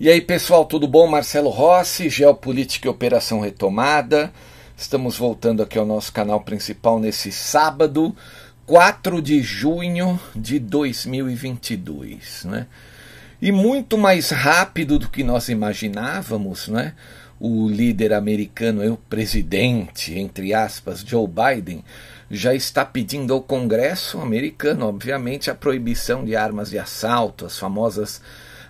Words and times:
E 0.00 0.08
aí, 0.08 0.20
pessoal, 0.20 0.64
tudo 0.64 0.86
bom? 0.86 1.08
Marcelo 1.08 1.50
Rossi, 1.50 2.08
Geopolítica 2.08 2.86
e 2.86 2.88
Operação 2.88 3.40
Retomada. 3.40 4.32
Estamos 4.76 5.18
voltando 5.18 5.60
aqui 5.60 5.76
ao 5.76 5.84
nosso 5.84 6.12
canal 6.12 6.40
principal 6.42 7.00
nesse 7.00 7.32
sábado, 7.32 8.14
4 8.64 9.20
de 9.20 9.42
junho 9.42 10.20
de 10.36 10.60
2022, 10.60 12.44
né? 12.44 12.68
E 13.42 13.50
muito 13.50 13.98
mais 13.98 14.30
rápido 14.30 15.00
do 15.00 15.08
que 15.08 15.24
nós 15.24 15.48
imaginávamos, 15.48 16.68
né? 16.68 16.94
O 17.40 17.68
líder 17.68 18.12
americano, 18.12 18.92
o 18.92 18.96
presidente, 18.96 20.16
entre 20.16 20.54
aspas, 20.54 21.00
Joe 21.00 21.26
Biden, 21.26 21.84
já 22.30 22.54
está 22.54 22.84
pedindo 22.84 23.34
ao 23.34 23.42
Congresso 23.42 24.20
americano, 24.20 24.86
obviamente, 24.86 25.50
a 25.50 25.56
proibição 25.56 26.24
de 26.24 26.36
armas 26.36 26.70
de 26.70 26.78
assalto, 26.78 27.44
as 27.44 27.58
famosas 27.58 28.22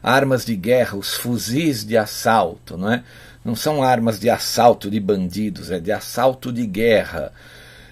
armas 0.03 0.45
de 0.45 0.57
guerra, 0.57 0.97
os 0.97 1.15
fuzis 1.15 1.85
de 1.85 1.97
assalto, 1.97 2.77
não 2.77 2.93
é? 2.93 3.03
Não 3.45 3.55
são 3.55 3.83
armas 3.83 4.19
de 4.19 4.29
assalto 4.29 4.91
de 4.91 5.01
bandidos, 5.01 5.71
é 5.71 5.79
de 5.79 5.93
assalto 5.93 6.53
de 6.53 6.67
guerra. 6.67 7.33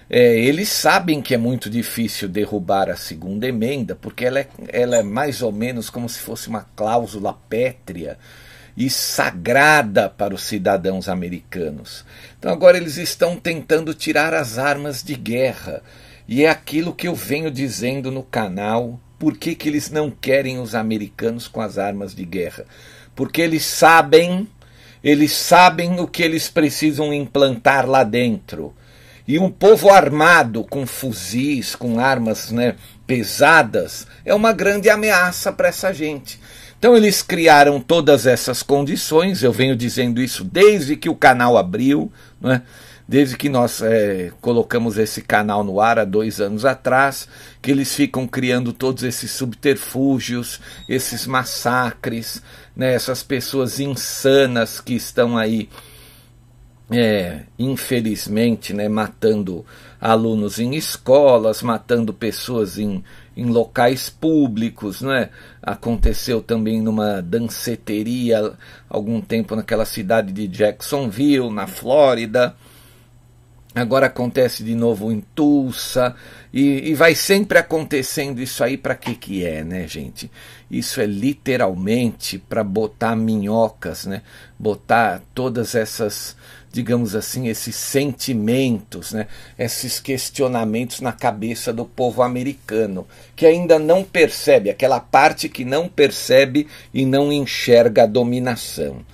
É, 0.09 0.39
eles 0.39 0.69
sabem 0.69 1.21
que 1.21 1.33
é 1.33 1.37
muito 1.37 1.69
difícil 1.69 2.29
derrubar 2.29 2.89
a 2.89 2.95
segunda 2.95 3.47
emenda, 3.47 3.95
porque 3.95 4.25
ela 4.25 4.39
é, 4.39 4.47
ela 4.69 4.97
é 4.97 5.03
mais 5.03 5.41
ou 5.41 5.51
menos 5.51 5.89
como 5.89 6.07
se 6.07 6.19
fosse 6.19 6.47
uma 6.47 6.65
cláusula 6.75 7.33
pétrea 7.49 8.17
e 8.77 8.89
sagrada 8.89 10.07
para 10.07 10.35
os 10.35 10.43
cidadãos 10.43 11.09
americanos. 11.09 12.05
Então 12.37 12.51
agora 12.51 12.77
eles 12.77 12.97
estão 12.97 13.35
tentando 13.35 13.93
tirar 13.93 14.33
as 14.33 14.57
armas 14.57 15.03
de 15.03 15.15
guerra. 15.15 15.81
E 16.27 16.43
é 16.43 16.49
aquilo 16.49 16.93
que 16.93 17.07
eu 17.07 17.15
venho 17.15 17.49
dizendo 17.49 18.11
no 18.11 18.21
canal 18.21 18.99
por 19.17 19.37
que, 19.37 19.55
que 19.55 19.67
eles 19.67 19.89
não 19.89 20.11
querem 20.11 20.59
os 20.59 20.75
americanos 20.75 21.47
com 21.47 21.61
as 21.61 21.77
armas 21.77 22.13
de 22.13 22.23
guerra? 22.23 22.65
Porque 23.15 23.41
eles 23.41 23.65
sabem, 23.65 24.47
eles 25.03 25.31
sabem 25.31 25.99
o 25.99 26.07
que 26.07 26.21
eles 26.21 26.49
precisam 26.49 27.13
implantar 27.13 27.87
lá 27.87 28.03
dentro. 28.03 28.73
E 29.27 29.39
um 29.39 29.49
povo 29.49 29.89
armado 29.89 30.63
com 30.63 30.85
fuzis, 30.85 31.75
com 31.75 31.99
armas 31.99 32.51
né, 32.51 32.75
pesadas, 33.05 34.07
é 34.23 34.33
uma 34.33 34.53
grande 34.53 34.89
ameaça 34.89 35.51
para 35.51 35.67
essa 35.67 35.91
gente. 35.91 36.39
Então 36.79 36.95
eles 36.95 37.23
criaram 37.23 37.81
todas 37.81 38.27
essas 38.27 38.61
condições, 38.61 39.41
eu 39.41 39.51
venho 39.51 39.75
dizendo 39.75 40.21
isso 40.21 40.43
desde 40.43 40.95
que 40.95 41.09
o 41.09 41.15
canal 41.15 41.57
abriu, 41.57 42.11
né? 42.39 42.61
Desde 43.07 43.37
que 43.37 43.47
nós 43.47 43.81
é, 43.81 44.31
colocamos 44.41 44.97
esse 44.97 45.21
canal 45.21 45.63
no 45.63 45.79
ar 45.79 45.97
há 45.97 46.03
dois 46.03 46.41
anos 46.41 46.65
atrás, 46.65 47.27
que 47.61 47.71
eles 47.71 47.95
ficam 47.95 48.27
criando 48.27 48.73
todos 48.73 49.03
esses 49.03 49.31
subterfúgios, 49.31 50.59
esses 50.89 51.25
massacres, 51.25 52.41
né, 52.75 52.93
essas 52.93 53.23
pessoas 53.23 53.79
insanas 53.79 54.81
que 54.81 54.93
estão 54.93 55.37
aí, 55.37 55.69
é, 56.91 57.43
infelizmente, 57.57 58.73
né, 58.73 58.89
matando 58.89 59.65
alunos 60.01 60.59
em 60.59 60.75
escolas, 60.75 61.63
matando 61.63 62.13
pessoas 62.13 62.77
em, 62.77 63.03
em 63.35 63.45
locais 63.45 64.09
públicos, 64.09 65.01
né? 65.01 65.29
Aconteceu 65.61 66.41
também 66.41 66.81
numa 66.81 67.21
danceteria 67.21 68.53
algum 68.87 69.19
tempo 69.19 69.55
naquela 69.55 69.85
cidade 69.85 70.31
de 70.31 70.47
Jacksonville, 70.47 71.49
na 71.49 71.65
Flórida. 71.65 72.55
Agora 73.77 74.07
acontece 74.07 74.63
de 74.63 74.73
novo 74.73 75.11
em 75.11 75.21
Tulsa 75.35 76.15
e, 76.51 76.89
e 76.89 76.95
vai 76.95 77.13
sempre 77.13 77.59
acontecendo 77.59 78.41
isso 78.41 78.63
aí 78.63 78.75
para 78.75 78.95
que 78.95 79.13
que 79.13 79.45
é, 79.45 79.63
né, 79.63 79.87
gente? 79.87 80.31
Isso 80.69 80.99
é 80.99 81.05
literalmente 81.05 82.39
para 82.39 82.63
botar 82.63 83.15
minhocas, 83.15 84.07
né? 84.07 84.23
Botar 84.57 85.21
todas 85.35 85.75
essas, 85.75 86.35
digamos 86.71 87.13
assim, 87.13 87.49
esses 87.49 87.75
sentimentos, 87.75 89.13
né? 89.13 89.27
Esses 89.59 89.99
questionamentos 89.99 90.99
na 90.99 91.11
cabeça 91.11 91.71
do 91.71 91.85
povo 91.85 92.23
americano, 92.23 93.05
que 93.35 93.45
ainda 93.45 93.77
não 93.77 94.03
percebe 94.03 94.71
aquela 94.71 94.99
parte 94.99 95.47
que 95.47 95.63
não 95.63 95.87
percebe 95.87 96.67
e 96.91 97.05
não 97.05 97.31
enxerga 97.31 98.03
a 98.03 98.07
dominação. 98.07 99.05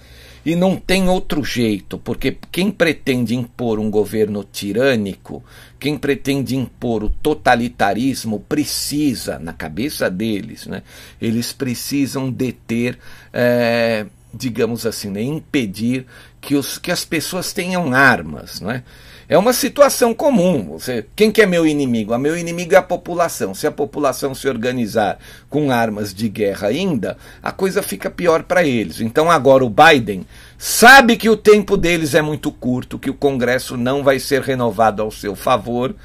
E 0.45 0.55
não 0.55 0.75
tem 0.75 1.07
outro 1.07 1.43
jeito, 1.43 1.97
porque 1.97 2.37
quem 2.51 2.69
pretende 2.69 3.33
impor 3.33 3.79
um 3.79 3.89
governo 3.89 4.43
tirânico, 4.43 5.43
quem 5.79 5.97
pretende 5.97 6.55
impor 6.55 7.03
o 7.03 7.09
totalitarismo, 7.09 8.41
precisa, 8.41 9.39
na 9.39 9.53
cabeça 9.53 10.09
deles, 10.09 10.65
né, 10.65 10.83
eles 11.21 11.53
precisam 11.53 12.29
deter, 12.29 12.99
é, 13.31 14.05
digamos 14.33 14.85
assim, 14.85 15.09
né, 15.09 15.21
impedir 15.21 16.05
que, 16.41 16.55
os, 16.55 16.77
que 16.77 16.91
as 16.91 17.05
pessoas 17.05 17.53
tenham 17.53 17.93
armas. 17.93 18.59
Né? 18.59 18.83
É 19.27 19.37
uma 19.37 19.53
situação 19.53 20.13
comum. 20.13 20.71
Você, 20.71 21.05
quem 21.15 21.31
que 21.31 21.41
é 21.41 21.45
meu 21.45 21.65
inimigo? 21.65 22.13
A 22.13 22.19
meu 22.19 22.37
inimigo 22.37 22.73
é 22.73 22.77
a 22.77 22.83
população. 22.83 23.53
Se 23.53 23.65
a 23.65 23.71
população 23.71 24.35
se 24.35 24.47
organizar 24.47 25.17
com 25.49 25.71
armas 25.71 26.13
de 26.13 26.27
guerra 26.27 26.67
ainda, 26.67 27.17
a 27.41 27.51
coisa 27.51 27.81
fica 27.81 28.09
pior 28.09 28.43
para 28.43 28.63
eles. 28.63 28.99
Então 28.99 29.31
agora 29.31 29.63
o 29.63 29.69
Biden 29.69 30.25
sabe 30.57 31.15
que 31.15 31.29
o 31.29 31.37
tempo 31.37 31.77
deles 31.77 32.13
é 32.13 32.21
muito 32.21 32.51
curto, 32.51 32.99
que 32.99 33.09
o 33.09 33.15
Congresso 33.15 33.77
não 33.77 34.03
vai 34.03 34.19
ser 34.19 34.41
renovado 34.41 35.01
ao 35.01 35.11
seu 35.11 35.35
favor. 35.35 35.95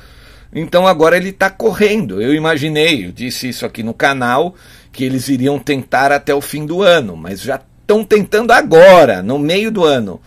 Então 0.55 0.87
agora 0.87 1.17
ele 1.17 1.31
está 1.31 1.51
correndo. 1.51 2.23
Eu 2.23 2.33
imaginei, 2.35 3.07
eu 3.07 3.13
disse 3.13 3.49
isso 3.49 3.67
aqui 3.67 3.83
no 3.83 3.93
canal, 3.93 4.55
que 4.93 5.05
eles 5.05 5.29
iriam 5.29 5.59
tentar 5.59 6.13
até 6.13 6.35
o 6.35 6.41
fim 6.41 6.65
do 6.65 6.83
ano, 6.83 7.17
mas 7.17 7.41
já 7.41 7.61
estão 7.89 8.05
tentando 8.05 8.53
agora, 8.53 9.23
no 9.23 9.39
meio 9.39 9.71
do 9.73 9.83
ano, 9.83 10.21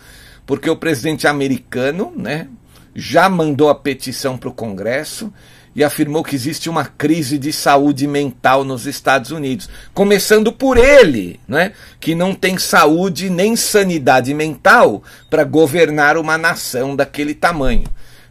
porque 0.44 0.68
o 0.68 0.76
presidente 0.76 1.28
americano, 1.28 2.12
né, 2.16 2.48
já 2.92 3.28
mandou 3.28 3.70
a 3.70 3.74
petição 3.74 4.36
para 4.36 4.48
o 4.48 4.52
Congresso 4.52 5.32
e 5.74 5.84
afirmou 5.84 6.24
que 6.24 6.34
existe 6.34 6.68
uma 6.68 6.84
crise 6.84 7.38
de 7.38 7.52
saúde 7.52 8.08
mental 8.08 8.64
nos 8.64 8.84
Estados 8.84 9.30
Unidos, 9.30 9.70
começando 9.94 10.52
por 10.52 10.76
ele, 10.76 11.38
né, 11.46 11.72
que 12.00 12.16
não 12.16 12.34
tem 12.34 12.58
saúde 12.58 13.30
nem 13.30 13.54
sanidade 13.54 14.34
mental 14.34 15.00
para 15.30 15.44
governar 15.44 16.16
uma 16.16 16.36
nação 16.36 16.96
daquele 16.96 17.32
tamanho. 17.32 17.84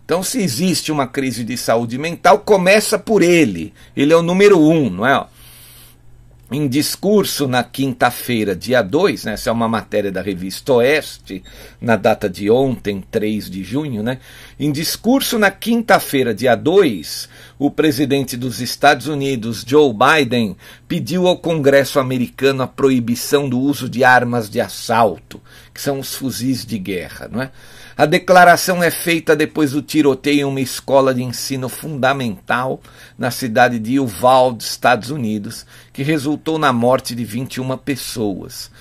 Então, 0.03 0.21
se 0.21 0.41
existe 0.41 0.91
uma 0.91 1.07
crise 1.07 1.45
de 1.45 1.55
saúde 1.55 1.97
mental, 1.97 2.39
começa 2.39 2.99
por 2.99 3.21
ele. 3.21 3.73
Ele 3.95 4.11
é 4.11 4.15
o 4.15 4.21
número 4.21 4.59
um, 4.59 4.89
não 4.89 5.07
é? 5.07 5.25
Em 6.51 6.67
discurso 6.67 7.47
na 7.47 7.63
quinta-feira, 7.63 8.53
dia 8.53 8.81
2, 8.81 9.23
né, 9.23 9.33
essa 9.33 9.49
é 9.49 9.53
uma 9.53 9.69
matéria 9.69 10.11
da 10.11 10.21
revista 10.21 10.73
Oeste, 10.73 11.41
na 11.79 11.95
data 11.95 12.29
de 12.29 12.51
ontem, 12.51 13.01
3 13.09 13.49
de 13.49 13.63
junho, 13.63 14.03
né, 14.03 14.19
em 14.59 14.69
discurso 14.69 15.39
na 15.39 15.49
quinta-feira, 15.49 16.33
dia 16.33 16.53
2, 16.55 17.29
o 17.63 17.69
presidente 17.69 18.35
dos 18.35 18.59
Estados 18.59 19.05
Unidos, 19.05 19.63
Joe 19.63 19.93
Biden, 19.93 20.57
pediu 20.87 21.27
ao 21.27 21.37
Congresso 21.37 21.99
americano 21.99 22.63
a 22.63 22.67
proibição 22.67 23.47
do 23.47 23.59
uso 23.59 23.87
de 23.87 24.03
armas 24.03 24.49
de 24.49 24.59
assalto, 24.59 25.39
que 25.71 25.79
são 25.79 25.99
os 25.99 26.15
fuzis 26.15 26.65
de 26.65 26.79
guerra, 26.79 27.29
não 27.31 27.39
é? 27.39 27.51
A 27.95 28.07
declaração 28.07 28.81
é 28.81 28.89
feita 28.89 29.35
depois 29.35 29.73
do 29.73 29.81
tiroteio 29.83 30.39
em 30.39 30.43
uma 30.43 30.59
escola 30.59 31.13
de 31.13 31.21
ensino 31.21 31.69
fundamental 31.69 32.81
na 33.15 33.29
cidade 33.29 33.77
de 33.77 33.99
Uvalde, 33.99 34.63
Estados 34.63 35.11
Unidos, 35.11 35.63
que 35.93 36.01
resultou 36.01 36.57
na 36.57 36.73
morte 36.73 37.13
de 37.13 37.23
21 37.23 37.77
pessoas. 37.77 38.71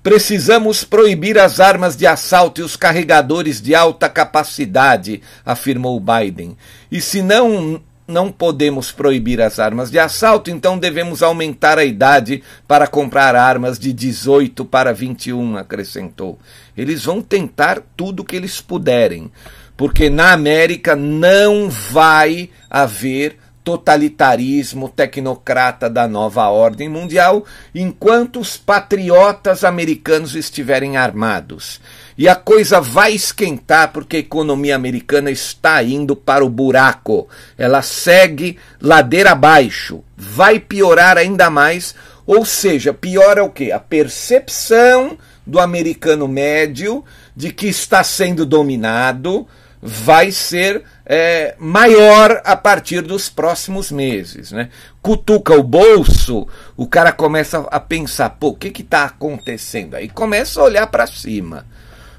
Precisamos 0.00 0.84
proibir 0.84 1.40
as 1.40 1.58
armas 1.58 1.96
de 1.96 2.06
assalto 2.06 2.60
e 2.60 2.64
os 2.64 2.76
carregadores 2.76 3.60
de 3.60 3.74
alta 3.74 4.08
capacidade, 4.08 5.22
afirmou 5.44 5.98
Biden. 5.98 6.56
E 6.88 7.00
se 7.00 7.20
não 7.20 7.82
não 8.08 8.32
podemos 8.32 8.90
proibir 8.90 9.38
as 9.38 9.58
armas 9.58 9.90
de 9.90 9.98
assalto, 9.98 10.50
então 10.50 10.78
devemos 10.78 11.22
aumentar 11.22 11.78
a 11.78 11.84
idade 11.84 12.42
para 12.66 12.86
comprar 12.86 13.36
armas 13.36 13.78
de 13.78 13.92
18 13.92 14.64
para 14.64 14.94
21, 14.94 15.58
acrescentou. 15.58 16.38
Eles 16.74 17.04
vão 17.04 17.20
tentar 17.20 17.82
tudo 17.94 18.20
o 18.20 18.24
que 18.24 18.34
eles 18.34 18.62
puderem, 18.62 19.30
porque 19.76 20.08
na 20.08 20.32
América 20.32 20.96
não 20.96 21.68
vai 21.68 22.48
haver 22.70 23.36
totalitarismo 23.62 24.88
tecnocrata 24.88 25.90
da 25.90 26.08
nova 26.08 26.48
ordem 26.48 26.88
mundial 26.88 27.44
enquanto 27.74 28.40
os 28.40 28.56
patriotas 28.56 29.62
americanos 29.62 30.34
estiverem 30.34 30.96
armados. 30.96 31.78
E 32.18 32.28
a 32.28 32.34
coisa 32.34 32.80
vai 32.80 33.12
esquentar 33.12 33.92
porque 33.92 34.16
a 34.16 34.20
economia 34.20 34.74
americana 34.74 35.30
está 35.30 35.80
indo 35.84 36.16
para 36.16 36.44
o 36.44 36.48
buraco. 36.48 37.28
Ela 37.56 37.80
segue 37.80 38.58
ladeira 38.82 39.30
abaixo. 39.30 40.02
Vai 40.16 40.58
piorar 40.58 41.16
ainda 41.16 41.48
mais. 41.48 41.94
Ou 42.26 42.44
seja, 42.44 42.92
piora 42.92 43.44
o 43.44 43.50
quê? 43.50 43.70
A 43.70 43.78
percepção 43.78 45.16
do 45.46 45.60
americano 45.60 46.26
médio 46.26 47.04
de 47.36 47.52
que 47.52 47.68
está 47.68 48.02
sendo 48.02 48.44
dominado 48.44 49.46
vai 49.80 50.32
ser 50.32 50.82
é, 51.06 51.54
maior 51.56 52.42
a 52.44 52.56
partir 52.56 53.00
dos 53.00 53.28
próximos 53.28 53.92
meses. 53.92 54.50
Né? 54.50 54.70
Cutuca 55.00 55.54
o 55.54 55.62
bolso, 55.62 56.48
o 56.76 56.84
cara 56.84 57.12
começa 57.12 57.60
a 57.70 57.78
pensar: 57.78 58.30
pô, 58.30 58.48
o 58.48 58.56
que 58.56 58.82
está 58.82 59.04
acontecendo? 59.04 59.94
Aí 59.94 60.08
começa 60.08 60.60
a 60.60 60.64
olhar 60.64 60.88
para 60.88 61.06
cima 61.06 61.64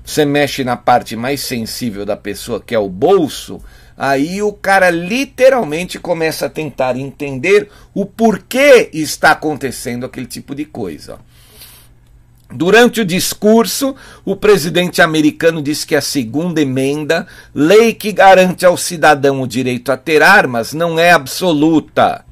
você 0.03 0.25
mexe 0.25 0.63
na 0.63 0.75
parte 0.75 1.15
mais 1.15 1.41
sensível 1.41 2.05
da 2.05 2.17
pessoa, 2.17 2.61
que 2.61 2.73
é 2.73 2.79
o 2.79 2.89
bolso, 2.89 3.61
aí 3.97 4.41
o 4.41 4.53
cara 4.53 4.89
literalmente 4.89 5.99
começa 5.99 6.45
a 6.45 6.49
tentar 6.49 6.95
entender 6.95 7.69
o 7.93 8.05
porquê 8.05 8.89
está 8.93 9.31
acontecendo 9.31 10.05
aquele 10.05 10.25
tipo 10.25 10.55
de 10.55 10.65
coisa. 10.65 11.19
Durante 12.51 13.01
o 13.01 13.05
discurso, 13.05 13.95
o 14.25 14.35
presidente 14.35 15.03
americano 15.03 15.61
disse 15.61 15.85
que 15.85 15.95
a 15.95 16.01
segunda 16.01 16.59
emenda, 16.59 17.27
lei 17.53 17.93
que 17.93 18.11
garante 18.11 18.65
ao 18.65 18.75
cidadão 18.75 19.41
o 19.41 19.47
direito 19.47 19.91
a 19.91 19.97
ter 19.97 20.23
armas, 20.23 20.73
não 20.73 20.97
é 20.97 21.11
absoluta 21.11 22.25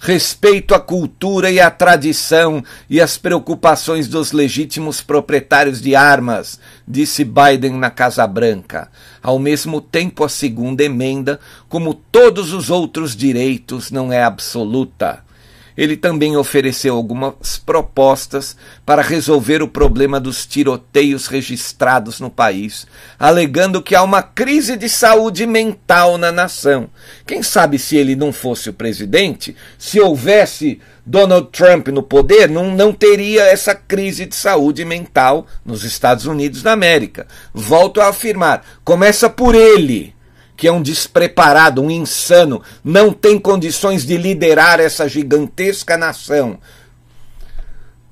respeito 0.00 0.74
à 0.74 0.80
cultura 0.80 1.50
e 1.50 1.60
à 1.60 1.70
tradição 1.70 2.64
e 2.88 3.00
às 3.00 3.18
preocupações 3.18 4.08
dos 4.08 4.32
legítimos 4.32 5.02
proprietários 5.02 5.80
de 5.80 5.94
armas, 5.94 6.58
disse 6.88 7.22
Biden 7.22 7.72
na 7.72 7.90
Casa 7.90 8.26
Branca. 8.26 8.90
Ao 9.22 9.38
mesmo 9.38 9.78
tempo, 9.80 10.24
a 10.24 10.28
segunda 10.28 10.82
emenda, 10.82 11.38
como 11.68 11.92
todos 11.92 12.54
os 12.54 12.70
outros 12.70 13.14
direitos, 13.14 13.90
não 13.90 14.10
é 14.10 14.22
absoluta 14.22 15.29
ele 15.76 15.96
também 15.96 16.36
ofereceu 16.36 16.94
algumas 16.94 17.58
propostas 17.58 18.56
para 18.84 19.02
resolver 19.02 19.62
o 19.62 19.68
problema 19.68 20.20
dos 20.20 20.46
tiroteios 20.46 21.26
registrados 21.26 22.20
no 22.20 22.30
país, 22.30 22.86
alegando 23.18 23.82
que 23.82 23.94
há 23.94 24.02
uma 24.02 24.22
crise 24.22 24.76
de 24.76 24.88
saúde 24.88 25.46
mental 25.46 26.18
na 26.18 26.32
nação. 26.32 26.88
Quem 27.26 27.42
sabe 27.42 27.78
se 27.78 27.96
ele 27.96 28.16
não 28.16 28.32
fosse 28.32 28.70
o 28.70 28.74
presidente, 28.74 29.56
se 29.78 30.00
houvesse 30.00 30.80
Donald 31.04 31.48
Trump 31.50 31.88
no 31.88 32.02
poder, 32.02 32.48
não, 32.48 32.74
não 32.74 32.92
teria 32.92 33.42
essa 33.44 33.74
crise 33.74 34.26
de 34.26 34.36
saúde 34.36 34.84
mental 34.84 35.46
nos 35.64 35.82
Estados 35.82 36.26
Unidos 36.26 36.62
da 36.62 36.72
América. 36.72 37.26
Volto 37.52 38.00
a 38.00 38.08
afirmar: 38.08 38.64
começa 38.84 39.28
por 39.28 39.54
ele 39.54 40.14
que 40.60 40.68
é 40.68 40.72
um 40.72 40.82
despreparado, 40.82 41.80
um 41.80 41.90
insano, 41.90 42.60
não 42.84 43.14
tem 43.14 43.38
condições 43.38 44.04
de 44.04 44.18
liderar 44.18 44.78
essa 44.78 45.08
gigantesca 45.08 45.96
nação. 45.96 46.58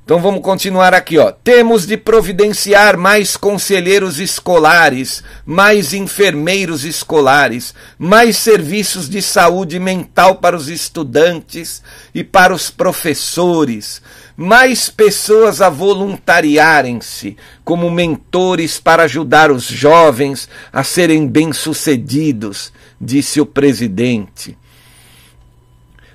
Então 0.02 0.18
vamos 0.18 0.40
continuar 0.40 0.94
aqui, 0.94 1.18
ó. 1.18 1.30
Temos 1.30 1.86
de 1.86 1.98
providenciar 1.98 2.96
mais 2.96 3.36
conselheiros 3.36 4.18
escolares, 4.18 5.22
mais 5.44 5.92
enfermeiros 5.92 6.86
escolares, 6.86 7.74
mais 7.98 8.38
serviços 8.38 9.10
de 9.10 9.20
saúde 9.20 9.78
mental 9.78 10.36
para 10.36 10.56
os 10.56 10.70
estudantes 10.70 11.82
e 12.14 12.24
para 12.24 12.54
os 12.54 12.70
professores, 12.70 14.00
mais 14.40 14.88
pessoas 14.88 15.60
a 15.60 15.68
voluntariarem-se 15.68 17.36
como 17.64 17.90
mentores 17.90 18.78
para 18.78 19.02
ajudar 19.02 19.50
os 19.50 19.64
jovens 19.64 20.48
a 20.72 20.84
serem 20.84 21.26
bem-sucedidos, 21.26 22.72
disse 23.00 23.40
o 23.40 23.46
presidente. 23.46 24.56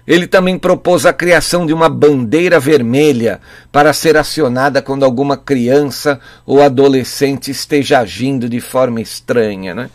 Ele 0.08 0.26
também 0.26 0.58
propôs 0.58 1.06
a 1.06 1.12
criação 1.12 1.66
de 1.66 1.74
uma 1.74 1.90
bandeira 1.90 2.62
vermelha 2.62 3.42
para 3.74 3.92
ser 3.92 4.16
acionada 4.16 4.82
quando 4.82 5.04
alguma 5.04 5.36
criança 5.36 6.18
ou 6.46 6.62
adolescente 6.62 7.52
esteja 7.52 8.00
agindo 8.00 8.48
de 8.48 8.62
forma 8.62 9.02
estranha. 9.02 9.76
Né? 9.76 9.90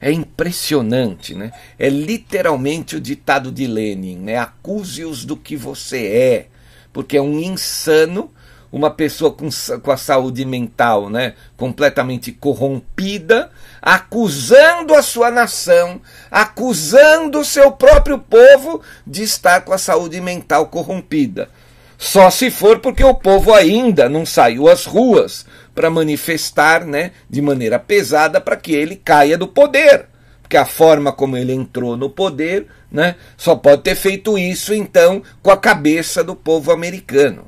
É 0.00 0.10
impressionante, 0.10 1.34
né? 1.34 1.52
É 1.78 1.90
literalmente 1.90 2.96
o 2.96 3.00
ditado 3.00 3.52
de 3.52 3.66
Lenin, 3.66 4.16
né? 4.16 4.38
Acuse-os 4.38 5.24
do 5.24 5.36
que 5.36 5.56
você 5.56 6.06
é 6.06 6.53
porque 6.94 7.16
é 7.16 7.20
um 7.20 7.40
insano, 7.40 8.30
uma 8.72 8.88
pessoa 8.88 9.32
com, 9.32 9.48
com 9.82 9.90
a 9.90 9.96
saúde 9.96 10.44
mental 10.44 11.10
né, 11.10 11.34
completamente 11.56 12.30
corrompida, 12.32 13.50
acusando 13.82 14.94
a 14.94 15.02
sua 15.02 15.30
nação, 15.30 16.00
acusando 16.30 17.40
o 17.40 17.44
seu 17.44 17.72
próprio 17.72 18.18
povo 18.18 18.80
de 19.04 19.24
estar 19.24 19.62
com 19.62 19.72
a 19.72 19.78
saúde 19.78 20.20
mental 20.20 20.68
corrompida. 20.68 21.50
Só 21.98 22.30
se 22.30 22.50
for 22.50 22.78
porque 22.78 23.02
o 23.02 23.14
povo 23.14 23.52
ainda 23.52 24.08
não 24.08 24.24
saiu 24.24 24.68
às 24.68 24.84
ruas 24.84 25.44
para 25.74 25.90
manifestar 25.90 26.84
né, 26.84 27.10
de 27.28 27.42
maneira 27.42 27.78
pesada 27.78 28.40
para 28.40 28.56
que 28.56 28.72
ele 28.72 28.94
caia 28.94 29.36
do 29.36 29.48
poder. 29.48 30.06
Porque 30.44 30.56
a 30.56 30.64
forma 30.64 31.10
como 31.10 31.36
ele 31.36 31.52
entrou 31.52 31.96
no 31.96 32.08
poder 32.08 32.68
né? 32.94 33.16
Só 33.36 33.56
pode 33.56 33.82
ter 33.82 33.96
feito 33.96 34.38
isso 34.38 34.72
então 34.72 35.20
com 35.42 35.50
a 35.50 35.56
cabeça 35.56 36.22
do 36.22 36.36
povo 36.36 36.70
americano. 36.70 37.46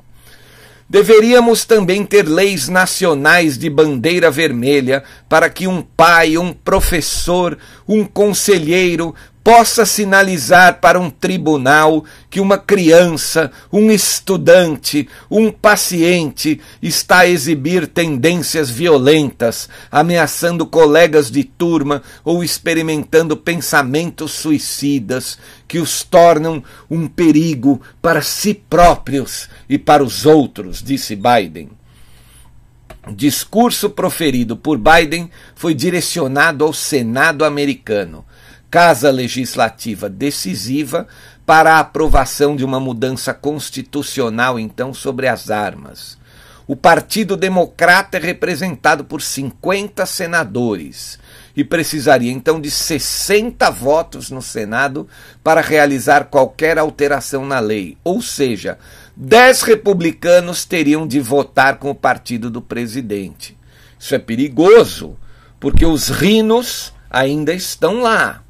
Deveríamos 0.89 1.63
também 1.63 2.05
ter 2.05 2.27
leis 2.27 2.67
nacionais 2.67 3.57
de 3.57 3.69
bandeira 3.69 4.29
vermelha 4.29 5.03
para 5.29 5.49
que 5.49 5.65
um 5.65 5.81
pai, 5.81 6.37
um 6.37 6.51
professor, 6.51 7.57
um 7.87 8.03
conselheiro 8.03 9.15
possa 9.47 9.85
sinalizar 9.85 10.81
para 10.81 10.99
um 10.99 11.09
tribunal 11.09 12.03
que 12.29 12.41
uma 12.41 12.57
criança, 12.57 13.49
um 13.71 13.89
estudante, 13.89 15.07
um 15.31 15.49
paciente 15.49 16.59
está 16.81 17.19
a 17.19 17.29
exibir 17.29 17.87
tendências 17.87 18.69
violentas, 18.69 19.69
ameaçando 19.89 20.67
colegas 20.67 21.31
de 21.31 21.45
turma 21.45 22.03
ou 22.25 22.43
experimentando 22.43 23.37
pensamentos 23.37 24.33
suicidas 24.33 25.39
que 25.65 25.79
os 25.79 26.03
tornam 26.03 26.61
um 26.89 27.07
perigo 27.07 27.81
para 28.01 28.21
si 28.21 28.53
próprios 28.53 29.47
e 29.69 29.77
para 29.77 30.03
os 30.03 30.25
outros, 30.25 30.83
disse 30.83 31.15
Biden. 31.15 31.69
O 33.07 33.13
discurso 33.13 33.89
proferido 33.89 34.57
por 34.57 34.77
Biden 34.77 35.31
foi 35.55 35.73
direcionado 35.73 36.65
ao 36.65 36.73
Senado 36.73 37.45
americano 37.45 38.25
casa 38.69 39.09
legislativa 39.09 40.09
decisiva 40.09 41.07
para 41.45 41.75
a 41.75 41.79
aprovação 41.79 42.55
de 42.55 42.65
uma 42.65 42.79
mudança 42.79 43.33
constitucional, 43.33 44.59
então, 44.59 44.93
sobre 44.93 45.27
as 45.27 45.49
armas. 45.49 46.17
O 46.67 46.75
Partido 46.75 47.37
Democrata 47.37 48.17
é 48.17 48.19
representado 48.19 49.05
por 49.05 49.21
50 49.21 50.05
senadores 50.05 51.17
e 51.55 51.63
precisaria 51.63 52.31
então 52.31 52.59
de 52.59 52.69
60 52.69 53.71
votos 53.71 54.29
no 54.29 54.41
Senado 54.41 55.07
para 55.41 55.61
realizar 55.61 56.25
qualquer 56.25 56.77
alteração 56.77 57.45
na 57.45 57.59
lei. 57.59 57.97
Ou 58.03 58.21
seja, 58.21 58.77
10 59.15 59.61
republicanos 59.61 60.65
teriam 60.65 61.07
de 61.07 61.21
votar 61.21 61.77
com 61.77 61.89
o 61.89 61.95
partido 61.95 62.51
do 62.51 62.61
presidente. 62.61 63.57
Isso 63.97 64.13
é 64.13 64.19
perigoso, 64.19 65.17
porque 65.61 65.85
os 65.85 66.09
rinos 66.09 66.93
ainda 67.09 67.53
estão 67.53 68.01
lá, 68.01 68.43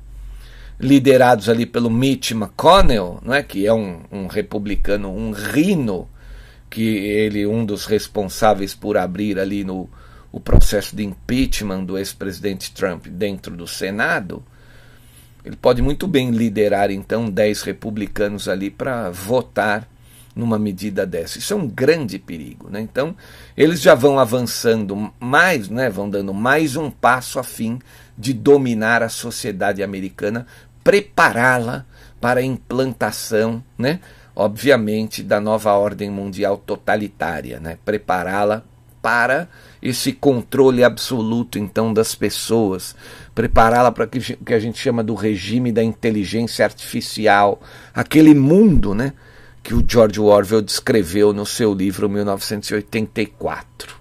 liderados 0.80 1.50
ali 1.50 1.66
pelo 1.66 1.90
Mitch 1.90 2.32
McConnell, 2.32 3.20
não 3.24 3.34
é 3.34 3.42
que 3.42 3.66
é 3.66 3.74
um, 3.74 4.02
um 4.12 4.28
republicano, 4.28 5.10
um 5.10 5.32
rino, 5.32 6.08
que 6.70 6.84
ele 6.84 7.48
um 7.48 7.66
dos 7.66 7.86
responsáveis 7.86 8.76
por 8.76 8.98
abrir 8.98 9.40
ali 9.40 9.64
no 9.64 9.90
o 10.32 10.40
processo 10.40 10.96
de 10.96 11.04
impeachment 11.04 11.86
do 11.86 11.98
ex-presidente 11.98 12.72
Trump 12.74 13.08
dentro 13.08 13.56
do 13.56 13.66
Senado, 13.66 14.44
ele 15.44 15.56
pode 15.56 15.82
muito 15.82 16.06
bem 16.06 16.32
liderar 16.32 16.92
então 16.92 17.30
10 17.30 17.62
republicanos 17.64 18.48
ali 18.48 18.70
para 18.70 19.10
votar 19.10 19.88
numa 20.36 20.60
medida 20.60 21.06
dessa. 21.06 21.40
Isso 21.40 21.54
é 21.54 21.56
um 21.56 21.68
grande 21.68 22.20
perigo. 22.20 22.70
Né? 22.70 22.82
Então, 22.82 23.16
eles 23.56 23.82
já 23.82 23.96
vão 23.96 24.20
avançando 24.20 25.12
mais, 25.20 25.68
né? 25.68 25.90
vão 25.90 26.10
dando 26.10 26.34
mais 26.34 26.76
um 26.76 26.92
passo 26.92 27.40
a 27.40 27.44
fim 27.44 27.80
de 28.18 28.34
dominar 28.34 29.02
a 29.02 29.10
sociedade 29.10 29.82
americana, 29.82 30.46
prepará-la 30.88 31.86
para 32.22 32.40
a 32.40 32.44
implantação, 32.44 33.62
né? 33.78 34.00
obviamente, 34.34 35.22
da 35.22 35.42
nova 35.42 35.74
ordem 35.74 36.10
mundial 36.10 36.56
totalitária, 36.58 37.60
né? 37.60 37.78
prepará-la 37.84 38.64
para 39.02 39.50
esse 39.82 40.14
controle 40.14 40.86
absoluto 40.86 41.60
então 41.60 41.94
das 41.94 42.16
pessoas, 42.16 42.96
prepará-la 43.36 43.92
para 43.92 44.06
o 44.06 44.08
que 44.08 44.54
a 44.54 44.60
gente 44.60 44.80
chama 44.80 45.04
do 45.04 45.14
regime 45.14 45.74
da 45.74 45.84
inteligência 45.84 46.64
artificial, 46.64 47.62
aquele 47.94 48.34
mundo, 48.34 48.96
né, 48.96 49.12
que 49.62 49.74
o 49.74 49.84
George 49.86 50.22
Orwell 50.22 50.62
descreveu 50.62 51.34
no 51.34 51.46
seu 51.46 51.74
livro 51.74 52.08
1984. 52.08 53.98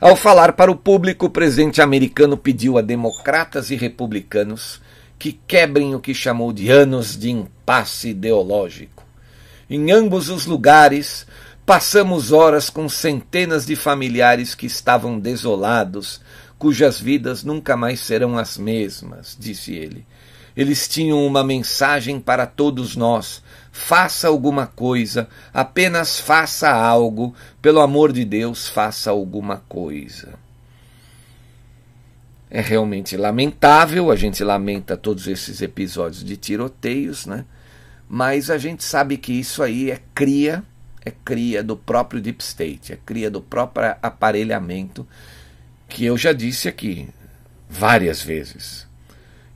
Ao 0.00 0.16
falar 0.16 0.54
para 0.54 0.70
o 0.70 0.76
público, 0.76 1.26
o 1.26 1.30
presidente 1.30 1.82
americano 1.82 2.38
pediu 2.38 2.78
a 2.78 2.82
democratas 2.82 3.70
e 3.70 3.76
republicanos 3.76 4.82
que 5.18 5.32
quebrem 5.32 5.94
o 5.94 6.00
que 6.00 6.14
chamou 6.14 6.52
de 6.52 6.70
anos 6.70 7.16
de 7.16 7.30
impasse 7.30 8.10
ideológico. 8.10 9.04
Em 9.68 9.90
ambos 9.90 10.28
os 10.28 10.46
lugares, 10.46 11.26
passamos 11.64 12.32
horas 12.32 12.68
com 12.68 12.88
centenas 12.88 13.64
de 13.64 13.74
familiares 13.74 14.54
que 14.54 14.66
estavam 14.66 15.18
desolados, 15.18 16.20
cujas 16.58 17.00
vidas 17.00 17.42
nunca 17.42 17.76
mais 17.76 18.00
serão 18.00 18.36
as 18.36 18.58
mesmas, 18.58 19.36
disse 19.38 19.74
ele. 19.74 20.06
Eles 20.56 20.86
tinham 20.86 21.26
uma 21.26 21.42
mensagem 21.42 22.20
para 22.20 22.46
todos 22.46 22.94
nós, 22.94 23.42
faça 23.72 24.28
alguma 24.28 24.66
coisa, 24.66 25.28
apenas 25.52 26.18
faça 26.20 26.70
algo, 26.70 27.34
pelo 27.60 27.80
amor 27.80 28.12
de 28.12 28.24
Deus, 28.24 28.68
faça 28.68 29.10
alguma 29.10 29.62
coisa. 29.68 30.43
É 32.50 32.60
realmente 32.60 33.16
lamentável, 33.16 34.10
a 34.10 34.16
gente 34.16 34.44
lamenta 34.44 34.96
todos 34.96 35.26
esses 35.26 35.60
episódios 35.60 36.22
de 36.22 36.36
tiroteios, 36.36 37.26
né? 37.26 37.44
Mas 38.08 38.50
a 38.50 38.58
gente 38.58 38.84
sabe 38.84 39.16
que 39.16 39.32
isso 39.32 39.62
aí 39.62 39.90
é 39.90 40.00
cria, 40.14 40.62
é 41.04 41.10
cria 41.10 41.62
do 41.62 41.76
próprio 41.76 42.20
Deep 42.20 42.42
State, 42.42 42.92
é 42.92 42.98
cria 43.04 43.30
do 43.30 43.40
próprio 43.40 43.96
aparelhamento, 44.02 45.06
que 45.88 46.04
eu 46.04 46.16
já 46.16 46.32
disse 46.32 46.68
aqui 46.68 47.08
várias 47.68 48.22
vezes. 48.22 48.86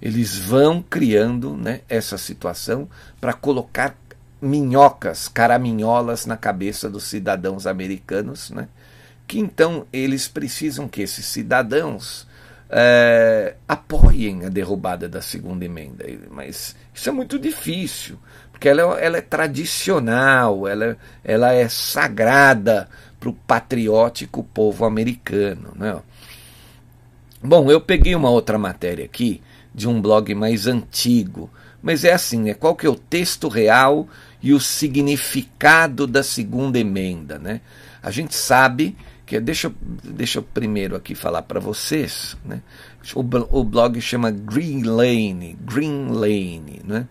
Eles 0.01 0.37
vão 0.37 0.83
criando 0.83 1.57
né, 1.57 1.83
essa 1.89 2.17
situação 2.17 2.89
para 3.21 3.33
colocar 3.33 3.97
minhocas, 4.41 5.29
caraminholas 5.29 6.25
na 6.25 6.37
cabeça 6.37 6.89
dos 6.89 7.05
cidadãos 7.05 7.67
americanos, 7.67 8.51
né? 8.51 8.69
que 9.27 9.39
então 9.39 9.87
eles 9.93 10.29
precisam 10.29 10.89
que 10.89 11.03
esses 11.03 11.27
cidadãos 11.27 12.27
é, 12.71 13.55
apoiem 13.67 14.45
a 14.45 14.49
derrubada 14.49 15.09
da 15.09 15.23
segunda 15.23 15.65
emenda. 15.65 16.05
Mas 16.31 16.77
isso 16.95 17.09
é 17.09 17.13
muito 17.13 17.39
difícil, 17.39 18.19
porque 18.51 18.69
ela, 18.69 18.99
ela 19.01 19.17
é 19.19 19.23
tradicional, 19.23 20.69
ela, 20.69 20.97
ela 21.25 21.53
é 21.53 21.69
sagrada 21.69 22.89
para 23.19 23.29
o 23.29 23.33
patriótico 23.33 24.45
povo 24.45 24.85
americano. 24.85 25.73
Né? 25.77 25.97
Bom, 27.43 27.71
eu 27.71 27.81
peguei 27.81 28.15
uma 28.15 28.31
outra 28.31 28.59
matéria 28.59 29.05
aqui 29.05 29.41
de 29.75 29.89
um 29.89 30.01
blog 30.01 30.35
mais 30.35 30.67
antigo, 30.67 31.51
mas 31.83 32.05
é 32.05 32.13
assim, 32.13 32.43
né? 32.43 32.55
qual 32.55 32.75
que 32.75 32.87
é 32.87 32.91
o 32.91 32.97
texto 32.97 33.49
real 33.49 34.09
e 34.43 34.53
o 34.53 34.61
significado 34.61 36.07
da 36.07 36.23
segunda 36.23 36.79
emenda. 36.79 37.39
Né? 37.39 37.61
A 38.03 38.11
gente 38.11 38.35
sabe 38.35 38.97
que 39.29 39.39
deixa, 39.39 39.71
deixa 40.03 40.39
eu 40.39 40.43
primeiro 40.43 40.97
aqui 40.97 41.15
falar 41.15 41.43
para 41.43 41.61
vocês, 41.61 42.35
né? 42.43 42.63
o, 43.15 43.21
o 43.21 43.63
blog 43.63 44.01
chama 44.01 44.31
Green 44.31 44.83
Lane, 44.83 45.55
Green 45.61 46.09
Lane, 46.09 46.81
né? 46.83 47.07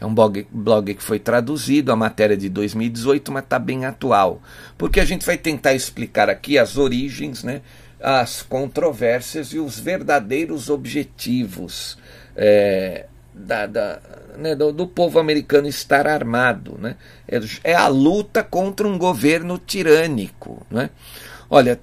É 0.00 0.06
um 0.06 0.12
blog, 0.12 0.46
blog 0.50 0.94
que 0.94 1.02
foi 1.02 1.20
traduzido, 1.20 1.92
a 1.92 1.96
matéria 1.96 2.36
de 2.36 2.48
2018, 2.48 3.30
mas 3.30 3.44
está 3.44 3.56
bem 3.56 3.84
atual. 3.84 4.42
Porque 4.76 4.98
a 4.98 5.04
gente 5.04 5.24
vai 5.24 5.36
tentar 5.36 5.74
explicar 5.74 6.28
aqui 6.28 6.58
as 6.58 6.76
origens, 6.76 7.44
né, 7.44 7.60
as 8.00 8.42
controvérsias 8.42 9.52
e 9.52 9.60
os 9.60 9.78
verdadeiros 9.78 10.68
objetivos 10.68 11.96
é, 12.34 13.06
da, 13.32 13.66
da, 13.66 14.00
né, 14.36 14.56
do, 14.56 14.72
do, 14.72 14.88
povo 14.88 15.20
americano 15.20 15.68
estar 15.68 16.08
armado. 16.08 16.76
Né? 16.80 16.96
É, 17.28 17.38
é, 17.62 17.74
a 17.74 17.86
luta 17.86 18.42
contra 18.42 18.88
um 18.88 18.98
governo 18.98 19.56
tirânico. 19.56 20.66
Né? 20.68 20.90
Olha, 21.54 21.78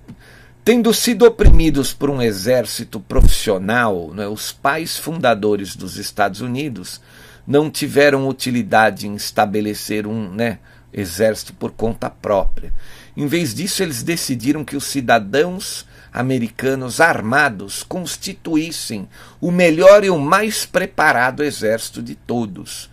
tendo 0.66 0.92
sido 0.92 1.28
oprimidos 1.28 1.94
por 1.94 2.10
um 2.10 2.20
exército 2.20 3.00
profissional, 3.00 4.12
né, 4.16 4.28
os 4.28 4.52
pais 4.52 4.98
fundadores 4.98 5.76
dos 5.76 5.96
Estados 5.96 6.42
Unidos 6.42 7.00
não 7.46 7.70
tiveram 7.70 8.28
utilidade 8.28 9.08
em 9.08 9.14
estabelecer 9.14 10.08
um 10.08 10.28
né, 10.32 10.58
exército 10.92 11.54
por 11.54 11.70
conta 11.70 12.10
própria. 12.10 12.74
Em 13.16 13.28
vez 13.28 13.54
disso, 13.54 13.84
eles 13.84 14.02
decidiram 14.02 14.66
que 14.66 14.76
os 14.76 14.86
cidadãos 14.86 15.86
americanos 16.12 17.00
armados 17.00 17.84
constituíssem 17.84 19.08
o 19.40 19.52
melhor 19.52 20.04
e 20.04 20.10
o 20.10 20.18
mais 20.18 20.66
preparado 20.66 21.44
exército 21.44 22.02
de 22.02 22.16
todos. 22.16 22.90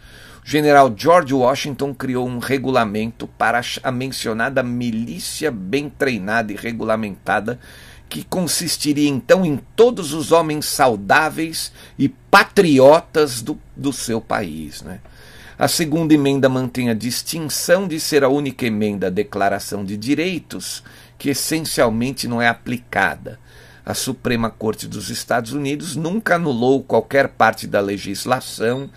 General 0.49 0.95
George 0.97 1.35
Washington 1.35 1.93
criou 1.93 2.25
um 2.25 2.39
regulamento 2.39 3.27
para 3.27 3.61
a 3.83 3.91
mencionada 3.91 4.63
milícia 4.63 5.51
bem 5.51 5.91
treinada 5.91 6.53
e 6.53 6.55
regulamentada, 6.55 7.59
que 8.09 8.23
consistiria 8.23 9.09
então 9.09 9.45
em 9.45 9.57
todos 9.75 10.13
os 10.15 10.31
homens 10.31 10.67
saudáveis 10.67 11.73
e 11.99 12.09
patriotas 12.09 13.43
do, 13.43 13.59
do 13.75 13.93
seu 13.93 14.21
país. 14.21 14.83
Né? 14.83 15.01
A 15.59 15.67
segunda 15.67 16.15
emenda 16.15 16.49
mantém 16.49 16.91
a 16.91 16.95
distinção 16.95 17.89
de 17.89 17.99
ser 17.99 18.23
a 18.23 18.29
única 18.29 18.65
emenda 18.65 19.09
à 19.09 19.11
Declaração 19.11 19.85
de 19.85 19.97
Direitos 19.97 20.85
que 21.19 21.31
essencialmente 21.31 22.29
não 22.29 22.41
é 22.41 22.47
aplicada. 22.47 23.41
A 23.85 23.95
Suprema 23.95 24.49
Corte 24.49 24.87
dos 24.87 25.11
Estados 25.11 25.53
Unidos 25.53 25.97
nunca 25.97 26.37
anulou 26.37 26.85
qualquer 26.85 27.27
parte 27.27 27.67
da 27.67 27.81
legislação 27.81 28.89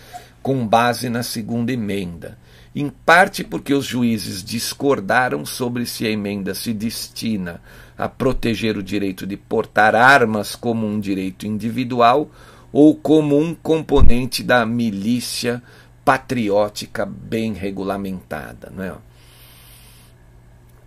com 0.41 0.67
base 0.67 1.10
na 1.10 1.24
segunda 1.24 1.72
emenda, 1.72 2.38
em 2.75 2.89
parte 2.89 3.43
porque 3.43 3.74
os 3.74 3.86
juízes 3.86 4.43
discordaram 4.43 5.46
sobre 5.46 5.86
se 5.86 6.05
a 6.05 6.10
emenda 6.10 6.53
se 6.53 6.74
destina 6.74 7.62
a 7.98 8.08
proteger 8.08 8.77
o 8.77 8.84
direito 8.84 9.27
de 9.27 9.36
portar 9.36 9.96
armas 9.96 10.55
como 10.55 10.88
um 10.88 11.00
direito 11.00 11.46
individual 11.46 12.29
ou 12.72 12.96
como 12.96 13.38
um 13.38 13.53
componente 13.53 14.43
da 14.43 14.65
milícia 14.65 15.62
patriótica 16.05 17.05
bem 17.05 17.53
regulamentada. 17.53 18.72
Não 18.75 18.84
é? 18.84 18.93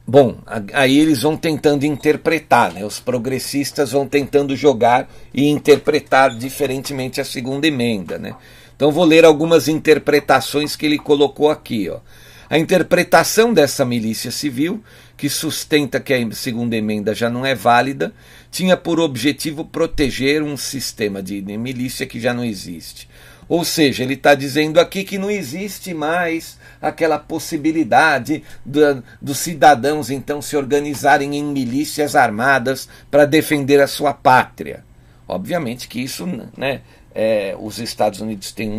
Bom, 0.07 0.39
aí 0.73 0.99
eles 0.99 1.23
vão 1.23 1.37
tentando 1.37 1.87
interpretar, 1.87 2.73
né? 2.73 2.85
os 2.85 2.99
progressistas 2.99 3.93
vão 3.93 4.07
tentando 4.07 4.57
jogar 4.57 5.09
e 5.33 5.47
interpretar 5.49 6.37
diferentemente 6.37 7.21
a 7.21 7.25
segunda 7.25 7.69
emenda. 7.69 8.19
Né? 8.19 8.35
Então 8.83 8.91
vou 8.91 9.05
ler 9.05 9.25
algumas 9.25 9.69
interpretações 9.69 10.75
que 10.75 10.85
ele 10.85 10.99
colocou 10.99 11.49
aqui. 11.49 11.89
Ó. 11.89 12.01
A 12.51 12.59
interpretação 12.59 13.55
dessa 13.55 13.85
milícia 13.85 14.33
civil, 14.33 14.83
que 15.17 15.29
sustenta 15.29 16.01
que 16.01 16.13
a 16.13 16.33
segunda 16.33 16.75
emenda 16.75 17.15
já 17.15 17.31
não 17.31 17.47
é 17.47 17.55
válida, 17.55 18.13
tinha 18.51 18.77
por 18.77 18.99
objetivo 18.99 19.65
proteger 19.65 20.43
um 20.43 20.57
sistema 20.57 21.23
de 21.23 21.41
milícia 21.57 22.07
que 22.07 22.19
já 22.19 22.35
não 22.35 22.45
existe. 22.45 23.09
Ou 23.49 23.65
seja, 23.65 24.03
ele 24.03 24.15
está 24.15 24.35
dizendo 24.35 24.81
aqui 24.81 25.05
que 25.05 25.17
não 25.17 25.31
existe 25.31 25.95
mais 25.95 26.59
aquela 26.81 27.21
possibilidade 27.21 28.43
do, 28.67 29.05
dos 29.21 29.39
cidadãos 29.39 30.11
então 30.11 30.43
se 30.43 30.57
organizarem 30.57 31.37
em 31.37 31.45
milícias 31.45 32.17
armadas 32.17 32.89
para 33.09 33.27
defender 33.27 33.81
a 33.81 33.87
sua 33.87 34.13
pátria. 34.13 34.83
Obviamente 35.29 35.87
que 35.87 36.01
isso, 36.01 36.27
né, 36.57 36.81
é, 37.15 37.57
os 37.59 37.79
Estados 37.79 38.21
Unidos 38.21 38.53
têm 38.53 38.71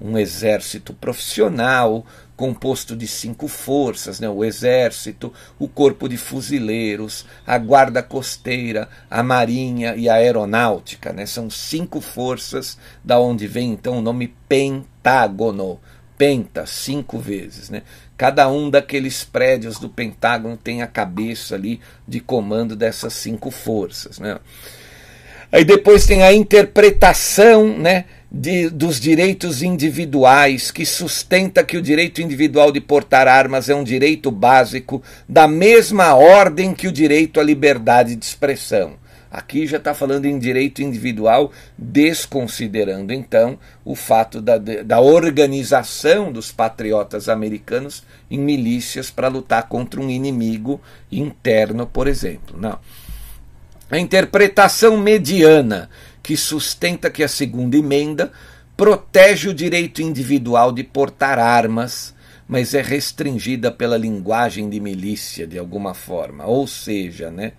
um, 0.00 0.10
um 0.10 0.18
exército 0.18 0.92
profissional, 0.92 2.04
composto 2.36 2.96
de 2.96 3.06
cinco 3.06 3.46
forças: 3.46 4.18
né? 4.18 4.28
o 4.28 4.44
Exército, 4.44 5.32
o 5.58 5.68
Corpo 5.68 6.08
de 6.08 6.16
Fuzileiros, 6.16 7.24
a 7.46 7.56
Guarda 7.58 8.02
Costeira, 8.02 8.88
a 9.10 9.22
Marinha 9.22 9.94
e 9.94 10.08
a 10.08 10.14
Aeronáutica. 10.14 11.12
Né? 11.12 11.26
São 11.26 11.48
cinco 11.48 12.00
forças, 12.00 12.76
da 13.04 13.18
onde 13.20 13.46
vem 13.46 13.72
então 13.72 13.98
o 13.98 14.02
nome 14.02 14.34
Pentágono. 14.48 15.80
Penta, 16.18 16.66
cinco 16.66 17.18
vezes. 17.18 17.68
Né? 17.68 17.82
Cada 18.16 18.48
um 18.48 18.70
daqueles 18.70 19.24
prédios 19.24 19.80
do 19.80 19.88
Pentágono 19.88 20.56
tem 20.56 20.80
a 20.80 20.86
cabeça 20.86 21.56
ali 21.56 21.80
de 22.06 22.20
comando 22.20 22.76
dessas 22.76 23.14
cinco 23.14 23.50
forças. 23.50 24.20
Né? 24.20 24.38
Aí 25.52 25.64
depois 25.66 26.06
tem 26.06 26.22
a 26.22 26.32
interpretação 26.32 27.76
né, 27.76 28.06
de, 28.30 28.70
dos 28.70 28.98
direitos 28.98 29.62
individuais, 29.62 30.70
que 30.70 30.86
sustenta 30.86 31.62
que 31.62 31.76
o 31.76 31.82
direito 31.82 32.22
individual 32.22 32.72
de 32.72 32.80
portar 32.80 33.28
armas 33.28 33.68
é 33.68 33.74
um 33.74 33.84
direito 33.84 34.30
básico 34.30 35.02
da 35.28 35.46
mesma 35.46 36.14
ordem 36.14 36.72
que 36.72 36.88
o 36.88 36.92
direito 36.92 37.38
à 37.38 37.42
liberdade 37.42 38.16
de 38.16 38.24
expressão. 38.24 38.94
Aqui 39.30 39.66
já 39.66 39.76
está 39.76 39.92
falando 39.92 40.24
em 40.24 40.38
direito 40.38 40.82
individual, 40.82 41.52
desconsiderando 41.76 43.12
então 43.12 43.58
o 43.84 43.94
fato 43.94 44.40
da, 44.40 44.56
da 44.58 45.00
organização 45.00 46.32
dos 46.32 46.50
patriotas 46.50 47.28
americanos 47.28 48.02
em 48.30 48.38
milícias 48.38 49.10
para 49.10 49.28
lutar 49.28 49.68
contra 49.68 50.00
um 50.00 50.08
inimigo 50.08 50.80
interno, 51.10 51.86
por 51.86 52.08
exemplo. 52.08 52.58
Não. 52.58 52.78
A 53.92 53.98
interpretação 53.98 54.96
mediana 54.96 55.90
que 56.22 56.34
sustenta 56.34 57.10
que 57.10 57.22
a 57.22 57.28
segunda 57.28 57.76
emenda 57.76 58.32
protege 58.74 59.50
o 59.50 59.54
direito 59.54 60.00
individual 60.00 60.72
de 60.72 60.82
portar 60.82 61.38
armas, 61.38 62.14
mas 62.48 62.72
é 62.72 62.80
restringida 62.80 63.70
pela 63.70 63.98
linguagem 63.98 64.70
de 64.70 64.80
milícia 64.80 65.46
de 65.46 65.58
alguma 65.58 65.92
forma. 65.92 66.46
Ou 66.46 66.66
seja, 66.66 67.30
né, 67.30 67.52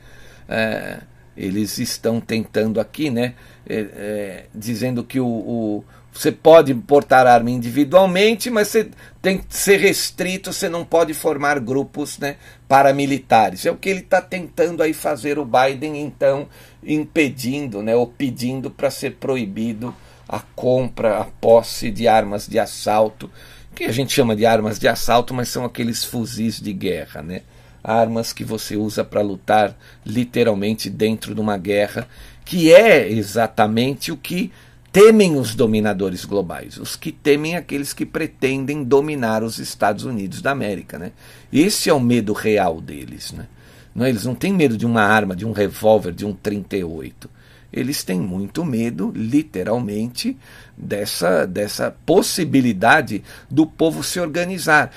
é, 0.50 1.02
eles 1.38 1.78
estão 1.78 2.20
tentando 2.20 2.80
aqui, 2.80 3.12
né, 3.12 3.36
é, 3.70 3.75
é, 3.75 4.46
dizendo 4.56 5.04
que 5.04 5.20
o, 5.20 5.28
o, 5.28 5.86
você 6.13 6.32
pode 6.32 6.74
portar 6.75 7.25
arma 7.25 7.50
individualmente, 7.50 8.50
mas 8.51 8.67
você 8.67 8.89
tem 9.20 9.39
que 9.39 9.46
ser 9.50 9.77
restrito, 9.77 10.53
você 10.53 10.70
não 10.70 10.86
pode 10.86 11.13
formar 11.13 11.60
grupos 11.60 12.20
né, 12.20 12.36
paramilitares. 12.67 13.65
É 13.65 13.72
o 13.72 13.75
que 13.75 13.89
ele 13.89 14.01
está 14.01 14.22
tentando 14.22 14.84
aí 14.84 14.93
fazer 14.93 15.39
o 15.39 15.46
Biden, 15.46 16.00
então, 16.00 16.48
impedindo 16.84 17.82
né, 17.82 17.96
ou 17.96 18.05
pedindo 18.05 18.70
para 18.70 18.91
ser 18.91 19.15
proibido 19.15 19.93
a 20.29 20.39
compra, 20.39 21.17
a 21.17 21.24
posse 21.25 21.89
de 21.89 22.08
armas 22.08 22.48
de 22.48 22.60
assalto, 22.60 23.29
que 23.74 23.86
a 23.86 23.91
gente 23.91 24.13
chama 24.13 24.36
de 24.36 24.46
armas 24.46 24.77
de 24.77 24.88
assalto, 24.88 25.34
mas 25.34 25.50
são 25.50 25.65
aqueles 25.65 26.03
fuzis 26.03 26.60
de 26.60 26.72
guerra, 26.74 27.24
né? 27.24 27.41
Armas 27.84 28.32
que 28.32 28.43
você 28.43 28.78
usa 28.78 29.04
para 29.04 29.21
lutar 29.21 29.76
literalmente 30.06 30.89
dentro 30.91 31.34
de 31.34 31.41
uma 31.41 31.58
guerra, 31.58 32.08
que 32.45 32.71
é 32.71 33.10
exatamente 33.12 34.12
o 34.12 34.17
que 34.17 34.52
temem 34.93 35.36
os 35.36 35.56
dominadores 35.56 36.23
globais, 36.23 36.77
os 36.77 36.95
que 36.95 37.12
temem 37.12 37.56
aqueles 37.56 37.93
que 37.93 38.06
pretendem 38.06 38.84
dominar 38.84 39.41
os 39.41 39.58
Estados 39.58 40.06
Unidos 40.06 40.39
da 40.39 40.51
América. 40.51 40.99
Né? 40.99 41.13
Esse 41.51 41.89
é 41.89 41.93
o 41.93 41.99
medo 41.99 42.32
real 42.32 42.79
deles. 42.79 43.32
Né? 43.32 43.47
Não, 43.95 44.06
eles 44.06 44.23
não 44.23 44.36
têm 44.36 44.53
medo 44.53 44.77
de 44.77 44.86
uma 44.86 45.01
arma, 45.01 45.36
de 45.36 45.47
um 45.47 45.51
revólver, 45.51 46.12
de 46.12 46.23
um 46.23 46.32
38. 46.32 47.27
Eles 47.73 48.03
têm 48.03 48.19
muito 48.19 48.63
medo, 48.63 49.12
literalmente, 49.15 50.38
dessa, 50.77 51.47
dessa 51.47 51.89
possibilidade 52.06 53.23
do 53.49 53.65
povo 53.65 54.03
se 54.03 54.19
organizar. 54.19 54.91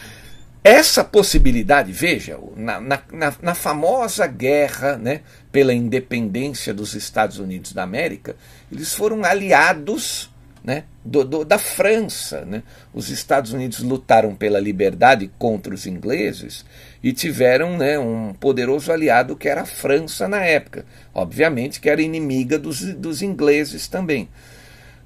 Essa 0.67 1.05
possibilidade, 1.05 1.93
veja, 1.93 2.37
na, 2.57 2.81
na, 2.81 3.01
na, 3.41 3.55
famosa 3.55 4.27
guerra 4.27 4.99
né, 4.99 5.21
pela 5.53 5.73
independência 5.73 6.75
dos 6.75 6.93
Estados 6.97 7.39
Unidos 7.39 7.73
da 7.73 7.85
América, 7.85 8.35
eles 8.73 8.93
foram 8.93 9.25
aliados 9.25 10.29
né, 10.65 10.83
do, 11.05 11.23
do, 11.23 11.45
da 11.45 11.57
França. 11.57 12.45
Né? 12.45 12.65
Os 12.93 13.11
Estados 13.11 13.53
Unidos 13.53 13.79
lutaram 13.79 14.35
pela 14.35 14.59
liberdade 14.59 15.31
contra 15.39 15.73
os 15.73 15.87
ingleses 15.87 16.65
e 17.01 17.13
tiveram 17.13 17.77
né, 17.77 17.97
um 17.97 18.35
poderoso 18.35 18.91
aliado 18.91 19.37
que 19.37 19.49
era 19.49 19.61
a 19.61 19.67
França 19.67 20.27
na 20.27 20.45
época. 20.45 20.85
Obviamente 21.15 21.81
que 21.81 21.89
era 21.89 22.03
inimiga 22.03 22.59
dos, 22.59 22.81
dos 22.97 23.23
ingleses 23.23 23.87
também. 23.87 24.29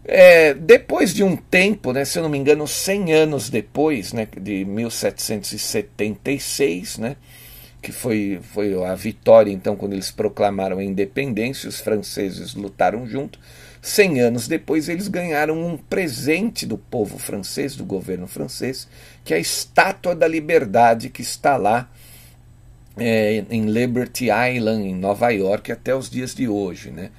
É, 0.04 0.54
depois 0.54 1.12
de 1.12 1.22
um 1.22 1.36
tempo, 1.36 1.92
né, 1.92 2.04
se 2.04 2.18
eu 2.18 2.22
não 2.22 2.30
me 2.30 2.38
engano, 2.38 2.66
100 2.66 3.12
anos 3.12 3.50
depois, 3.50 4.12
né, 4.12 4.26
de 4.40 4.64
1776, 4.64 6.98
né, 6.98 7.16
que 7.82 7.92
foi, 7.92 8.40
foi 8.42 8.74
a 8.84 8.94
vitória, 8.94 9.52
então, 9.52 9.76
quando 9.76 9.92
eles 9.92 10.10
proclamaram 10.10 10.78
a 10.78 10.84
independência, 10.84 11.68
os 11.68 11.80
franceses 11.80 12.54
lutaram 12.54 13.06
junto. 13.06 13.38
100 13.82 14.20
anos 14.20 14.46
depois, 14.46 14.88
eles 14.88 15.08
ganharam 15.08 15.66
um 15.66 15.78
presente 15.78 16.66
do 16.66 16.76
povo 16.76 17.18
francês, 17.18 17.74
do 17.74 17.84
governo 17.84 18.26
francês, 18.26 18.86
que 19.24 19.32
é 19.32 19.38
a 19.38 19.40
Estátua 19.40 20.14
da 20.14 20.28
Liberdade, 20.28 21.08
que 21.08 21.22
está 21.22 21.56
lá 21.56 21.90
é, 22.98 23.42
em 23.50 23.64
Liberty 23.64 24.26
Island, 24.26 24.86
em 24.86 24.94
Nova 24.94 25.30
York, 25.30 25.72
até 25.72 25.94
os 25.94 26.10
dias 26.10 26.34
de 26.34 26.46
hoje. 26.46 26.90
Né? 26.90 27.10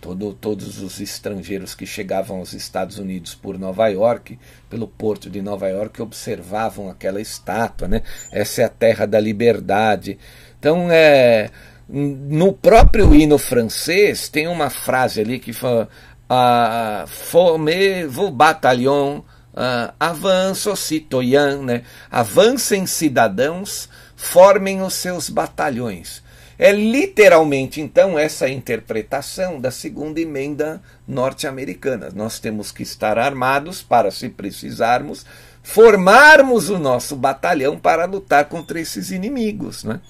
Todo, 0.00 0.32
todos 0.32 0.80
os 0.80 1.00
estrangeiros 1.00 1.74
que 1.74 1.84
chegavam 1.84 2.38
aos 2.38 2.52
Estados 2.52 2.98
Unidos 2.98 3.34
por 3.34 3.58
Nova 3.58 3.88
York, 3.88 4.38
pelo 4.70 4.86
porto 4.86 5.28
de 5.28 5.42
Nova 5.42 5.68
York, 5.68 6.00
observavam 6.00 6.88
aquela 6.88 7.20
estátua, 7.20 7.88
né? 7.88 8.02
Essa 8.30 8.62
é 8.62 8.64
a 8.64 8.68
terra 8.68 9.06
da 9.06 9.18
liberdade. 9.18 10.16
Então, 10.58 10.88
é, 10.90 11.50
no 11.88 12.52
próprio 12.52 13.14
hino 13.14 13.38
francês, 13.38 14.28
tem 14.28 14.46
uma 14.46 14.70
frase 14.70 15.20
ali 15.20 15.38
que 15.38 15.52
fala: 15.52 15.88
ah, 16.28 17.04
Formez-vous 17.06 18.30
bataillon, 18.30 19.22
ah, 19.56 19.94
avance 19.98 20.76
citoyen, 20.76 21.62
né? 21.62 21.82
Avancem 22.10 22.86
cidadãos, 22.86 23.88
formem 24.14 24.82
os 24.82 24.94
seus 24.94 25.30
batalhões. 25.30 26.22
É 26.58 26.72
literalmente, 26.72 27.80
então, 27.80 28.18
essa 28.18 28.48
interpretação 28.48 29.60
da 29.60 29.70
segunda 29.70 30.20
emenda 30.20 30.82
norte-americana. 31.06 32.10
Nós 32.12 32.40
temos 32.40 32.72
que 32.72 32.82
estar 32.82 33.16
armados 33.16 33.80
para, 33.80 34.10
se 34.10 34.28
precisarmos, 34.28 35.24
formarmos 35.62 36.68
o 36.68 36.76
nosso 36.76 37.14
batalhão 37.14 37.78
para 37.78 38.06
lutar 38.06 38.46
contra 38.46 38.80
esses 38.80 39.12
inimigos. 39.12 39.84
Né? 39.84 40.00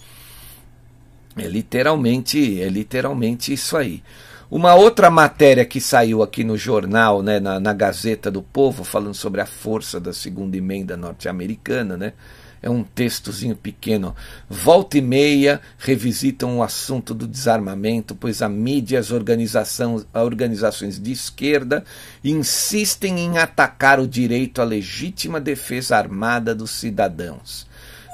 É 1.37 1.47
literalmente, 1.47 2.63
é 2.63 2.69
literalmente 2.69 3.53
isso 3.53 3.77
aí. 3.77 4.03
Uma 4.51 4.75
outra 4.75 5.11
matéria 5.11 5.67
que 5.67 5.83
saiu 5.83 6.23
aqui 6.23 6.43
no 6.43 6.57
jornal, 6.57 7.23
né, 7.23 7.39
na, 7.39 7.61
na 7.61 7.75
Gazeta 7.75 8.31
do 8.31 8.41
Povo, 8.43 8.83
falando 8.83 9.13
sobre 9.13 9.43
a 9.43 9.47
força 9.47 10.01
da 10.01 10.15
segunda 10.15 10.57
emenda 10.57 10.97
norte-americana, 10.97 11.99
né, 11.99 12.15
é 12.63 12.69
um 12.69 12.83
textozinho 12.83 13.57
pequeno. 13.57 14.15
Volta 14.49 14.99
e 14.99 15.01
meia 15.01 15.61
revisitam 15.79 16.59
o 16.59 16.63
assunto 16.63 17.15
do 17.15 17.27
desarmamento, 17.27 18.15
pois 18.15 18.43
a 18.43 18.49
mídia 18.49 18.97
e 18.97 18.99
as 18.99 19.11
organizações, 19.11 21.01
de 21.01 21.13
esquerda 21.13 21.85
insistem 22.23 23.21
em 23.21 23.39
atacar 23.39 24.01
o 24.01 24.09
direito 24.09 24.61
à 24.61 24.65
legítima 24.65 25.41
defesa 25.41 25.97
armada 25.97 26.55
dos 26.55 26.71
cidadãos. 26.71 27.67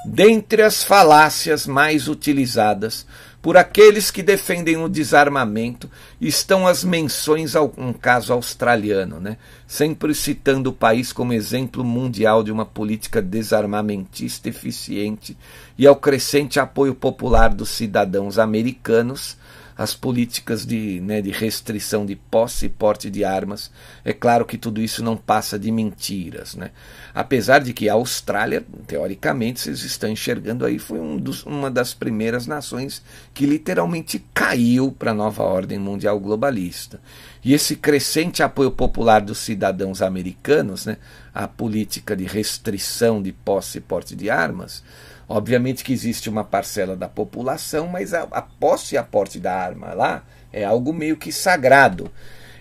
Dentre 0.05 0.61
as 0.61 0.83
falácias 0.83 1.65
mais 1.65 2.07
utilizadas 2.07 3.07
por 3.45 3.57
aqueles 3.57 4.09
que 4.09 4.23
defendem 4.23 4.75
o 4.77 4.89
desarmamento 4.89 5.87
estão 6.19 6.65
as 6.65 6.83
menções 6.83 7.55
a 7.55 7.61
um 7.61 7.93
caso 7.93 8.33
australiano, 8.33 9.19
né? 9.19 9.37
sempre 9.67 10.15
citando 10.15 10.71
o 10.71 10.73
país 10.73 11.13
como 11.13 11.31
exemplo 11.31 11.83
mundial 11.83 12.41
de 12.41 12.51
uma 12.51 12.65
política 12.65 13.21
desarmamentista 13.21 14.49
eficiente 14.49 15.37
e 15.77 15.85
ao 15.85 15.95
crescente 15.95 16.59
apoio 16.59 16.95
popular 16.95 17.53
dos 17.53 17.69
cidadãos 17.69 18.39
americanos 18.39 19.37
as 19.77 19.93
políticas 19.93 20.65
de, 20.65 21.01
né, 21.01 21.21
de 21.21 21.31
restrição 21.31 22.05
de 22.05 22.15
posse 22.15 22.67
e 22.67 22.69
porte 22.69 23.09
de 23.09 23.25
armas. 23.25 23.69
É 24.05 24.13
claro 24.13 24.45
que 24.45 24.57
tudo 24.57 24.81
isso 24.81 25.03
não 25.03 25.17
passa 25.17 25.59
de 25.59 25.69
mentiras. 25.69 26.55
Né? 26.55 26.71
Apesar 27.13 27.59
de 27.59 27.73
que 27.73 27.89
a 27.89 27.93
Austrália, 27.93 28.65
teoricamente, 28.87 29.59
vocês 29.59 29.83
estão 29.83 30.09
enxergando 30.09 30.65
aí, 30.65 30.79
foi 30.79 30.99
um 30.99 31.17
dos, 31.17 31.43
uma 31.43 31.69
das 31.69 31.93
primeiras 31.93 32.47
nações 32.47 33.03
que 33.33 33.45
literalmente 33.45 34.23
caiu 34.33 34.91
para 34.91 35.11
a 35.11 35.15
nova 35.15 35.43
ordem 35.43 35.77
mundial 35.77 36.19
globalista. 36.19 37.01
E 37.43 37.53
esse 37.53 37.75
crescente 37.75 38.41
apoio 38.41 38.71
popular 38.71 39.21
dos 39.21 39.39
cidadãos 39.39 40.01
americanos 40.01 40.85
né, 40.85 40.97
à 41.33 41.47
política 41.47 42.15
de 42.15 42.23
restrição 42.23 43.21
de 43.21 43.33
posse 43.33 43.79
e 43.79 43.81
porte 43.81 44.15
de 44.15 44.29
armas 44.29 44.81
Obviamente 45.27 45.83
que 45.83 45.91
existe 45.91 46.29
uma 46.29 46.43
parcela 46.43 46.95
da 46.95 47.09
população, 47.09 47.87
mas 47.87 48.13
a, 48.13 48.23
a 48.31 48.41
posse 48.41 48.95
e 48.95 48.97
a 48.97 49.03
porte 49.03 49.39
da 49.39 49.53
arma 49.53 49.93
lá 49.93 50.23
é 50.53 50.63
algo 50.63 50.93
meio 50.93 51.17
que 51.17 51.31
sagrado. 51.31 52.11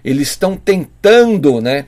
Eles 0.02 0.28
estão 0.28 0.56
tentando 0.56 1.60
né, 1.60 1.86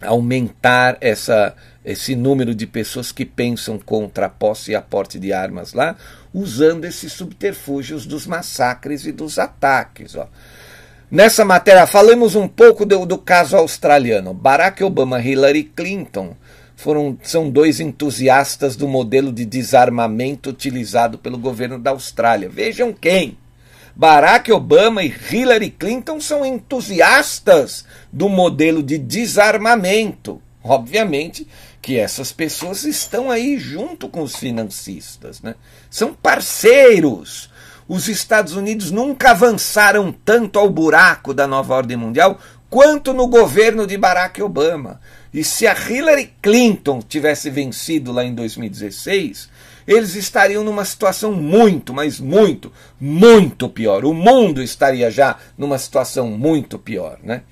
aumentar 0.00 0.96
essa, 1.00 1.54
esse 1.84 2.16
número 2.16 2.54
de 2.54 2.66
pessoas 2.66 3.12
que 3.12 3.24
pensam 3.24 3.78
contra 3.78 4.26
a 4.26 4.30
posse 4.30 4.72
e 4.72 4.74
a 4.74 4.82
porte 4.82 5.18
de 5.18 5.32
armas 5.32 5.74
lá, 5.74 5.96
usando 6.32 6.86
esses 6.86 7.12
subterfúgios 7.12 8.06
dos 8.06 8.26
massacres 8.26 9.06
e 9.06 9.12
dos 9.12 9.38
ataques. 9.38 10.14
Ó. 10.16 10.26
Nessa 11.10 11.44
matéria, 11.44 11.86
falamos 11.86 12.34
um 12.34 12.48
pouco 12.48 12.86
do, 12.86 13.04
do 13.04 13.18
caso 13.18 13.56
australiano. 13.56 14.32
Barack 14.32 14.82
Obama 14.82 15.20
Hillary 15.20 15.64
Clinton 15.64 16.34
foram, 16.82 17.16
são 17.22 17.48
dois 17.48 17.80
entusiastas 17.80 18.76
do 18.76 18.88
modelo 18.88 19.32
de 19.32 19.44
desarmamento 19.44 20.50
utilizado 20.50 21.16
pelo 21.16 21.38
governo 21.38 21.78
da 21.78 21.90
Austrália. 21.90 22.48
Vejam 22.48 22.92
quem! 22.92 23.38
Barack 23.94 24.50
Obama 24.50 25.02
e 25.02 25.14
Hillary 25.30 25.70
Clinton 25.70 26.18
são 26.20 26.44
entusiastas 26.44 27.84
do 28.12 28.28
modelo 28.28 28.82
de 28.82 28.98
desarmamento. 28.98 30.40
Obviamente 30.64 31.46
que 31.80 31.98
essas 31.98 32.32
pessoas 32.32 32.84
estão 32.84 33.30
aí 33.30 33.58
junto 33.58 34.08
com 34.08 34.22
os 34.22 34.36
financistas, 34.36 35.42
né? 35.42 35.56
São 35.90 36.14
parceiros. 36.14 37.50
Os 37.88 38.08
Estados 38.08 38.54
Unidos 38.54 38.90
nunca 38.90 39.32
avançaram 39.32 40.12
tanto 40.12 40.58
ao 40.58 40.70
buraco 40.70 41.34
da 41.34 41.46
nova 41.46 41.74
ordem 41.74 41.96
mundial 41.96 42.38
quanto 42.72 43.12
no 43.12 43.26
governo 43.26 43.86
de 43.86 43.98
Barack 43.98 44.40
Obama. 44.40 44.98
E 45.32 45.44
se 45.44 45.66
a 45.66 45.76
Hillary 45.76 46.32
Clinton 46.40 47.02
tivesse 47.06 47.50
vencido 47.50 48.10
lá 48.10 48.24
em 48.24 48.34
2016, 48.34 49.50
eles 49.86 50.14
estariam 50.14 50.64
numa 50.64 50.82
situação 50.86 51.32
muito, 51.32 51.92
mas 51.92 52.18
muito, 52.18 52.72
muito 52.98 53.68
pior. 53.68 54.06
O 54.06 54.14
mundo 54.14 54.62
estaria 54.62 55.10
já 55.10 55.36
numa 55.58 55.76
situação 55.76 56.30
muito 56.30 56.78
pior, 56.78 57.18
né? 57.22 57.42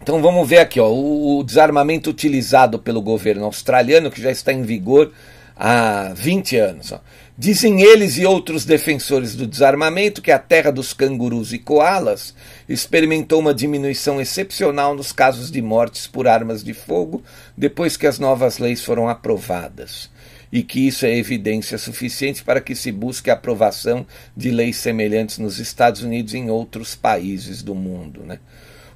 Então 0.00 0.22
vamos 0.22 0.48
ver 0.48 0.60
aqui, 0.60 0.80
ó, 0.80 0.90
o, 0.90 1.44
desarmamento 1.44 2.08
utilizado 2.08 2.78
pelo 2.78 3.02
governo 3.02 3.44
australiano, 3.44 4.10
que 4.10 4.22
já 4.22 4.30
está 4.30 4.50
em 4.50 4.62
vigor 4.62 5.12
há 5.58 6.12
20 6.14 6.56
anos. 6.56 6.92
Ó. 6.92 7.00
Dizem 7.36 7.82
eles 7.82 8.16
e 8.16 8.24
outros 8.24 8.64
defensores 8.64 9.34
do 9.34 9.46
desarmamento 9.46 10.22
que 10.22 10.30
a 10.30 10.38
terra 10.38 10.70
dos 10.70 10.92
cangurus 10.92 11.52
e 11.52 11.58
koalas 11.58 12.34
experimentou 12.68 13.40
uma 13.40 13.54
diminuição 13.54 14.20
excepcional 14.20 14.94
nos 14.94 15.12
casos 15.12 15.50
de 15.50 15.62
mortes 15.62 16.06
por 16.06 16.26
armas 16.26 16.62
de 16.62 16.74
fogo 16.74 17.22
depois 17.56 17.96
que 17.96 18.06
as 18.06 18.18
novas 18.18 18.58
leis 18.58 18.84
foram 18.84 19.08
aprovadas. 19.08 20.10
E 20.50 20.62
que 20.62 20.86
isso 20.86 21.04
é 21.04 21.14
evidência 21.16 21.76
suficiente 21.76 22.42
para 22.42 22.60
que 22.60 22.74
se 22.74 22.90
busque 22.90 23.30
a 23.30 23.34
aprovação 23.34 24.06
de 24.36 24.50
leis 24.50 24.76
semelhantes 24.76 25.38
nos 25.38 25.58
Estados 25.58 26.02
Unidos 26.02 26.32
e 26.32 26.38
em 26.38 26.50
outros 26.50 26.94
países 26.94 27.62
do 27.62 27.74
mundo. 27.74 28.22
Né? 28.24 28.38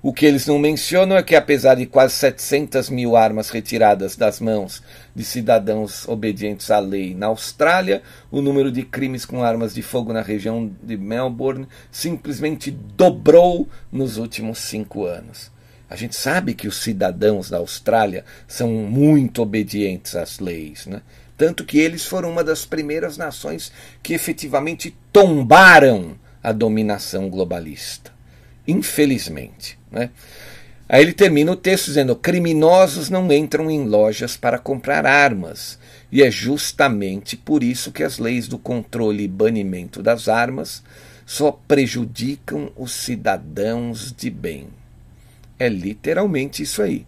O 0.03 0.13
que 0.13 0.27
eles 0.27 0.49
não 0.49 0.59
mencionam 0.59 1.17
é 1.17 1.23
que, 1.23 1.37
apesar 1.37 1.77
de 1.77 1.87
quase 1.87 2.15
700 2.15 2.91
mil 2.91 3.15
armas 3.15 3.51
retiradas 3.51 4.17
das 4.17 4.41
mãos 4.41 4.83
de 5.15 5.25
cidadãos 5.25 6.09
obedientes 6.09 6.71
à 6.71 6.79
lei 6.79 7.15
na 7.15 7.27
Austrália, 7.27 8.03
o 8.31 8.41
número 8.41 8.73
de 8.73 8.83
crimes 8.83 9.25
com 9.25 9.43
armas 9.43 9.75
de 9.75 9.83
fogo 9.83 10.13
na 10.13 10.23
região 10.23 10.71
de 10.83 10.97
Melbourne 10.97 11.69
simplesmente 11.91 12.71
dobrou 12.71 13.69
nos 13.91 14.17
últimos 14.17 14.59
cinco 14.59 15.05
anos. 15.05 15.51
A 15.89 15.97
gente 15.97 16.17
sabe 16.17 16.55
que 16.55 16.67
os 16.67 16.77
cidadãos 16.77 17.51
da 17.51 17.59
Austrália 17.59 18.25
são 18.49 18.69
muito 18.69 19.43
obedientes 19.43 20.17
às 20.17 20.39
leis, 20.39 20.87
né? 20.87 21.03
tanto 21.37 21.65
que 21.65 21.79
eles 21.79 22.07
foram 22.07 22.31
uma 22.31 22.43
das 22.43 22.65
primeiras 22.65 23.17
nações 23.17 23.73
que 24.03 24.15
efetivamente 24.15 24.97
tombaram 25.13 26.17
a 26.43 26.53
dominação 26.53 27.29
globalista. 27.29 28.11
Infelizmente. 28.67 29.79
Né? 29.91 30.11
Aí 30.93 31.01
ele 31.01 31.15
termina 31.15 31.51
o 31.51 31.57
texto 31.57 31.87
dizendo: 31.87 32.15
criminosos 32.15 33.09
não 33.09 33.33
entram 33.33 33.71
em 33.71 33.87
lojas 33.87 34.37
para 34.37 34.59
comprar 34.59 35.07
armas. 35.07 35.79
E 36.13 36.23
é 36.23 36.31
justamente 36.31 37.35
por 37.35 37.63
isso 37.63 37.91
que 37.91 38.03
as 38.03 38.19
leis 38.19 38.47
do 38.47 38.59
controle 38.59 39.25
e 39.25 39.29
banimento 39.29 40.03
das 40.03 40.29
armas 40.29 40.83
só 41.25 41.51
prejudicam 41.51 42.71
os 42.77 42.93
cidadãos 42.93 44.13
de 44.15 44.29
bem. 44.29 44.67
É 45.59 45.67
literalmente 45.67 46.63
isso 46.63 46.83
aí. 46.83 47.07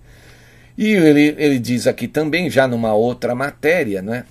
E 0.78 0.86
ele, 0.86 1.34
ele 1.36 1.58
diz 1.58 1.86
aqui 1.86 2.08
também, 2.08 2.48
já 2.48 2.66
numa 2.66 2.94
outra 2.94 3.34
matéria, 3.34 4.00
né? 4.00 4.24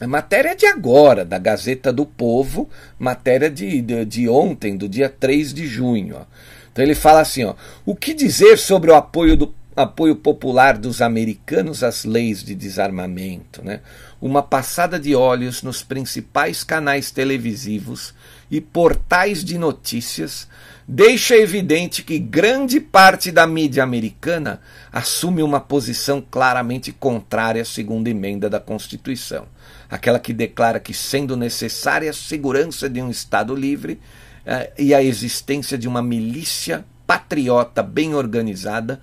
A 0.00 0.06
matéria 0.06 0.54
de 0.54 0.66
agora, 0.66 1.24
da 1.24 1.38
Gazeta 1.38 1.92
do 1.92 2.06
Povo, 2.06 2.70
matéria 2.98 3.50
de, 3.50 3.82
de, 3.82 4.04
de 4.04 4.28
ontem, 4.28 4.76
do 4.76 4.88
dia 4.88 5.08
3 5.08 5.52
de 5.52 5.66
junho. 5.66 6.16
Ó. 6.20 6.24
Então 6.72 6.84
ele 6.84 6.94
fala 6.94 7.20
assim: 7.20 7.44
ó, 7.44 7.54
o 7.84 7.96
que 7.96 8.14
dizer 8.14 8.56
sobre 8.56 8.90
o 8.90 8.94
apoio, 8.94 9.36
do, 9.36 9.54
apoio 9.74 10.14
popular 10.14 10.78
dos 10.78 11.02
americanos 11.02 11.82
às 11.82 12.04
leis 12.04 12.44
de 12.44 12.54
desarmamento? 12.54 13.64
Né? 13.64 13.80
Uma 14.20 14.42
passada 14.42 14.98
de 15.00 15.14
olhos 15.14 15.62
nos 15.62 15.82
principais 15.82 16.62
canais 16.62 17.10
televisivos 17.10 18.14
e 18.48 18.60
portais 18.60 19.44
de 19.44 19.58
notícias 19.58 20.46
deixa 20.90 21.36
evidente 21.36 22.02
que 22.02 22.18
grande 22.18 22.80
parte 22.80 23.30
da 23.30 23.46
mídia 23.46 23.82
americana 23.82 24.58
assume 24.90 25.42
uma 25.42 25.60
posição 25.60 26.24
claramente 26.30 26.92
contrária 26.92 27.60
à 27.60 27.64
segunda 27.64 28.08
emenda 28.08 28.48
da 28.48 28.58
Constituição, 28.58 29.46
aquela 29.90 30.18
que 30.18 30.32
declara 30.32 30.80
que, 30.80 30.92
sendo 30.92 31.36
necessária 31.36 32.10
a 32.10 32.14
segurança 32.14 32.88
de 32.88 33.00
um 33.00 33.10
Estado 33.10 33.54
livre, 33.54 34.00
eh, 34.44 34.72
e 34.78 34.94
a 34.94 35.02
existência 35.02 35.78
de 35.78 35.88
uma 35.88 36.02
milícia 36.02 36.84
patriota 37.06 37.82
bem 37.82 38.14
organizada, 38.14 39.00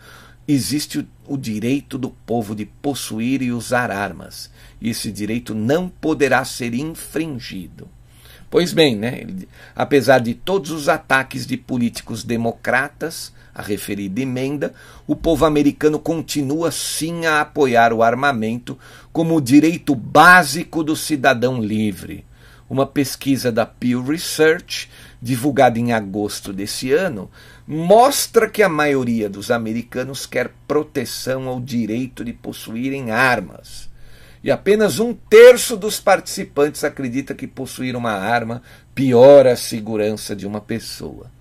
existe 0.47 0.99
o, 0.99 1.07
o 1.27 1.37
direito 1.37 1.97
do 1.97 2.09
povo 2.09 2.55
de 2.55 2.65
possuir 2.65 3.41
e 3.41 3.51
usar 3.51 3.91
armas. 3.91 4.49
E 4.79 4.89
esse 4.89 5.11
direito 5.11 5.55
não 5.55 5.89
poderá 5.89 6.45
ser 6.45 6.73
infringido. 6.73 7.87
Pois 8.49 8.71
bem, 8.71 8.95
né, 8.95 9.25
apesar 9.75 10.19
de 10.19 10.33
todos 10.33 10.71
os 10.71 10.87
ataques 10.87 11.45
de 11.45 11.57
políticos 11.57 12.23
democratas 12.23 13.33
a 13.55 13.61
referida 13.61 14.21
emenda, 14.21 14.73
o 15.07 15.15
povo 15.15 15.45
americano 15.45 15.97
continua 15.97 16.69
sim 16.69 17.25
a 17.25 17.41
apoiar 17.41 17.93
o 17.93 18.03
armamento 18.03 18.77
como 19.13 19.35
o 19.35 19.41
direito 19.41 19.95
básico 19.95 20.83
do 20.83 20.95
cidadão 20.95 21.61
livre. 21.61 22.25
Uma 22.69 22.85
pesquisa 22.85 23.51
da 23.51 23.65
Pew 23.65 24.03
Research 24.03 24.89
divulgada 25.25 25.79
em 25.79 25.91
agosto 25.91 26.53
desse 26.53 26.91
ano, 26.91 27.31
mostra 27.65 28.47
que 28.47 28.61
a 28.61 28.69
maioria 28.69 29.27
dos 29.27 29.49
americanos 29.49 30.27
quer 30.27 30.51
proteção 30.67 31.47
ao 31.47 31.59
direito 31.59 32.23
de 32.23 32.31
possuírem 32.31 33.09
armas. 33.09 33.89
E 34.43 34.51
apenas 34.51 34.99
um 34.99 35.15
terço 35.15 35.75
dos 35.75 35.99
participantes 35.99 36.83
acredita 36.83 37.33
que 37.33 37.47
possuir 37.47 37.95
uma 37.95 38.11
arma 38.11 38.61
piora 38.93 39.53
a 39.53 39.57
segurança 39.57 40.35
de 40.35 40.45
uma 40.45 40.61
pessoa. 40.61 41.31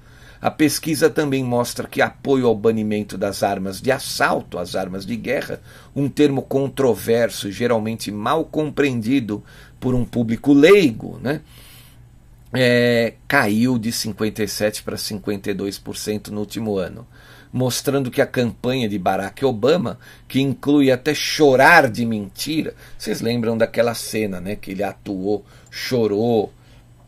A 0.45 0.51
pesquisa 0.51 1.09
também 1.09 1.43
mostra 1.43 1.89
que 1.89 2.03
apoio 2.03 2.47
ao 2.47 2.55
banimento 2.55 3.17
das 3.17 3.43
armas 3.43 3.81
de 3.81 3.91
assalto, 3.91 4.59
as 4.59 4.77
armas 4.77 5.07
de 5.07 5.17
guerra, 5.17 5.59
um 5.97 6.07
termo 6.07 6.43
controverso 6.43 7.49
e 7.49 7.53
geralmente 7.53 8.13
mal 8.13 8.45
compreendido 8.45 9.43
por 9.81 9.95
um 9.95 10.05
público 10.05 10.53
leigo, 10.53 11.19
né? 11.23 11.41
é, 12.53 13.15
caiu 13.27 13.79
de 13.79 13.91
57% 13.91 14.83
para 14.85 14.97
52% 14.97 16.29
no 16.29 16.41
último 16.41 16.77
ano, 16.77 17.07
mostrando 17.51 18.11
que 18.11 18.21
a 18.21 18.27
campanha 18.27 18.87
de 18.87 18.99
Barack 18.99 19.45
Obama, 19.47 19.99
que 20.29 20.43
inclui 20.43 20.93
até 20.93 21.15
chorar 21.15 21.91
de 21.91 22.05
mentira, 22.07 22.75
vocês 22.97 23.23
lembram 23.23 23.57
daquela 23.57 23.95
cena 23.95 24.43
né, 24.43 24.55
que 24.57 24.73
ele 24.73 24.85
atuou, 24.85 25.43
chorou 25.71 26.53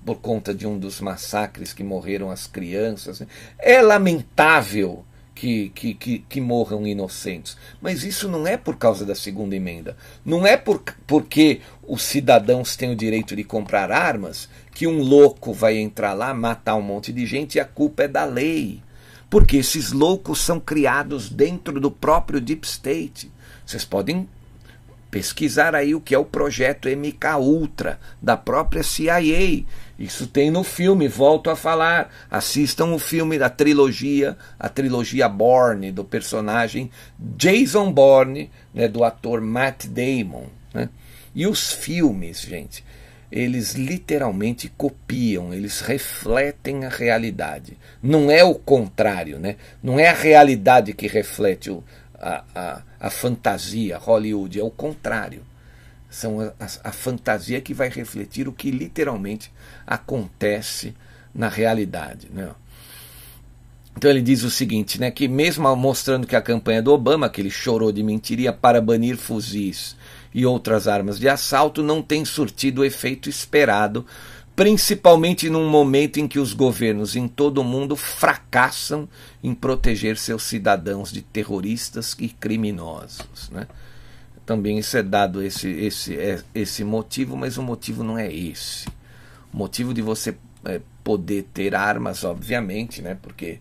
por 0.06 0.20
conta 0.20 0.54
de 0.54 0.68
um 0.68 0.78
dos 0.78 1.00
massacres 1.00 1.72
que 1.72 1.82
morreram 1.82 2.30
as 2.30 2.46
crianças. 2.46 3.18
Né? 3.18 3.26
É 3.58 3.82
lamentável 3.82 5.04
que, 5.34 5.70
que, 5.70 5.94
que, 5.94 6.18
que, 6.20 6.40
morram 6.40 6.86
inocentes. 6.86 7.56
Mas 7.82 8.04
isso 8.04 8.28
não 8.28 8.46
é 8.46 8.56
por 8.56 8.76
causa 8.76 9.04
da 9.04 9.16
segunda 9.16 9.56
emenda. 9.56 9.96
Não 10.24 10.46
é 10.46 10.56
por, 10.56 10.80
porque 11.08 11.60
os 11.82 12.02
cidadãos 12.02 12.76
têm 12.76 12.92
o 12.92 12.96
direito 12.96 13.34
de 13.34 13.42
comprar 13.42 13.90
armas 13.90 14.48
que 14.72 14.86
um 14.86 15.02
louco 15.02 15.52
vai 15.52 15.76
entrar 15.76 16.14
lá, 16.14 16.32
matar 16.32 16.76
um 16.76 16.82
monte 16.82 17.12
de 17.12 17.26
gente 17.26 17.56
e 17.56 17.60
a 17.60 17.64
culpa 17.64 18.04
é 18.04 18.08
da 18.08 18.24
lei. 18.24 18.80
Porque 19.28 19.56
esses 19.56 19.90
loucos 19.90 20.38
são 20.40 20.60
criados 20.60 21.28
dentro 21.28 21.80
do 21.80 21.90
próprio 21.90 22.40
Deep 22.40 22.64
State. 22.64 23.32
Vocês 23.66 23.84
podem 23.84 24.28
pesquisar 25.10 25.74
aí 25.74 25.94
o 25.94 26.00
que 26.00 26.14
é 26.14 26.18
o 26.18 26.24
projeto 26.24 26.88
MK 26.88 27.36
Ultra 27.38 27.98
da 28.20 28.36
própria 28.36 28.82
CIA. 28.82 29.64
Isso 29.98 30.26
tem 30.26 30.50
no 30.50 30.62
filme, 30.62 31.08
volto 31.08 31.48
a 31.48 31.56
falar. 31.56 32.12
Assistam 32.30 32.86
o 32.86 32.98
filme 32.98 33.38
da 33.38 33.48
trilogia, 33.48 34.36
a 34.58 34.68
trilogia 34.68 35.28
Bourne, 35.28 35.90
do 35.90 36.04
personagem 36.04 36.90
Jason 37.18 37.90
Bourne, 37.92 38.50
né, 38.74 38.88
do 38.88 39.04
ator 39.04 39.40
Matt 39.40 39.86
Damon. 39.86 40.46
Né? 40.74 40.88
E 41.34 41.46
os 41.46 41.72
filmes, 41.72 42.40
gente, 42.42 42.84
eles 43.30 43.74
literalmente 43.74 44.72
copiam, 44.76 45.52
eles 45.52 45.80
refletem 45.80 46.84
a 46.84 46.88
realidade. 46.88 47.76
Não 48.02 48.30
é 48.30 48.44
o 48.44 48.54
contrário, 48.54 49.38
né? 49.38 49.56
Não 49.82 49.98
é 49.98 50.08
a 50.08 50.14
realidade 50.14 50.92
que 50.92 51.08
reflete 51.08 51.70
o, 51.70 51.82
a, 52.20 52.44
a, 52.54 52.82
a 53.00 53.10
fantasia 53.10 53.98
Hollywood, 53.98 54.58
é 54.58 54.62
o 54.62 54.70
contrário. 54.70 55.42
São 56.08 56.40
a, 56.40 56.52
a, 56.58 56.88
a 56.88 56.92
fantasia 56.92 57.60
que 57.60 57.74
vai 57.74 57.88
refletir 57.88 58.48
o 58.48 58.52
que 58.52 58.70
literalmente 58.70 59.52
acontece 59.86 60.94
na 61.34 61.48
realidade. 61.48 62.28
Né? 62.32 62.48
Então 63.96 64.10
ele 64.10 64.20
diz 64.20 64.42
o 64.42 64.50
seguinte, 64.50 65.00
né, 65.00 65.10
que 65.10 65.26
mesmo 65.26 65.74
mostrando 65.74 66.26
que 66.26 66.36
a 66.36 66.42
campanha 66.42 66.82
do 66.82 66.92
Obama, 66.92 67.30
que 67.30 67.40
ele 67.40 67.50
chorou 67.50 67.90
de 67.90 68.02
mentiria 68.02 68.52
para 68.52 68.80
banir 68.80 69.16
fuzis 69.16 69.96
e 70.34 70.44
outras 70.44 70.86
armas 70.86 71.18
de 71.18 71.28
assalto, 71.30 71.82
não 71.82 72.02
tem 72.02 72.22
surtido 72.22 72.82
o 72.82 72.84
efeito 72.84 73.30
esperado, 73.30 74.04
principalmente 74.56 75.50
num 75.50 75.68
momento 75.68 76.18
em 76.18 76.26
que 76.26 76.38
os 76.38 76.54
governos 76.54 77.14
em 77.14 77.28
todo 77.28 77.58
o 77.58 77.64
mundo 77.64 77.94
fracassam 77.94 79.06
em 79.44 79.54
proteger 79.54 80.16
seus 80.16 80.44
cidadãos 80.44 81.12
de 81.12 81.20
terroristas 81.20 82.16
e 82.18 82.28
criminosos. 82.28 83.50
Né? 83.50 83.68
Também 84.46 84.78
isso 84.78 84.96
é 84.96 85.02
dado 85.02 85.42
esse, 85.42 85.68
esse, 85.68 86.18
é, 86.18 86.42
esse 86.54 86.82
motivo, 86.82 87.36
mas 87.36 87.58
o 87.58 87.62
motivo 87.62 88.02
não 88.02 88.16
é 88.18 88.32
esse. 88.32 88.88
O 89.52 89.58
motivo 89.58 89.92
de 89.92 90.00
você 90.00 90.34
é, 90.64 90.80
poder 91.04 91.46
ter 91.52 91.74
armas, 91.74 92.24
obviamente, 92.24 93.02
né? 93.02 93.16
porque 93.20 93.60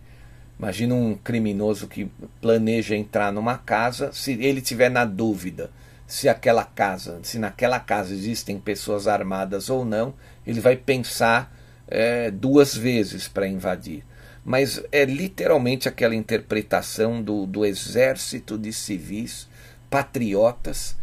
Imagina 0.58 0.94
um 0.94 1.14
criminoso 1.14 1.86
que 1.86 2.10
planeja 2.40 2.96
entrar 2.96 3.30
numa 3.30 3.58
casa, 3.58 4.10
se 4.14 4.32
ele 4.32 4.62
tiver 4.62 4.88
na 4.88 5.04
dúvida 5.04 5.70
se 6.06 6.28
aquela 6.28 6.64
casa, 6.64 7.18
se 7.22 7.38
naquela 7.38 7.80
casa 7.80 8.14
existem 8.14 8.58
pessoas 8.58 9.08
armadas 9.08 9.68
ou 9.68 9.84
não, 9.84 10.14
ele 10.46 10.60
vai 10.60 10.76
pensar 10.76 11.54
é, 11.88 12.30
duas 12.30 12.76
vezes 12.76 13.28
para 13.28 13.48
invadir. 13.48 14.04
Mas 14.44 14.80
é 14.92 15.04
literalmente 15.04 15.88
aquela 15.88 16.14
interpretação 16.14 17.20
do, 17.20 17.46
do 17.46 17.64
exército 17.64 18.56
de 18.56 18.72
civis 18.72 19.48
patriotas 19.90 20.96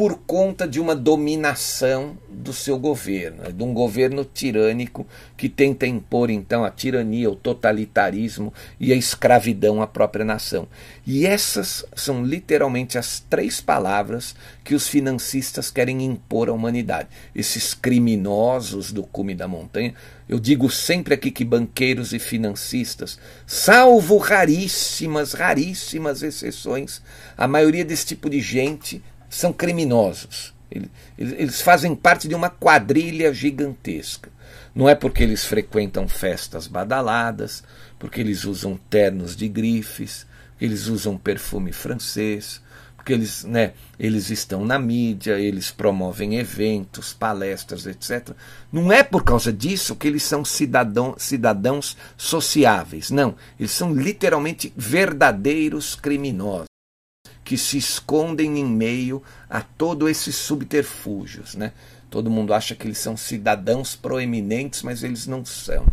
por 0.00 0.20
conta 0.26 0.66
de 0.66 0.80
uma 0.80 0.96
dominação 0.96 2.16
do 2.26 2.54
seu 2.54 2.78
governo, 2.78 3.52
de 3.52 3.62
um 3.62 3.74
governo 3.74 4.24
tirânico 4.24 5.06
que 5.36 5.46
tenta 5.46 5.86
impor 5.86 6.30
então 6.30 6.64
a 6.64 6.70
tirania, 6.70 7.28
o 7.28 7.36
totalitarismo 7.36 8.50
e 8.80 8.94
a 8.94 8.96
escravidão 8.96 9.82
à 9.82 9.86
própria 9.86 10.24
nação. 10.24 10.66
E 11.06 11.26
essas 11.26 11.84
são 11.94 12.24
literalmente 12.24 12.96
as 12.96 13.20
três 13.20 13.60
palavras 13.60 14.34
que 14.64 14.74
os 14.74 14.88
financistas 14.88 15.70
querem 15.70 16.02
impor 16.02 16.48
à 16.48 16.52
humanidade. 16.54 17.10
Esses 17.34 17.74
criminosos 17.74 18.92
do 18.92 19.02
cume 19.02 19.34
da 19.34 19.46
montanha. 19.46 19.92
Eu 20.26 20.40
digo 20.40 20.70
sempre 20.70 21.12
aqui 21.12 21.30
que 21.30 21.44
banqueiros 21.44 22.14
e 22.14 22.18
financistas, 22.18 23.18
salvo 23.46 24.16
raríssimas, 24.16 25.34
raríssimas 25.34 26.22
exceções, 26.22 27.02
a 27.36 27.46
maioria 27.46 27.84
desse 27.84 28.06
tipo 28.06 28.30
de 28.30 28.40
gente 28.40 29.02
são 29.30 29.52
criminosos. 29.52 30.52
Eles 31.16 31.62
fazem 31.62 31.94
parte 31.94 32.28
de 32.28 32.34
uma 32.34 32.50
quadrilha 32.50 33.32
gigantesca. 33.32 34.30
Não 34.74 34.88
é 34.88 34.94
porque 34.94 35.22
eles 35.22 35.44
frequentam 35.44 36.08
festas 36.08 36.66
badaladas, 36.66 37.62
porque 37.98 38.20
eles 38.20 38.44
usam 38.44 38.78
ternos 38.88 39.34
de 39.34 39.48
grifes, 39.48 40.26
eles 40.60 40.86
usam 40.86 41.16
perfume 41.16 41.72
francês, 41.72 42.60
porque 42.96 43.12
eles, 43.12 43.44
né, 43.44 43.72
eles 43.98 44.30
estão 44.30 44.64
na 44.64 44.78
mídia, 44.78 45.38
eles 45.40 45.70
promovem 45.70 46.36
eventos, 46.36 47.12
palestras, 47.12 47.86
etc. 47.86 48.30
Não 48.70 48.92
é 48.92 49.02
por 49.02 49.24
causa 49.24 49.52
disso 49.52 49.96
que 49.96 50.06
eles 50.06 50.22
são 50.22 50.44
cidadão, 50.44 51.14
cidadãos 51.18 51.96
sociáveis. 52.16 53.10
Não, 53.10 53.34
eles 53.58 53.72
são 53.72 53.92
literalmente 53.94 54.72
verdadeiros 54.76 55.94
criminosos 55.96 56.69
que 57.50 57.58
se 57.58 57.78
escondem 57.78 58.60
em 58.60 58.64
meio 58.64 59.20
a 59.48 59.60
todos 59.60 60.08
esses 60.08 60.36
subterfúgios. 60.36 61.56
Né? 61.56 61.72
Todo 62.08 62.30
mundo 62.30 62.54
acha 62.54 62.76
que 62.76 62.86
eles 62.86 62.98
são 62.98 63.16
cidadãos 63.16 63.96
proeminentes, 63.96 64.84
mas 64.84 65.02
eles 65.02 65.26
não 65.26 65.44
são. 65.44 65.84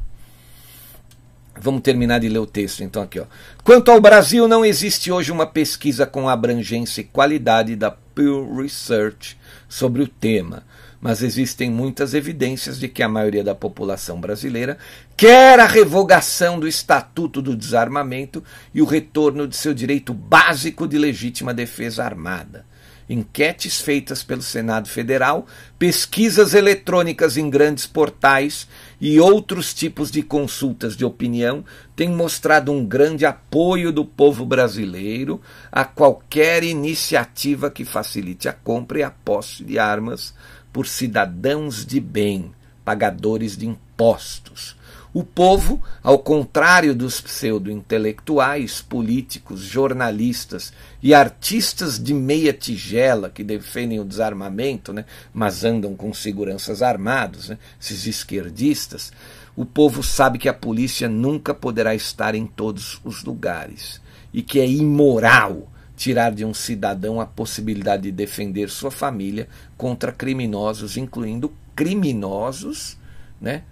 Vamos 1.59 1.81
terminar 1.81 2.19
de 2.19 2.29
ler 2.29 2.37
o 2.37 2.45
texto 2.45 2.83
então 2.83 3.01
aqui. 3.01 3.19
Ó. 3.19 3.25
Quanto 3.63 3.89
ao 3.89 3.99
Brasil, 3.99 4.47
não 4.47 4.63
existe 4.63 5.11
hoje 5.11 5.31
uma 5.31 5.47
pesquisa 5.47 6.05
com 6.05 6.29
abrangência 6.29 7.01
e 7.01 7.05
qualidade 7.05 7.75
da 7.75 7.89
Pew 7.89 8.55
Research 8.55 9.35
sobre 9.67 10.03
o 10.03 10.07
tema 10.07 10.63
mas 10.99 11.21
existem 11.21 11.69
muitas 11.69 12.13
evidências 12.13 12.79
de 12.79 12.88
que 12.88 13.03
a 13.03 13.10
maioria 13.10 13.43
da 13.43 13.53
população 13.53 14.19
brasileira 14.19 14.77
quer 15.15 15.60
a 15.60 15.67
revogação 15.67 16.60
do 16.60 16.67
Estatuto 16.67 17.41
do 17.41 17.55
Desarmamento 17.55 18.43
e 18.73 18.81
o 18.81 18.86
retorno 18.86 19.47
de 19.47 19.55
seu 19.55 19.73
direito 19.73 20.13
básico 20.13 20.88
de 20.88 20.97
legítima 20.97 21.53
defesa 21.53 22.03
armada. 22.03 22.65
Enquetes 23.10 23.79
feitas 23.79 24.21
pelo 24.21 24.41
Senado 24.41 24.89
Federal, 24.89 25.45
pesquisas 25.79 26.53
eletrônicas 26.53 27.38
em 27.38 27.49
grandes 27.49 27.88
portais 27.88 28.67
e 28.99 29.17
outros 29.17 29.73
tipos 29.73 30.12
de 30.12 30.21
consultas 30.21 30.97
de 30.97 31.05
opinião 31.05 31.63
têm 31.95 32.10
mostrado 32.10 32.69
um 32.69 32.86
grande 32.86 33.25
apoio 33.25 33.93
do 33.93 34.03
povo 34.03 34.45
brasileiro 34.45 35.39
a 35.71 35.86
qualquer 35.86 36.65
iniciativa 36.65 37.71
que 37.71 37.86
facilite 37.86 38.49
a 38.49 38.53
compra 38.53 38.99
e 38.99 39.03
a 39.03 39.10
posse 39.10 39.63
de 39.63 39.79
armas 39.79 40.33
por 40.77 40.85
cidadãos 40.85 41.83
de 41.83 41.99
bem, 41.99 42.51
pagadores 42.85 43.57
de 43.57 43.65
impostos. 43.65 44.75
O 45.11 45.23
povo, 45.23 45.81
ao 46.03 46.19
contrário 46.19 46.93
dos 46.93 47.19
pseudo-intelectuais, 47.19 48.79
políticos, 48.79 49.61
jornalistas 49.61 50.71
e 51.01 51.15
artistas 51.15 51.97
de 51.97 52.13
meia 52.13 52.53
tigela 52.53 53.27
que 53.27 53.43
defendem 53.43 53.99
o 53.99 54.05
desarmamento, 54.05 54.93
né, 54.93 55.05
mas 55.33 55.63
andam 55.63 55.95
com 55.95 56.13
seguranças 56.13 56.83
armados, 56.83 57.49
né, 57.49 57.57
esses 57.81 58.05
esquerdistas, 58.05 59.11
o 59.55 59.65
povo 59.65 60.03
sabe 60.03 60.37
que 60.37 60.47
a 60.47 60.53
polícia 60.53 61.09
nunca 61.09 61.55
poderá 61.55 61.95
estar 61.95 62.35
em 62.35 62.45
todos 62.45 63.01
os 63.03 63.23
lugares 63.23 63.99
e 64.31 64.43
que 64.43 64.59
é 64.59 64.69
imoral 64.69 65.71
tirar 65.97 66.31
de 66.31 66.45
um 66.45 66.53
cidadão 66.53 67.19
a 67.19 67.25
possibilidade 67.25 68.03
de 68.03 68.12
defender 68.12 68.69
sua 68.69 68.91
família 68.91 69.49
contra 69.75 70.12
criminosos, 70.12 70.95
incluindo 70.95 71.51
criminosos, 71.75 72.95
né? 73.41 73.63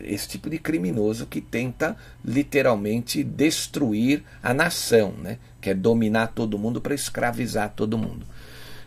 esse 0.00 0.28
tipo 0.28 0.50
de 0.50 0.58
criminoso 0.58 1.26
que 1.26 1.40
tenta 1.40 1.96
literalmente 2.24 3.22
destruir 3.22 4.24
a 4.42 4.52
nação, 4.52 5.12
né? 5.12 5.38
quer 5.60 5.76
dominar 5.76 6.28
todo 6.28 6.58
mundo 6.58 6.80
para 6.80 6.94
escravizar 6.94 7.72
todo 7.76 7.96
mundo. 7.96 8.26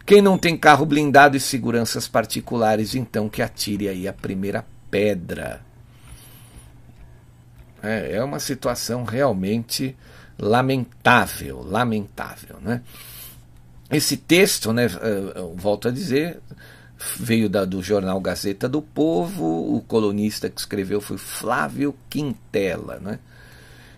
Quem 0.05 0.21
não 0.21 0.38
tem 0.38 0.57
carro 0.57 0.85
blindado 0.85 1.38
e 1.38 1.39
seguranças 1.39 2.07
particulares, 2.07 2.93
então 2.93 3.29
que 3.29 3.41
atire 3.41 3.88
aí 3.88 4.07
a 4.07 4.13
primeira 4.13 4.65
pedra. 4.91 5.61
É, 7.81 8.17
é 8.17 8.23
uma 8.23 8.39
situação 8.39 9.03
realmente 9.03 9.95
lamentável, 10.37 11.61
lamentável, 11.61 12.57
né? 12.61 12.81
Esse 13.89 14.17
texto, 14.17 14.73
né, 14.73 14.87
volto 15.55 15.87
a 15.87 15.91
dizer, 15.91 16.39
veio 17.19 17.47
da, 17.47 17.65
do 17.65 17.81
jornal 17.83 18.19
Gazeta 18.19 18.67
do 18.67 18.81
Povo, 18.81 19.75
o 19.75 19.81
colunista 19.81 20.49
que 20.49 20.59
escreveu 20.59 20.99
foi 20.99 21.17
Flávio 21.17 21.95
Quintela, 22.09 22.99
né? 22.99 23.19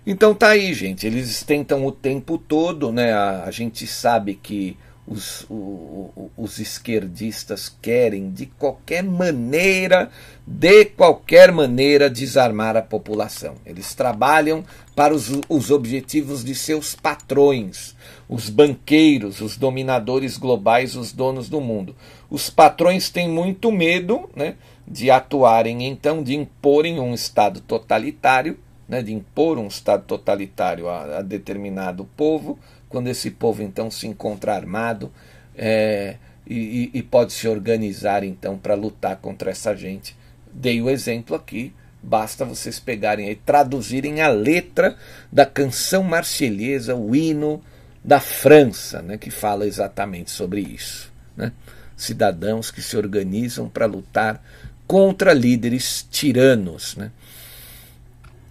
Então 0.05 0.33
tá 0.33 0.49
aí, 0.49 0.73
gente, 0.73 1.05
eles 1.05 1.43
tentam 1.43 1.85
o 1.85 1.91
tempo 1.91 2.37
todo, 2.37 2.91
né? 2.91 3.13
A, 3.13 3.43
a 3.43 3.51
gente 3.51 3.85
sabe 3.85 4.35
que 4.35 4.77
os, 5.07 5.45
o, 5.49 6.29
os 6.35 6.59
esquerdistas 6.59 7.73
querem 7.81 8.29
de 8.29 8.45
qualquer 8.45 9.01
maneira, 9.01 10.11
de 10.45 10.83
qualquer 10.83 11.49
maneira, 11.51 12.09
desarmar 12.09 12.75
a 12.75 12.81
população. 12.81 13.55
Eles 13.65 13.95
trabalham 13.95 14.65
para 14.93 15.13
os, 15.13 15.31
os 15.47 15.71
objetivos 15.71 16.43
de 16.43 16.53
seus 16.53 16.93
patrões, 16.93 17.95
os 18.27 18.49
banqueiros, 18.49 19.39
os 19.39 19.55
dominadores 19.55 20.37
globais, 20.37 20.97
os 20.97 21.13
donos 21.13 21.47
do 21.47 21.61
mundo. 21.61 21.95
Os 22.29 22.49
patrões 22.49 23.09
têm 23.09 23.29
muito 23.29 23.71
medo 23.71 24.29
né, 24.35 24.55
de 24.85 25.09
atuarem, 25.09 25.87
então, 25.87 26.21
de 26.21 26.35
imporem 26.35 26.99
um 26.99 27.13
Estado 27.13 27.61
totalitário, 27.61 28.59
né, 28.89 29.01
de 29.01 29.13
impor 29.13 29.57
um 29.57 29.67
Estado 29.67 30.03
totalitário 30.05 30.89
a, 30.89 31.19
a 31.19 31.21
determinado 31.21 32.03
povo 32.17 32.59
quando 32.89 33.07
esse 33.07 33.31
povo 33.31 33.61
então 33.61 33.91
se 33.91 34.07
encontra 34.07 34.55
armado 34.55 35.11
é, 35.55 36.15
e, 36.45 36.89
e, 36.93 37.03
pode 37.03 37.33
se 37.33 37.47
organizar 37.47 38.23
então 38.23 38.57
para 38.57 38.73
lutar 38.73 39.17
contra 39.17 39.51
essa 39.51 39.75
gente. 39.75 40.15
Dei 40.53 40.81
o 40.81 40.89
exemplo 40.89 41.35
aqui, 41.35 41.73
basta 42.01 42.45
vocês 42.45 42.79
pegarem 42.79 43.29
e 43.29 43.35
traduzirem 43.35 44.21
a 44.21 44.29
letra 44.29 44.95
da 45.31 45.45
canção 45.45 46.03
marselhesa, 46.03 46.95
o 46.95 47.15
hino 47.15 47.61
da 48.03 48.19
França, 48.21 49.01
né, 49.01 49.17
que 49.17 49.29
fala 49.29 49.67
exatamente 49.67 50.31
sobre 50.31 50.61
isso. 50.61 51.11
Né? 51.35 51.51
Cidadãos 51.97 52.71
que 52.71 52.81
se 52.81 52.95
organizam 52.95 53.67
para 53.67 53.85
lutar 53.85 54.41
contra 54.87 55.33
líderes 55.33 56.07
tiranos. 56.09 56.95
Né? 56.95 57.11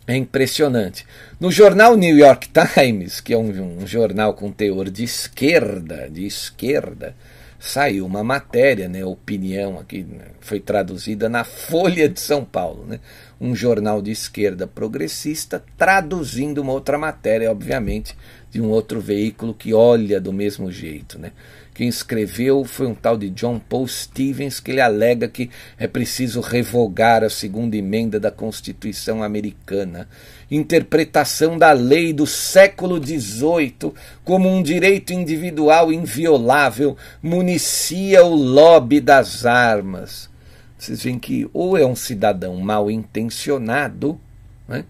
É 0.06 0.14
impressionante. 0.14 1.04
No 1.40 1.50
jornal 1.50 1.96
New 1.96 2.16
York 2.16 2.48
Times, 2.48 3.20
que 3.20 3.34
é 3.34 3.36
um, 3.36 3.80
um, 3.82 3.86
jornal 3.86 4.34
com 4.34 4.52
teor 4.52 4.88
de 4.88 5.02
esquerda, 5.02 6.08
de 6.08 6.24
esquerda, 6.24 7.16
saiu 7.58 8.06
uma 8.06 8.22
matéria, 8.22 8.88
né, 8.88 9.04
opinião 9.04 9.80
aqui, 9.80 10.04
né, 10.04 10.26
foi 10.40 10.60
traduzida 10.60 11.28
na 11.28 11.42
Folha 11.42 12.08
de 12.08 12.20
São 12.20 12.44
Paulo, 12.44 12.84
né, 12.86 13.00
um 13.40 13.56
jornal 13.56 14.00
de 14.00 14.12
esquerda 14.12 14.64
progressista, 14.64 15.64
traduzindo 15.76 16.62
uma 16.62 16.72
outra 16.72 16.96
matéria, 16.96 17.50
obviamente, 17.50 18.16
de 18.48 18.60
um 18.60 18.68
outro 18.68 19.00
veículo 19.00 19.52
que 19.52 19.74
olha 19.74 20.20
do 20.20 20.32
mesmo 20.32 20.70
jeito, 20.70 21.18
né. 21.18 21.32
Quem 21.76 21.88
escreveu 21.88 22.64
foi 22.64 22.86
um 22.86 22.94
tal 22.94 23.18
de 23.18 23.28
John 23.28 23.58
Paul 23.58 23.86
Stevens, 23.86 24.60
que 24.60 24.70
ele 24.70 24.80
alega 24.80 25.28
que 25.28 25.50
é 25.76 25.86
preciso 25.86 26.40
revogar 26.40 27.22
a 27.22 27.28
segunda 27.28 27.76
emenda 27.76 28.18
da 28.18 28.30
Constituição 28.30 29.22
americana. 29.22 30.08
Interpretação 30.50 31.58
da 31.58 31.72
lei 31.72 32.14
do 32.14 32.26
século 32.26 32.96
XVIII 32.96 33.92
como 34.24 34.48
um 34.48 34.62
direito 34.62 35.12
individual 35.12 35.92
inviolável 35.92 36.96
municia 37.22 38.24
o 38.24 38.34
lobby 38.34 38.98
das 38.98 39.44
armas. 39.44 40.30
Vocês 40.78 41.02
veem 41.02 41.18
que 41.18 41.46
ou 41.52 41.76
é 41.76 41.84
um 41.84 41.94
cidadão 41.94 42.56
mal 42.56 42.90
intencionado, 42.90 44.18
né? 44.66 44.86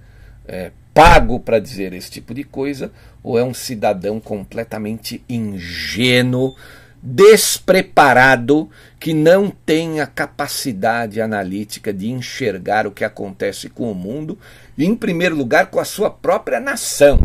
é, 0.46 0.70
pago 0.94 1.40
para 1.40 1.58
dizer 1.58 1.92
esse 1.92 2.10
tipo 2.10 2.32
de 2.32 2.44
coisa, 2.44 2.90
ou 3.26 3.36
é 3.36 3.42
um 3.42 3.52
cidadão 3.52 4.20
completamente 4.20 5.20
ingênuo, 5.28 6.54
despreparado, 7.02 8.70
que 9.00 9.12
não 9.12 9.50
tem 9.50 9.98
a 9.98 10.06
capacidade 10.06 11.20
analítica 11.20 11.92
de 11.92 12.08
enxergar 12.08 12.86
o 12.86 12.92
que 12.92 13.02
acontece 13.02 13.68
com 13.68 13.90
o 13.90 13.94
mundo, 13.96 14.38
e, 14.78 14.84
em 14.84 14.94
primeiro 14.94 15.34
lugar, 15.34 15.72
com 15.72 15.80
a 15.80 15.84
sua 15.84 16.08
própria 16.08 16.60
nação. 16.60 17.18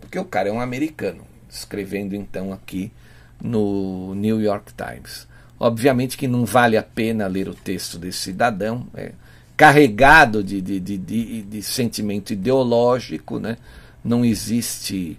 Porque 0.00 0.18
o 0.18 0.24
cara 0.24 0.48
é 0.48 0.52
um 0.52 0.62
americano, 0.62 1.26
escrevendo 1.46 2.16
então 2.16 2.50
aqui 2.50 2.90
no 3.38 4.14
New 4.14 4.40
York 4.40 4.72
Times. 4.72 5.28
Obviamente 5.60 6.16
que 6.16 6.26
não 6.26 6.46
vale 6.46 6.78
a 6.78 6.82
pena 6.82 7.26
ler 7.26 7.50
o 7.50 7.54
texto 7.54 7.98
desse 7.98 8.18
cidadão, 8.20 8.86
é, 8.94 9.12
carregado 9.58 10.42
de, 10.42 10.62
de, 10.62 10.80
de, 10.80 11.42
de, 11.42 11.62
sentimento 11.62 12.32
ideológico, 12.32 13.38
né? 13.38 13.58
não 14.02 14.24
existe 14.24 15.18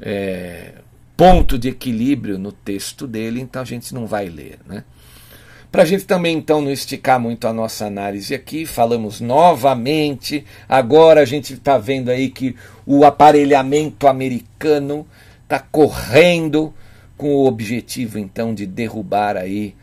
é, 0.00 0.72
ponto 1.16 1.58
de 1.58 1.68
equilíbrio 1.68 2.38
no 2.38 2.52
texto 2.52 3.06
dele, 3.06 3.40
então 3.40 3.62
a 3.62 3.64
gente 3.64 3.94
não 3.94 4.06
vai 4.06 4.28
ler. 4.28 4.58
Né? 4.66 4.84
Para 5.70 5.84
a 5.84 5.86
gente 5.86 6.04
também 6.04 6.36
então 6.36 6.60
não 6.60 6.70
esticar 6.70 7.18
muito 7.18 7.46
a 7.46 7.52
nossa 7.52 7.86
análise 7.86 8.34
aqui, 8.34 8.66
falamos 8.66 9.20
novamente. 9.20 10.44
Agora 10.68 11.22
a 11.22 11.24
gente 11.24 11.54
está 11.54 11.78
vendo 11.78 12.10
aí 12.10 12.28
que 12.28 12.54
o 12.84 13.04
aparelhamento 13.04 14.06
americano 14.06 15.06
está 15.44 15.58
correndo 15.58 16.74
com 17.16 17.34
o 17.34 17.46
objetivo 17.46 18.18
então 18.18 18.54
de 18.54 18.66
derrubar 18.66 19.36
aí 19.36 19.74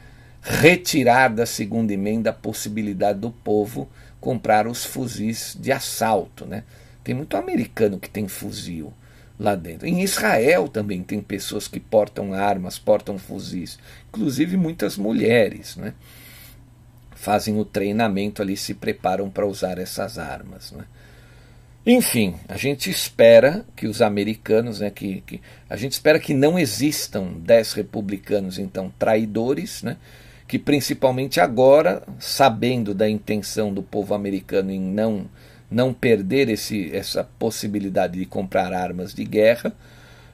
retirar 0.41 1.29
da 1.29 1.45
segunda 1.45 1.93
emenda 1.93 2.29
a 2.29 2.33
possibilidade 2.33 3.19
do 3.19 3.31
povo 3.31 3.89
comprar 4.19 4.67
os 4.67 4.85
fuzis 4.85 5.57
de 5.59 5.71
assalto. 5.71 6.45
Né? 6.45 6.63
Tem 7.03 7.15
muito 7.15 7.37
americano 7.37 7.99
que 7.99 8.09
tem 8.09 8.27
fuzil 8.27 8.93
lá 9.39 9.55
dentro. 9.55 9.87
Em 9.87 10.01
Israel 10.01 10.67
também 10.67 11.01
tem 11.01 11.21
pessoas 11.21 11.67
que 11.67 11.79
portam 11.79 12.33
armas, 12.33 12.77
portam 12.77 13.17
fuzis, 13.17 13.79
inclusive 14.09 14.57
muitas 14.57 14.97
mulheres. 14.97 15.77
Né? 15.77 15.93
Fazem 17.15 17.57
o 17.57 17.63
treinamento 17.63 18.41
ali, 18.41 18.57
se 18.57 18.73
preparam 18.73 19.29
para 19.29 19.47
usar 19.47 19.77
essas 19.77 20.19
armas. 20.19 20.71
Né? 20.73 20.83
Enfim, 21.85 22.35
a 22.47 22.57
gente 22.57 22.89
espera 22.89 23.65
que 23.75 23.87
os 23.87 24.01
americanos, 24.01 24.81
né, 24.81 24.89
que, 24.89 25.21
que, 25.21 25.41
a 25.69 25.77
gente 25.77 25.93
espera 25.93 26.19
que 26.19 26.33
não 26.33 26.59
existam 26.59 27.33
dez 27.37 27.73
republicanos 27.73 28.59
então 28.59 28.93
traidores, 28.99 29.81
né, 29.81 29.95
que 30.45 30.59
principalmente 30.59 31.39
agora, 31.39 32.03
sabendo 32.19 32.93
da 32.93 33.09
intenção 33.09 33.73
do 33.73 33.81
povo 33.81 34.13
americano 34.13 34.71
em 34.71 34.79
não, 34.79 35.25
não 35.69 35.93
perder 35.93 36.49
esse, 36.49 36.95
essa 36.95 37.23
possibilidade 37.23 38.17
de 38.17 38.25
comprar 38.25 38.73
armas 38.73 39.13
de 39.13 39.23
guerra, 39.23 39.73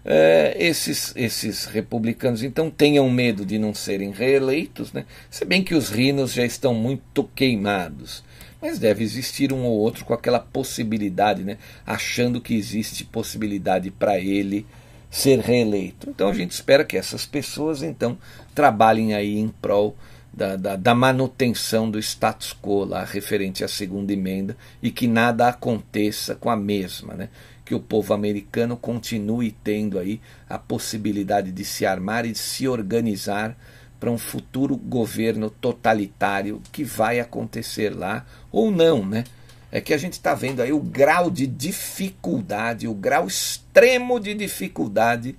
é, 0.07 0.55
esses, 0.59 1.13
esses 1.15 1.65
republicanos 1.65 2.43
então 2.43 2.69
tenham 2.69 3.09
medo 3.09 3.43
de 3.43 3.57
não 3.57 3.73
serem 3.73 4.11
reeleitos, 4.11 4.93
né? 4.93 5.05
se 5.31 5.43
bem 5.43 5.63
que 5.63 5.73
os 5.73 5.89
rinos 5.89 6.31
já 6.31 6.45
estão 6.45 6.73
muito 6.73 7.23
queimados. 7.35 8.23
Mas 8.61 8.79
deve 8.79 9.03
existir 9.03 9.51
um 9.51 9.63
ou 9.63 9.77
outro 9.77 10.05
com 10.05 10.13
aquela 10.13 10.39
possibilidade, 10.39 11.43
né? 11.43 11.57
achando 11.85 12.39
que 12.39 12.55
existe 12.55 13.03
possibilidade 13.03 13.89
para 13.89 14.19
ele 14.19 14.65
ser 15.09 15.39
reeleito. 15.39 16.09
Então 16.09 16.29
a 16.29 16.33
gente 16.33 16.51
espera 16.51 16.85
que 16.85 16.97
essas 16.97 17.25
pessoas 17.25 17.81
então 17.81 18.17
trabalhem 18.53 19.13
aí 19.15 19.37
em 19.37 19.47
prol 19.47 19.95
da, 20.35 20.55
da, 20.57 20.75
da, 20.75 20.93
manutenção 20.93 21.89
do 21.89 21.97
status 21.97 22.53
quo 22.53 22.83
lá 22.83 23.05
referente 23.05 23.63
à 23.63 23.67
segunda 23.67 24.11
emenda 24.11 24.57
e 24.83 24.91
que 24.91 25.07
nada 25.07 25.47
aconteça 25.47 26.35
com 26.35 26.49
a 26.49 26.57
mesma, 26.57 27.13
né? 27.13 27.29
que 27.63 27.73
o 27.73 27.79
povo 27.79 28.13
americano 28.13 28.75
continue 28.75 29.51
tendo 29.51 29.97
aí 29.97 30.19
a 30.47 30.59
possibilidade 30.59 31.51
de 31.51 31.63
se 31.63 31.85
armar 31.85 32.25
e 32.25 32.33
de 32.33 32.37
se 32.37 32.67
organizar 32.67 33.57
para 33.99 34.11
um 34.11 34.17
futuro 34.17 34.75
governo 34.75 35.49
totalitário 35.49 36.61
que 36.71 36.83
vai 36.83 37.19
acontecer 37.19 37.89
lá 37.95 38.25
ou 38.51 38.69
não, 38.69 39.05
né? 39.05 39.23
é 39.71 39.81
que 39.81 39.93
a 39.93 39.97
gente 39.97 40.13
está 40.13 40.35
vendo 40.35 40.61
aí 40.61 40.71
o 40.71 40.79
grau 40.79 41.31
de 41.31 41.47
dificuldade, 41.47 42.87
o 42.87 42.93
grau 42.93 43.25
extremo 43.25 44.19
de 44.19 44.33
dificuldade 44.33 45.35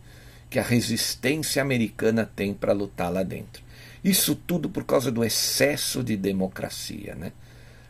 que 0.50 0.58
a 0.58 0.62
resistência 0.62 1.62
americana 1.62 2.28
tem 2.34 2.52
para 2.52 2.72
lutar 2.72 3.12
lá 3.12 3.22
dentro. 3.22 3.65
Isso 4.02 4.34
tudo 4.34 4.68
por 4.68 4.84
causa 4.84 5.10
do 5.10 5.24
excesso 5.24 6.02
de 6.02 6.16
democracia. 6.16 7.14
Né? 7.14 7.32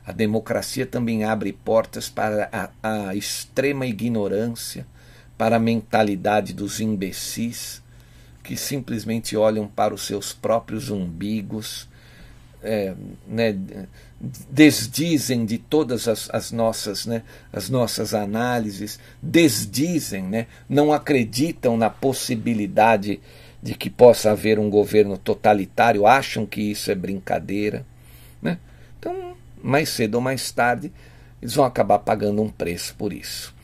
A 0.04 0.12
democracia 0.12 0.86
também 0.86 1.24
abre 1.24 1.52
portas 1.52 2.08
para 2.08 2.48
a, 2.52 3.08
a 3.08 3.14
extrema 3.14 3.86
ignorância, 3.86 4.86
para 5.36 5.56
a 5.56 5.60
mentalidade 5.60 6.52
dos 6.52 6.80
imbecis 6.80 7.82
que 8.42 8.56
simplesmente 8.56 9.36
olham 9.36 9.66
para 9.66 9.92
os 9.92 10.06
seus 10.06 10.32
próprios 10.32 10.88
umbigos 10.88 11.88
é, 12.62 12.94
né, 13.26 13.56
desdizem 14.50 15.44
de 15.44 15.58
todas 15.58 16.08
as, 16.08 16.28
as, 16.30 16.50
nossas, 16.50 17.06
né, 17.06 17.22
as 17.52 17.68
nossas 17.68 18.14
análises, 18.14 18.98
desdizem, 19.22 20.24
né, 20.24 20.46
não 20.68 20.92
acreditam 20.92 21.76
na 21.76 21.90
possibilidade 21.90 23.20
de 23.62 23.74
que 23.74 23.90
possa 23.90 24.30
haver 24.30 24.58
um 24.58 24.70
governo 24.70 25.16
totalitário, 25.16 26.06
acham 26.06 26.46
que 26.46 26.60
isso 26.60 26.90
é 26.90 26.94
brincadeira. 26.94 27.84
Né? 28.40 28.58
Então, 28.98 29.36
mais 29.62 29.88
cedo 29.88 30.16
ou 30.16 30.20
mais 30.20 30.50
tarde, 30.50 30.92
eles 31.40 31.54
vão 31.54 31.64
acabar 31.64 31.98
pagando 31.98 32.42
um 32.42 32.48
preço 32.48 32.94
por 32.96 33.12
isso. 33.12 33.54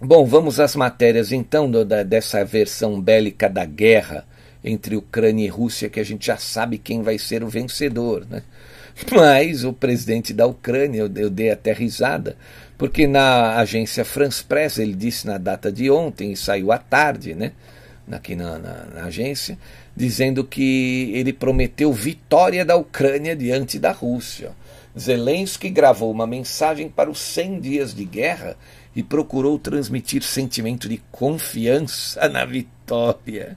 Bom, 0.00 0.24
vamos 0.24 0.60
às 0.60 0.76
matérias 0.76 1.32
então 1.32 1.68
do, 1.68 1.84
da, 1.84 2.04
dessa 2.04 2.44
versão 2.44 3.00
bélica 3.00 3.48
da 3.48 3.64
guerra 3.64 4.24
entre 4.62 4.96
Ucrânia 4.96 5.44
e 5.44 5.48
Rússia, 5.48 5.88
que 5.88 5.98
a 5.98 6.04
gente 6.04 6.26
já 6.26 6.36
sabe 6.36 6.78
quem 6.78 7.02
vai 7.02 7.18
ser 7.18 7.42
o 7.42 7.48
vencedor. 7.48 8.24
Né? 8.30 8.42
Mas 9.10 9.64
o 9.64 9.72
presidente 9.72 10.32
da 10.32 10.46
Ucrânia, 10.46 11.00
eu, 11.00 11.10
eu 11.16 11.30
dei 11.30 11.50
até 11.50 11.72
risada, 11.72 12.36
porque 12.76 13.06
na 13.06 13.56
agência 13.56 14.04
France 14.04 14.42
Press 14.42 14.78
ele 14.78 14.94
disse 14.94 15.26
na 15.26 15.36
data 15.36 15.70
de 15.72 15.90
ontem, 15.90 16.32
e 16.32 16.36
saiu 16.36 16.70
à 16.70 16.78
tarde, 16.78 17.34
né? 17.34 17.52
Aqui 18.16 18.34
na, 18.34 18.58
na, 18.58 18.84
na, 18.86 19.04
agência, 19.04 19.58
dizendo 19.96 20.44
que 20.44 21.12
ele 21.14 21.32
prometeu 21.32 21.92
vitória 21.92 22.64
da 22.64 22.76
Ucrânia 22.76 23.36
diante 23.36 23.78
da 23.78 23.92
Rússia. 23.92 24.52
Zelensky 24.98 25.70
gravou 25.70 26.10
uma 26.10 26.26
mensagem 26.26 26.88
para 26.88 27.10
os 27.10 27.20
100 27.20 27.60
dias 27.60 27.94
de 27.94 28.04
guerra 28.04 28.56
e 28.94 29.02
procurou 29.02 29.58
transmitir 29.58 30.22
sentimento 30.22 30.88
de 30.88 31.00
confiança 31.10 32.28
na 32.28 32.44
vitória. 32.44 33.56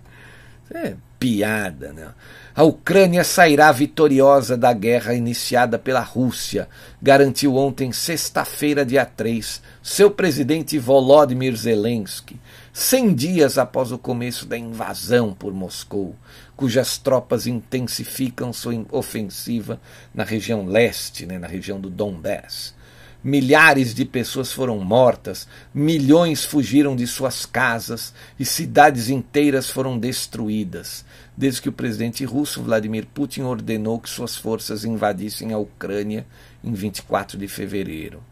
É 0.74 0.96
piada, 1.22 1.94
né? 1.94 2.10
A 2.54 2.64
Ucrânia 2.64 3.24
sairá 3.24 3.72
vitoriosa 3.72 4.58
da 4.58 4.74
guerra 4.74 5.14
iniciada 5.14 5.80
pela 5.80 6.02
Rússia, 6.02 6.68
garantiu 7.02 7.56
ontem, 7.56 7.94
sexta-feira, 7.94 8.86
dia 8.86 9.06
3, 9.06 9.62
seu 9.82 10.12
presidente 10.12 10.78
Volodymyr 10.78 11.56
Zelensky, 11.56 12.38
100 12.74 13.14
dias 13.14 13.58
após 13.58 13.92
o 13.92 13.98
começo 13.98 14.46
da 14.46 14.58
invasão 14.58 15.34
por 15.34 15.54
Moscou, 15.54 16.16
cujas 16.56 16.98
tropas 16.98 17.46
intensificam 17.46 18.54
sua 18.54 18.86
ofensiva 18.92 19.80
na 20.14 20.24
região 20.24 20.66
leste, 20.66 21.26
né, 21.26 21.38
na 21.38 21.48
região 21.48 21.82
do 21.82 21.90
Donbass. 21.90 22.74
Milhares 23.22 23.94
de 23.94 24.06
pessoas 24.06 24.54
foram 24.54 24.80
mortas, 24.80 25.50
milhões 25.74 26.46
fugiram 26.46 26.96
de 26.96 27.06
suas 27.06 27.46
casas 27.46 28.14
e 28.40 28.46
cidades 28.46 29.10
inteiras 29.10 29.70
foram 29.70 30.00
destruídas, 30.00 31.04
desde 31.36 31.62
que 31.62 31.70
o 31.70 31.74
presidente 31.74 32.24
russo 32.24 32.64
Vladimir 32.64 33.06
Putin 33.06 33.42
ordenou 33.42 34.00
que 34.00 34.10
suas 34.10 34.38
forças 34.38 34.86
invadissem 34.86 35.52
a 35.52 35.58
Ucrânia 35.58 36.26
em 36.64 36.72
24 36.72 37.38
de 37.38 37.50
fevereiro. 37.50 38.24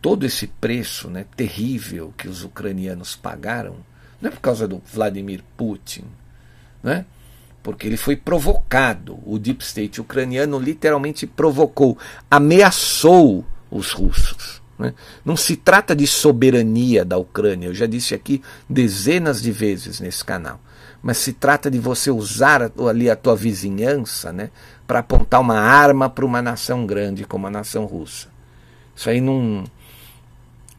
Todo 0.00 0.24
esse 0.24 0.46
preço 0.46 1.08
né, 1.08 1.26
terrível 1.36 2.12
que 2.16 2.28
os 2.28 2.42
ucranianos 2.42 3.14
pagaram 3.14 3.76
não 4.20 4.28
é 4.28 4.32
por 4.32 4.40
causa 4.40 4.68
do 4.68 4.82
Vladimir 4.92 5.42
Putin, 5.56 6.04
né? 6.82 7.04
porque 7.62 7.86
ele 7.86 7.96
foi 7.96 8.16
provocado. 8.16 9.18
O 9.24 9.38
deep 9.38 9.62
state 9.62 10.00
ucraniano 10.00 10.58
literalmente 10.58 11.26
provocou, 11.26 11.98
ameaçou 12.30 13.44
os 13.70 13.92
russos. 13.92 14.60
Né? 14.78 14.94
Não 15.24 15.36
se 15.36 15.56
trata 15.56 15.94
de 15.94 16.06
soberania 16.06 17.04
da 17.04 17.18
Ucrânia, 17.18 17.66
eu 17.66 17.74
já 17.74 17.86
disse 17.86 18.14
aqui 18.14 18.42
dezenas 18.68 19.42
de 19.42 19.52
vezes 19.52 20.00
nesse 20.00 20.24
canal. 20.24 20.60
Mas 21.02 21.18
se 21.18 21.32
trata 21.32 21.70
de 21.70 21.78
você 21.78 22.10
usar 22.10 22.70
ali 22.88 23.08
a 23.08 23.16
tua 23.16 23.34
vizinhança 23.34 24.32
né, 24.32 24.50
para 24.86 24.98
apontar 24.98 25.40
uma 25.40 25.58
arma 25.58 26.10
para 26.10 26.26
uma 26.26 26.42
nação 26.42 26.86
grande 26.86 27.24
como 27.24 27.46
a 27.46 27.50
nação 27.50 27.86
russa. 27.86 28.28
Isso 28.94 29.08
aí 29.08 29.20
não, 29.20 29.64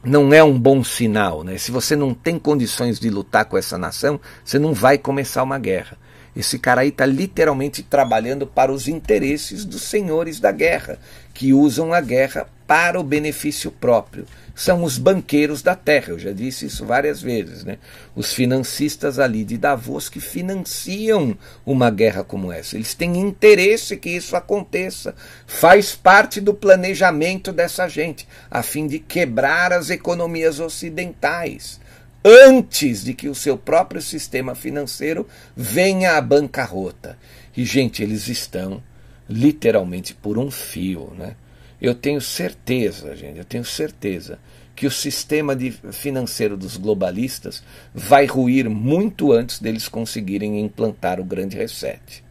não 0.04 0.32
é 0.32 0.42
um 0.42 0.58
bom 0.58 0.82
sinal. 0.82 1.44
Né? 1.44 1.58
Se 1.58 1.70
você 1.70 1.94
não 1.94 2.12
tem 2.12 2.38
condições 2.38 2.98
de 2.98 3.08
lutar 3.08 3.44
com 3.44 3.56
essa 3.56 3.78
nação, 3.78 4.20
você 4.44 4.58
não 4.58 4.74
vai 4.74 4.98
começar 4.98 5.42
uma 5.42 5.58
guerra. 5.58 5.96
Esse 6.34 6.58
cara 6.58 6.80
aí 6.80 6.88
está 6.88 7.04
literalmente 7.04 7.82
trabalhando 7.82 8.46
para 8.46 8.72
os 8.72 8.88
interesses 8.88 9.64
dos 9.64 9.82
senhores 9.82 10.40
da 10.40 10.50
guerra, 10.50 10.98
que 11.34 11.52
usam 11.52 11.92
a 11.92 12.00
guerra 12.00 12.48
para 12.66 12.98
o 12.98 13.04
benefício 13.04 13.70
próprio. 13.70 14.26
São 14.54 14.84
os 14.84 14.98
banqueiros 14.98 15.62
da 15.62 15.74
terra, 15.74 16.10
eu 16.10 16.18
já 16.18 16.32
disse 16.32 16.66
isso 16.66 16.84
várias 16.84 17.22
vezes, 17.22 17.64
né? 17.64 17.78
Os 18.14 18.32
financistas 18.32 19.18
ali 19.18 19.44
de 19.44 19.56
Davos 19.56 20.08
que 20.08 20.20
financiam 20.20 21.36
uma 21.64 21.90
guerra 21.90 22.22
como 22.22 22.52
essa. 22.52 22.76
Eles 22.76 22.94
têm 22.94 23.18
interesse 23.18 23.96
que 23.96 24.10
isso 24.10 24.36
aconteça. 24.36 25.14
Faz 25.46 25.94
parte 25.94 26.40
do 26.40 26.52
planejamento 26.52 27.52
dessa 27.52 27.88
gente, 27.88 28.28
a 28.50 28.62
fim 28.62 28.86
de 28.86 28.98
quebrar 28.98 29.72
as 29.72 29.88
economias 29.88 30.60
ocidentais 30.60 31.80
antes 32.24 33.02
de 33.02 33.14
que 33.14 33.28
o 33.28 33.34
seu 33.34 33.56
próprio 33.58 34.00
sistema 34.00 34.54
financeiro 34.54 35.26
venha 35.56 36.16
à 36.16 36.20
bancarrota. 36.20 37.18
E, 37.56 37.64
gente, 37.64 38.02
eles 38.02 38.28
estão 38.28 38.82
literalmente 39.28 40.14
por 40.14 40.38
um 40.38 40.50
fio, 40.50 41.12
né? 41.16 41.36
Eu 41.82 41.96
tenho 41.96 42.20
certeza, 42.20 43.16
gente, 43.16 43.38
eu 43.38 43.44
tenho 43.44 43.64
certeza 43.64 44.38
que 44.76 44.86
o 44.86 44.90
sistema 44.90 45.56
de, 45.56 45.72
financeiro 45.90 46.56
dos 46.56 46.76
globalistas 46.76 47.60
vai 47.92 48.24
ruir 48.24 48.70
muito 48.70 49.32
antes 49.32 49.58
deles 49.58 49.88
conseguirem 49.88 50.60
implantar 50.60 51.18
o 51.18 51.24
grande 51.24 51.56
reset. 51.56 52.22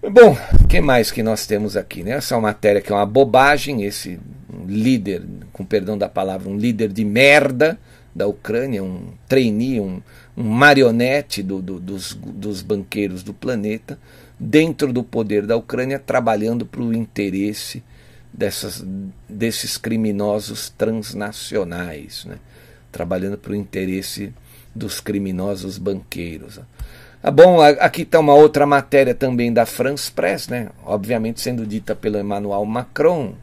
Bom, 0.00 0.36
o 0.62 0.68
que 0.68 0.80
mais 0.80 1.10
que 1.10 1.24
nós 1.24 1.44
temos 1.44 1.76
aqui? 1.76 2.04
Né? 2.04 2.12
Essa 2.12 2.36
é 2.36 2.38
uma 2.38 2.48
matéria 2.48 2.80
que 2.80 2.92
é 2.92 2.94
uma 2.94 3.04
bobagem, 3.04 3.82
esse 3.82 4.20
líder, 4.64 5.24
com 5.52 5.64
perdão 5.64 5.98
da 5.98 6.08
palavra, 6.08 6.48
um 6.48 6.56
líder 6.56 6.92
de 6.92 7.04
merda 7.04 7.76
da 8.14 8.28
Ucrânia, 8.28 8.80
um 8.80 9.08
trainee, 9.26 9.80
um, 9.80 10.00
um 10.36 10.44
marionete 10.44 11.42
do, 11.42 11.60
do, 11.60 11.80
dos, 11.80 12.14
dos 12.14 12.62
banqueiros 12.62 13.24
do 13.24 13.34
planeta, 13.34 13.98
dentro 14.38 14.92
do 14.92 15.02
poder 15.02 15.46
da 15.46 15.56
Ucrânia, 15.56 15.98
trabalhando 15.98 16.66
para 16.66 16.82
o 16.82 16.94
interesse 16.94 17.82
dessas, 18.32 18.84
desses 19.28 19.78
criminosos 19.78 20.68
transnacionais, 20.68 22.24
né? 22.26 22.38
trabalhando 22.92 23.38
para 23.38 23.52
o 23.52 23.56
interesse 23.56 24.32
dos 24.74 25.00
criminosos 25.00 25.78
banqueiros. 25.78 26.60
Ah, 27.22 27.30
bom, 27.30 27.60
aqui 27.60 28.02
está 28.02 28.20
uma 28.20 28.34
outra 28.34 28.66
matéria 28.66 29.14
também 29.14 29.52
da 29.52 29.64
France 29.64 30.12
Press, 30.12 30.48
né? 30.48 30.68
obviamente 30.84 31.40
sendo 31.40 31.66
dita 31.66 31.94
pelo 31.94 32.18
Emmanuel 32.18 32.64
Macron. 32.64 33.34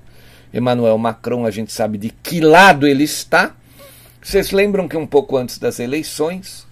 Emmanuel 0.53 0.97
Macron, 0.99 1.45
a 1.45 1.51
gente 1.51 1.73
sabe 1.73 1.97
de 1.97 2.11
que 2.11 2.39
lado 2.39 2.85
ele 2.85 3.03
está. 3.03 3.55
Vocês 4.21 4.51
lembram 4.51 4.87
que 4.87 4.95
um 4.95 5.07
pouco 5.07 5.35
antes 5.35 5.57
das 5.57 5.79
eleições, 5.79 6.67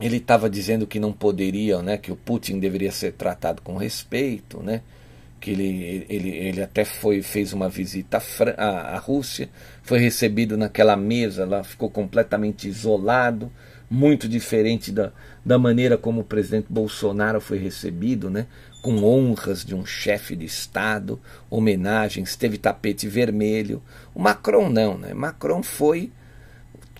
ele 0.00 0.18
estava 0.18 0.48
dizendo 0.48 0.86
que 0.86 1.00
não 1.00 1.12
poderia, 1.12 1.82
né, 1.82 1.98
que 1.98 2.12
o 2.12 2.16
Putin 2.16 2.58
deveria 2.58 2.92
ser 2.92 3.12
tratado 3.12 3.62
com 3.62 3.76
respeito, 3.76 4.62
né, 4.62 4.82
que 5.40 5.50
ele, 5.50 6.06
ele, 6.08 6.30
ele 6.30 6.62
até 6.62 6.84
foi 6.84 7.22
fez 7.22 7.52
uma 7.52 7.68
visita 7.68 8.22
à, 8.56 8.94
à 8.94 8.98
Rússia, 8.98 9.48
foi 9.82 9.98
recebido 9.98 10.56
naquela 10.56 10.96
mesa 10.96 11.44
lá, 11.44 11.62
ficou 11.62 11.90
completamente 11.90 12.68
isolado, 12.68 13.50
muito 13.90 14.28
diferente 14.28 14.92
da, 14.92 15.12
da 15.44 15.58
maneira 15.58 15.96
como 15.96 16.20
o 16.20 16.24
presidente 16.24 16.66
Bolsonaro 16.68 17.40
foi 17.40 17.58
recebido, 17.58 18.28
né, 18.28 18.46
com 18.82 19.02
honras 19.04 19.64
de 19.64 19.74
um 19.74 19.84
chefe 19.84 20.36
de 20.36 20.44
Estado, 20.44 21.20
homenagens, 21.50 22.36
teve 22.36 22.58
tapete 22.58 23.08
vermelho. 23.08 23.82
O 24.14 24.20
Macron 24.20 24.68
não, 24.68 24.96
né? 24.96 25.12
Macron 25.12 25.62
foi 25.62 26.12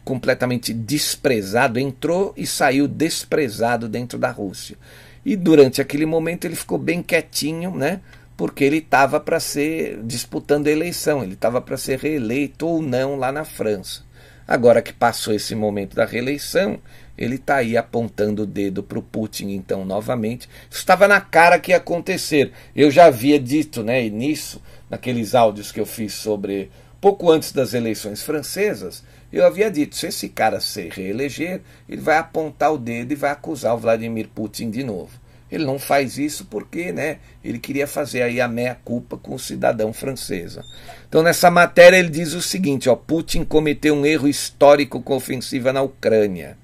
completamente 0.08 0.72
desprezado, 0.72 1.78
entrou 1.78 2.32
e 2.34 2.46
saiu 2.46 2.88
desprezado 2.88 3.90
dentro 3.90 4.18
da 4.18 4.30
Rússia. 4.30 4.78
E 5.22 5.36
durante 5.36 5.82
aquele 5.82 6.06
momento 6.06 6.46
ele 6.46 6.56
ficou 6.56 6.78
bem 6.78 7.02
quietinho, 7.02 7.76
né? 7.76 8.00
Porque 8.34 8.64
ele 8.64 8.78
estava 8.78 9.20
para 9.20 9.38
ser 9.38 10.00
disputando 10.04 10.66
a 10.66 10.70
eleição, 10.70 11.22
ele 11.22 11.34
estava 11.34 11.60
para 11.60 11.76
ser 11.76 11.98
reeleito 11.98 12.66
ou 12.66 12.80
não 12.80 13.16
lá 13.16 13.30
na 13.30 13.44
França. 13.44 14.00
Agora 14.46 14.80
que 14.80 14.94
passou 14.94 15.34
esse 15.34 15.54
momento 15.54 15.94
da 15.94 16.06
reeleição, 16.06 16.78
ele 17.18 17.34
está 17.34 17.56
aí 17.56 17.76
apontando 17.76 18.44
o 18.44 18.46
dedo 18.46 18.82
para 18.82 18.98
o 18.98 19.02
Putin, 19.02 19.50
então, 19.50 19.84
novamente. 19.84 20.48
Estava 20.70 21.06
na 21.06 21.20
cara 21.20 21.58
que 21.58 21.72
ia 21.72 21.76
acontecer. 21.76 22.50
Eu 22.74 22.90
já 22.90 23.04
havia 23.04 23.38
dito, 23.38 23.82
né, 23.82 24.08
nisso, 24.08 24.62
naqueles 24.88 25.34
áudios 25.34 25.70
que 25.70 25.78
eu 25.78 25.84
fiz 25.84 26.14
sobre 26.14 26.70
pouco 26.98 27.30
antes 27.30 27.52
das 27.52 27.74
eleições 27.74 28.22
francesas, 28.22 29.04
eu 29.32 29.44
havia 29.44 29.70
dito, 29.70 29.94
se 29.94 30.06
esse 30.06 30.28
cara 30.28 30.58
se 30.58 30.88
reeleger, 30.88 31.60
ele 31.88 32.00
vai 32.00 32.16
apontar 32.16 32.72
o 32.72 32.78
dedo 32.78 33.12
e 33.12 33.16
vai 33.16 33.30
acusar 33.30 33.74
o 33.74 33.78
Vladimir 33.78 34.28
Putin 34.34 34.70
de 34.70 34.82
novo. 34.82 35.10
Ele 35.50 35.64
não 35.64 35.78
faz 35.78 36.18
isso 36.18 36.46
porque 36.46 36.92
né, 36.92 37.18
ele 37.42 37.58
queria 37.58 37.86
fazer 37.86 38.22
aí 38.22 38.40
a 38.40 38.48
meia-culpa 38.48 39.16
com 39.16 39.34
o 39.34 39.38
cidadão 39.38 39.92
francesa. 39.92 40.62
Então, 41.08 41.22
nessa 41.22 41.50
matéria, 41.50 41.96
ele 41.96 42.10
diz 42.10 42.34
o 42.34 42.42
seguinte: 42.42 42.88
ó, 42.88 42.94
Putin 42.94 43.44
cometeu 43.44 43.94
um 43.94 44.04
erro 44.04 44.28
histórico 44.28 45.00
com 45.00 45.14
a 45.14 45.16
ofensiva 45.16 45.72
na 45.72 45.80
Ucrânia. 45.80 46.56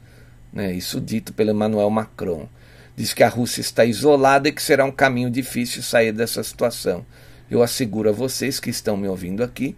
Né, 0.53 0.73
isso 0.73 1.01
dito 1.01 1.33
pelo 1.33 1.51
Emmanuel 1.51 1.91
Macron. 1.91 2.47
Diz 2.95 3.13
que 3.13 3.25
a 3.25 3.29
Rússia 3.29 3.61
está 3.61 3.85
isolada 3.85 4.49
e 4.49 4.53
que 4.53 4.63
será 4.63 4.85
um 4.85 4.93
caminho 4.93 5.31
difícil 5.31 5.83
sair 5.83 6.13
dessa 6.13 6.43
situação. 6.43 7.05
Eu 7.51 7.63
asseguro 7.63 8.11
a 8.11 8.13
vocês 8.13 8.61
que 8.61 8.71
estão 8.71 8.97
me 8.97 9.09
ouvindo 9.09 9.43
aqui 9.43 9.75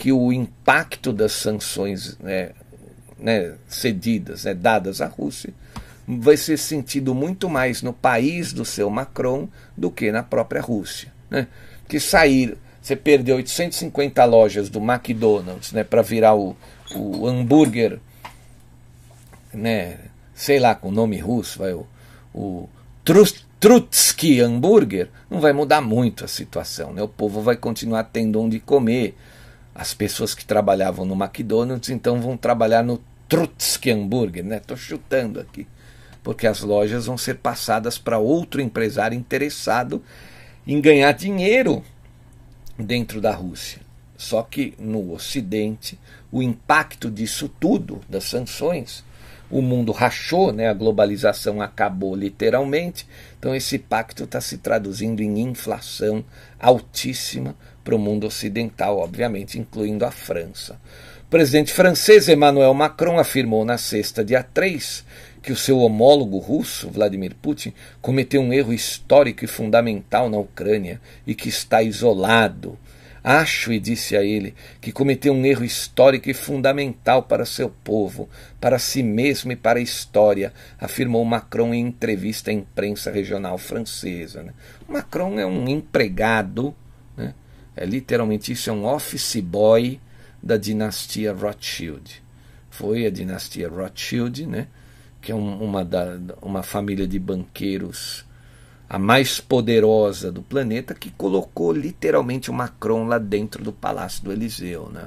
que 0.00 0.10
o 0.12 0.32
impacto 0.32 1.12
das 1.12 1.32
sanções 1.32 2.16
né, 2.20 2.52
né, 3.18 3.52
cedidas, 3.68 4.44
né, 4.44 4.54
dadas 4.54 5.02
à 5.02 5.06
Rússia, 5.06 5.52
vai 6.08 6.38
ser 6.38 6.56
sentido 6.56 7.14
muito 7.14 7.50
mais 7.50 7.82
no 7.82 7.92
país 7.92 8.50
do 8.50 8.64
seu 8.64 8.88
Macron 8.88 9.46
do 9.76 9.90
que 9.90 10.10
na 10.10 10.22
própria 10.22 10.62
Rússia. 10.62 11.12
Né? 11.28 11.46
Que 11.86 12.00
sair, 12.00 12.56
você 12.80 12.96
perdeu 12.96 13.36
850 13.36 14.24
lojas 14.24 14.70
do 14.70 14.78
McDonald's 14.78 15.70
né, 15.72 15.84
para 15.84 16.00
virar 16.00 16.34
o, 16.34 16.56
o 16.94 17.26
hambúrguer, 17.26 17.98
né, 19.52 19.98
sei 20.34 20.58
lá, 20.58 20.74
com 20.74 20.90
nome 20.90 21.18
russo, 21.18 21.58
vai, 21.58 21.74
o, 21.74 21.86
o 22.32 22.66
Trutsky 23.60 24.40
hambúrguer, 24.40 25.10
não 25.28 25.42
vai 25.42 25.52
mudar 25.52 25.82
muito 25.82 26.24
a 26.24 26.28
situação. 26.28 26.94
Né? 26.94 27.02
O 27.02 27.08
povo 27.08 27.42
vai 27.42 27.56
continuar 27.58 28.04
tendo 28.04 28.40
onde 28.40 28.58
comer 28.58 29.14
as 29.74 29.94
pessoas 29.94 30.34
que 30.34 30.44
trabalhavam 30.44 31.04
no 31.04 31.14
McDonald's 31.14 31.90
então 31.90 32.20
vão 32.20 32.36
trabalhar 32.36 32.82
no 32.82 33.00
Trotsky 33.28 33.90
Hambúrguer, 33.90 34.44
né? 34.44 34.56
Estou 34.56 34.76
chutando 34.76 35.38
aqui, 35.38 35.66
porque 36.22 36.46
as 36.46 36.60
lojas 36.60 37.06
vão 37.06 37.16
ser 37.16 37.36
passadas 37.36 37.96
para 37.96 38.18
outro 38.18 38.60
empresário 38.60 39.16
interessado 39.16 40.02
em 40.66 40.80
ganhar 40.80 41.12
dinheiro 41.12 41.82
dentro 42.78 43.20
da 43.20 43.32
Rússia. 43.32 43.80
Só 44.16 44.42
que 44.42 44.74
no 44.78 45.12
Ocidente, 45.12 45.98
o 46.30 46.42
impacto 46.42 47.10
disso 47.10 47.48
tudo, 47.48 48.00
das 48.08 48.24
sanções, 48.24 49.04
o 49.50 49.60
mundo 49.60 49.92
rachou, 49.92 50.52
né? 50.52 50.68
a 50.68 50.74
globalização 50.74 51.60
acabou 51.60 52.14
literalmente, 52.14 53.06
então 53.38 53.54
esse 53.54 53.78
pacto 53.78 54.24
está 54.24 54.40
se 54.40 54.58
traduzindo 54.58 55.20
em 55.20 55.40
inflação 55.40 56.24
altíssima 56.58 57.56
para 57.82 57.94
o 57.94 57.98
mundo 57.98 58.26
ocidental, 58.26 58.98
obviamente, 58.98 59.58
incluindo 59.58 60.04
a 60.04 60.10
França. 60.10 60.80
O 61.24 61.30
presidente 61.30 61.72
francês 61.72 62.28
Emmanuel 62.28 62.74
Macron 62.74 63.18
afirmou 63.18 63.64
na 63.64 63.78
sexta, 63.78 64.24
dia 64.24 64.42
3, 64.42 65.04
que 65.42 65.52
o 65.52 65.56
seu 65.56 65.78
homólogo 65.78 66.38
russo, 66.38 66.90
Vladimir 66.90 67.34
Putin, 67.40 67.72
cometeu 68.00 68.42
um 68.42 68.52
erro 68.52 68.72
histórico 68.72 69.44
e 69.44 69.48
fundamental 69.48 70.28
na 70.28 70.38
Ucrânia 70.38 71.00
e 71.26 71.34
que 71.34 71.48
está 71.48 71.82
isolado 71.82 72.78
Acho, 73.22 73.72
e 73.72 73.78
disse 73.78 74.16
a 74.16 74.24
ele, 74.24 74.54
que 74.80 74.92
cometeu 74.92 75.34
um 75.34 75.44
erro 75.44 75.64
histórico 75.64 76.30
e 76.30 76.34
fundamental 76.34 77.22
para 77.22 77.44
seu 77.44 77.68
povo, 77.68 78.28
para 78.58 78.78
si 78.78 79.02
mesmo 79.02 79.52
e 79.52 79.56
para 79.56 79.78
a 79.78 79.82
história, 79.82 80.52
afirmou 80.78 81.24
Macron 81.24 81.74
em 81.74 81.86
entrevista 81.86 82.50
à 82.50 82.54
imprensa 82.54 83.10
regional 83.10 83.58
francesa. 83.58 84.42
Né? 84.42 84.54
Macron 84.88 85.38
é 85.38 85.44
um 85.44 85.68
empregado, 85.68 86.74
né? 87.14 87.34
é 87.76 87.84
literalmente 87.84 88.52
isso, 88.52 88.70
é 88.70 88.72
um 88.72 88.86
office 88.86 89.36
boy 89.36 90.00
da 90.42 90.56
dinastia 90.56 91.32
Rothschild. 91.32 92.22
Foi 92.70 93.04
a 93.04 93.10
dinastia 93.10 93.68
Rothschild, 93.68 94.46
né? 94.46 94.66
que 95.20 95.30
é 95.30 95.34
um, 95.34 95.62
uma, 95.62 95.84
da, 95.84 96.18
uma 96.40 96.62
família 96.62 97.06
de 97.06 97.18
banqueiros 97.18 98.24
a 98.90 98.98
mais 98.98 99.38
poderosa 99.38 100.32
do 100.32 100.42
planeta, 100.42 100.96
que 100.96 101.12
colocou 101.12 101.72
literalmente 101.72 102.50
o 102.50 102.52
Macron 102.52 103.06
lá 103.06 103.18
dentro 103.18 103.62
do 103.62 103.72
Palácio 103.72 104.24
do 104.24 104.32
Eliseu. 104.32 104.90
Né? 104.92 105.06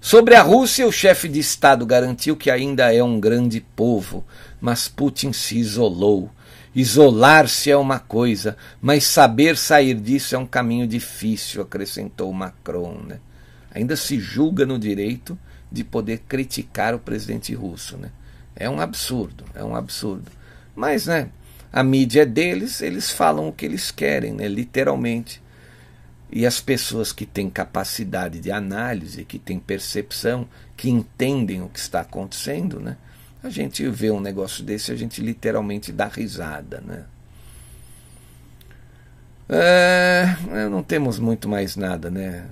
Sobre 0.00 0.34
a 0.34 0.40
Rússia, 0.40 0.86
o 0.86 0.90
chefe 0.90 1.28
de 1.28 1.38
Estado 1.38 1.84
garantiu 1.84 2.34
que 2.34 2.50
ainda 2.50 2.90
é 2.94 3.04
um 3.04 3.20
grande 3.20 3.60
povo, 3.60 4.24
mas 4.58 4.88
Putin 4.88 5.34
se 5.34 5.58
isolou. 5.58 6.30
Isolar-se 6.74 7.70
é 7.70 7.76
uma 7.76 7.98
coisa, 7.98 8.56
mas 8.80 9.04
saber 9.04 9.58
sair 9.58 9.92
disso 9.92 10.34
é 10.34 10.38
um 10.38 10.46
caminho 10.46 10.86
difícil, 10.86 11.60
acrescentou 11.60 12.32
Macron. 12.32 13.02
Né? 13.06 13.20
Ainda 13.74 13.96
se 13.96 14.18
julga 14.18 14.64
no 14.64 14.78
direito 14.78 15.38
de 15.70 15.84
poder 15.84 16.22
criticar 16.26 16.94
o 16.94 16.98
presidente 16.98 17.52
russo. 17.52 17.98
Né? 17.98 18.10
É 18.56 18.70
um 18.70 18.80
absurdo, 18.80 19.44
é 19.54 19.62
um 19.62 19.76
absurdo. 19.76 20.32
Mas, 20.74 21.04
né, 21.04 21.28
a 21.72 21.82
mídia 21.82 22.22
é 22.22 22.26
deles, 22.26 22.82
eles 22.82 23.10
falam 23.10 23.48
o 23.48 23.52
que 23.52 23.64
eles 23.64 23.90
querem, 23.90 24.32
né, 24.32 24.46
literalmente. 24.46 25.40
E 26.30 26.46
as 26.46 26.60
pessoas 26.60 27.12
que 27.12 27.26
têm 27.26 27.48
capacidade 27.48 28.40
de 28.40 28.50
análise, 28.50 29.24
que 29.24 29.38
têm 29.38 29.58
percepção, 29.58 30.46
que 30.76 30.90
entendem 30.90 31.62
o 31.62 31.68
que 31.68 31.78
está 31.78 32.00
acontecendo, 32.00 32.78
né, 32.78 32.96
a 33.42 33.48
gente 33.48 33.86
vê 33.88 34.10
um 34.10 34.20
negócio 34.20 34.62
desse, 34.62 34.92
a 34.92 34.96
gente 34.96 35.20
literalmente 35.20 35.90
dá 35.90 36.06
risada. 36.06 36.80
Né. 36.80 37.04
É, 39.48 40.68
não 40.70 40.82
temos 40.82 41.18
muito 41.18 41.48
mais 41.48 41.74
nada, 41.74 42.10
né? 42.10 42.46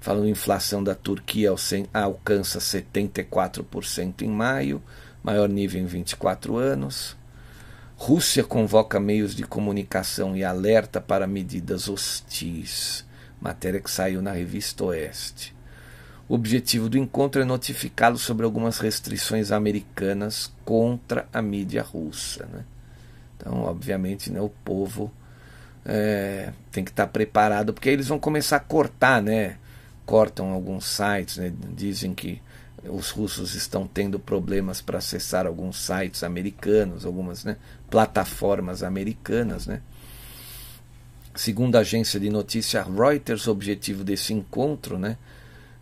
Falando 0.00 0.28
inflação 0.28 0.84
da 0.84 0.94
Turquia 0.94 1.50
alcança 1.94 2.58
74% 2.58 4.20
em 4.20 4.28
maio, 4.28 4.82
maior 5.22 5.48
nível 5.48 5.80
em 5.80 5.86
24 5.86 6.56
anos. 6.58 7.16
Rússia 8.06 8.44
convoca 8.44 9.00
meios 9.00 9.34
de 9.34 9.44
comunicação 9.44 10.36
e 10.36 10.44
alerta 10.44 11.00
para 11.00 11.26
medidas 11.26 11.88
hostis. 11.88 13.02
Matéria 13.40 13.80
que 13.80 13.90
saiu 13.90 14.20
na 14.20 14.30
revista 14.30 14.84
Oeste. 14.84 15.56
O 16.28 16.34
objetivo 16.34 16.90
do 16.90 16.98
encontro 16.98 17.40
é 17.40 17.46
notificá-lo 17.46 18.18
sobre 18.18 18.44
algumas 18.44 18.78
restrições 18.78 19.50
americanas 19.50 20.52
contra 20.66 21.26
a 21.32 21.40
mídia 21.40 21.82
russa. 21.82 22.44
Né? 22.44 22.66
Então, 23.38 23.62
obviamente, 23.62 24.30
né, 24.30 24.38
o 24.38 24.50
povo 24.50 25.10
é, 25.82 26.52
tem 26.70 26.84
que 26.84 26.90
estar 26.90 27.06
preparado, 27.06 27.72
porque 27.72 27.88
eles 27.88 28.08
vão 28.08 28.18
começar 28.18 28.56
a 28.56 28.60
cortar, 28.60 29.22
né? 29.22 29.56
Cortam 30.04 30.52
alguns 30.52 30.84
sites, 30.84 31.38
né? 31.38 31.50
dizem 31.74 32.14
que 32.14 32.42
os 32.88 33.10
russos 33.10 33.54
estão 33.54 33.86
tendo 33.86 34.18
problemas 34.18 34.80
para 34.80 34.98
acessar 34.98 35.46
alguns 35.46 35.76
sites 35.78 36.22
americanos, 36.22 37.04
algumas 37.04 37.44
né, 37.44 37.56
plataformas 37.90 38.82
americanas. 38.82 39.66
Né? 39.66 39.80
Segundo 41.34 41.76
a 41.76 41.80
agência 41.80 42.20
de 42.20 42.30
notícia 42.30 42.82
Reuters, 42.82 43.46
o 43.46 43.50
objetivo 43.50 44.04
desse 44.04 44.32
encontro 44.32 44.98
né, 44.98 45.16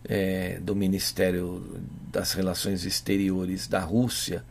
é, 0.05 0.59
do 0.61 0.75
Ministério 0.75 1.81
das 2.11 2.33
Relações 2.33 2.85
Exteriores 2.85 3.67
da 3.67 3.81
Rússia 3.81 4.45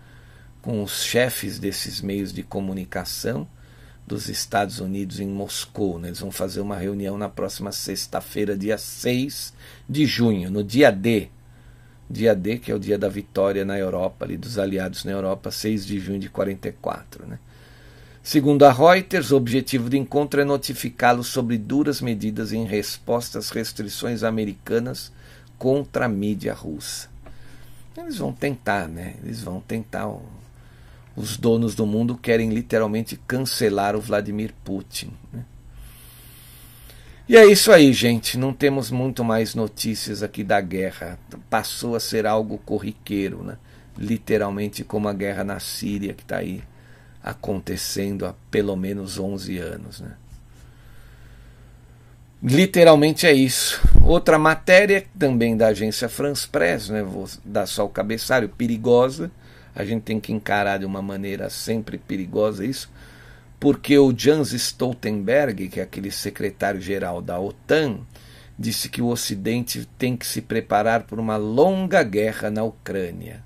com 0.62 0.84
os 0.84 1.04
chefes 1.04 1.58
desses 1.58 2.02
meios 2.02 2.32
de 2.32 2.44
comunicação 2.44 3.48
dos 4.06 4.30
Estados 4.30 4.80
Unidos 4.80 5.20
em 5.20 5.28
Moscou. 5.28 5.98
Né? 5.98 6.10
Eles 6.10 6.20
vão 6.20 6.32
fazer 6.32 6.60
uma 6.60 6.76
reunião 6.76 7.18
na 7.18 7.30
próxima 7.30 7.72
sexta-feira, 7.72 8.58
dia 8.58 8.78
6 8.78 9.54
de 9.90 10.06
junho, 10.06 10.52
no 10.52 10.64
dia 10.64 10.92
D 10.92 11.30
dia 12.12 12.36
D, 12.36 12.58
que 12.58 12.72
é 12.72 12.76
o 12.76 12.80
dia 12.80 12.98
da 12.98 13.10
vitória 13.10 13.64
na 13.64 13.78
Europa, 13.78 14.26
ali 14.26 14.38
dos 14.38 14.60
aliados 14.60 15.04
na 15.04 15.12
Europa, 15.12 15.50
6 15.50 15.86
de 15.86 16.00
junho 16.00 16.20
de 16.20 16.30
44. 16.30 17.26
Né? 17.26 17.40
Segundo 18.24 18.64
a 18.64 18.72
Reuters, 18.72 19.32
o 19.32 19.38
objetivo 19.38 19.90
do 19.90 19.96
encontro 19.96 20.40
é 20.40 20.44
notificá-los 20.44 21.28
sobre 21.28 21.58
duras 21.58 22.02
medidas 22.02 22.54
em 22.54 22.66
resposta 22.66 23.40
às 23.40 23.50
restrições 23.50 24.24
americanas 24.24 25.12
contra 25.58 26.06
a 26.06 26.10
mídia 26.10 26.54
russa. 26.54 27.10
Eles 27.98 28.18
vão 28.18 28.32
tentar, 28.32 28.88
né? 28.88 29.16
Eles 29.24 29.42
vão 29.42 29.60
tentar. 29.60 30.10
Os 31.16 31.36
donos 31.36 31.76
do 31.76 31.86
mundo 31.86 32.16
querem 32.16 32.50
literalmente 32.50 33.20
cancelar 33.28 33.96
o 33.96 34.02
Vladimir 34.02 34.54
Putin. 34.64 35.12
Né? 35.34 35.44
E 37.28 37.38
é 37.38 37.46
isso 37.46 37.72
aí, 37.72 37.94
gente. 37.94 38.38
Não 38.38 38.54
temos 38.54 38.92
muito 38.92 39.24
mais 39.24 39.56
notícias 39.56 40.24
aqui 40.24 40.44
da 40.44 40.60
guerra. 40.60 41.18
Passou 41.50 41.96
a 41.96 42.00
ser 42.00 42.26
algo 42.26 42.58
corriqueiro, 42.58 43.44
né? 43.44 43.58
literalmente 43.98 44.84
como 44.84 45.08
a 45.08 45.14
guerra 45.14 45.44
na 45.44 45.60
Síria, 45.60 46.14
que 46.14 46.24
está 46.24 46.38
aí 46.38 46.64
acontecendo 47.24 48.26
há 48.26 48.34
pelo 48.50 48.76
menos 48.76 49.20
11 49.20 49.58
anos. 49.60 50.02
Né? 50.02 50.12
Literalmente 52.42 53.28
é 53.28 53.34
isso. 53.34 53.80
Outra 54.04 54.40
matéria 54.40 55.06
também 55.18 55.56
da 55.56 55.68
agência 55.68 56.10
France 56.10 56.48
Press, 56.48 56.90
né? 56.90 57.04
vou 57.04 57.30
dar 57.46 57.68
só 57.68 57.86
o 57.86 57.90
cabeçalho, 57.90 58.50
perigosa. 58.50 59.32
A 59.76 59.86
gente 59.86 60.02
tem 60.02 60.20
que 60.20 60.34
encarar 60.34 60.80
de 60.80 60.86
uma 60.86 61.02
maneira 61.02 61.50
sempre 61.50 61.98
perigosa 61.98 62.66
isso 62.66 62.90
porque 63.62 63.96
o 64.00 64.12
Jens 64.12 64.54
Stoltenberg, 64.54 65.70
que 65.70 65.80
é 65.80 65.84
aquele 65.84 66.10
secretário-geral 66.10 67.22
da 67.22 67.40
OTAN, 67.40 68.00
disse 68.58 68.90
que 68.90 69.04
o 69.04 69.08
Ocidente 69.08 69.88
tem 70.00 70.18
que 70.18 70.26
se 70.26 70.42
preparar 70.42 71.04
por 71.04 71.20
uma 71.20 71.38
longa 71.38 72.02
guerra 72.02 72.50
na 72.50 72.64
Ucrânia. 72.64 73.44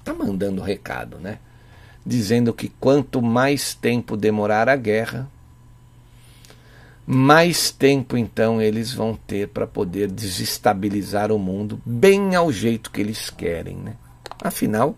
Está 0.00 0.12
mandando 0.12 0.60
recado, 0.60 1.18
né? 1.18 1.38
Dizendo 2.04 2.52
que 2.52 2.68
quanto 2.68 3.22
mais 3.22 3.74
tempo 3.74 4.16
demorar 4.16 4.68
a 4.68 4.74
guerra, 4.74 5.30
mais 7.06 7.70
tempo 7.70 8.16
então 8.16 8.60
eles 8.60 8.92
vão 8.92 9.14
ter 9.14 9.46
para 9.50 9.68
poder 9.68 10.10
desestabilizar 10.10 11.30
o 11.30 11.38
mundo 11.38 11.80
bem 11.86 12.34
ao 12.34 12.50
jeito 12.50 12.90
que 12.90 13.00
eles 13.00 13.30
querem, 13.30 13.76
né? 13.76 13.94
Afinal, 14.42 14.96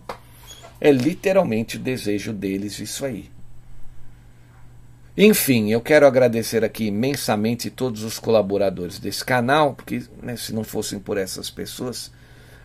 é 0.81 0.91
literalmente 0.91 1.77
o 1.77 1.81
desejo 1.81 2.33
deles 2.33 2.79
isso 2.79 3.05
aí. 3.05 3.32
Enfim, 5.17 5.71
eu 5.71 5.83
quero 5.83 6.07
agradecer 6.07 6.65
aqui 6.65 6.87
imensamente 6.87 7.69
todos 7.69 8.03
os 8.03 8.19
colaboradores 8.19 8.99
desse 8.99 9.23
canal, 9.23 9.75
porque 9.75 10.03
né, 10.23 10.37
se 10.37 10.55
não 10.55 10.65
fossem 10.65 10.99
por 10.99 11.19
essas 11.19 11.51
pessoas, 11.51 12.11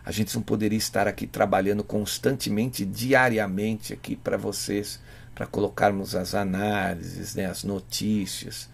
a 0.02 0.10
gente 0.10 0.34
não 0.34 0.42
poderia 0.42 0.78
estar 0.78 1.06
aqui 1.06 1.26
trabalhando 1.26 1.84
constantemente, 1.84 2.86
diariamente 2.86 3.92
aqui 3.92 4.16
para 4.16 4.38
vocês, 4.38 4.98
para 5.34 5.46
colocarmos 5.46 6.14
as 6.14 6.34
análises, 6.34 7.34
né, 7.34 7.44
as 7.44 7.64
notícias. 7.64 8.70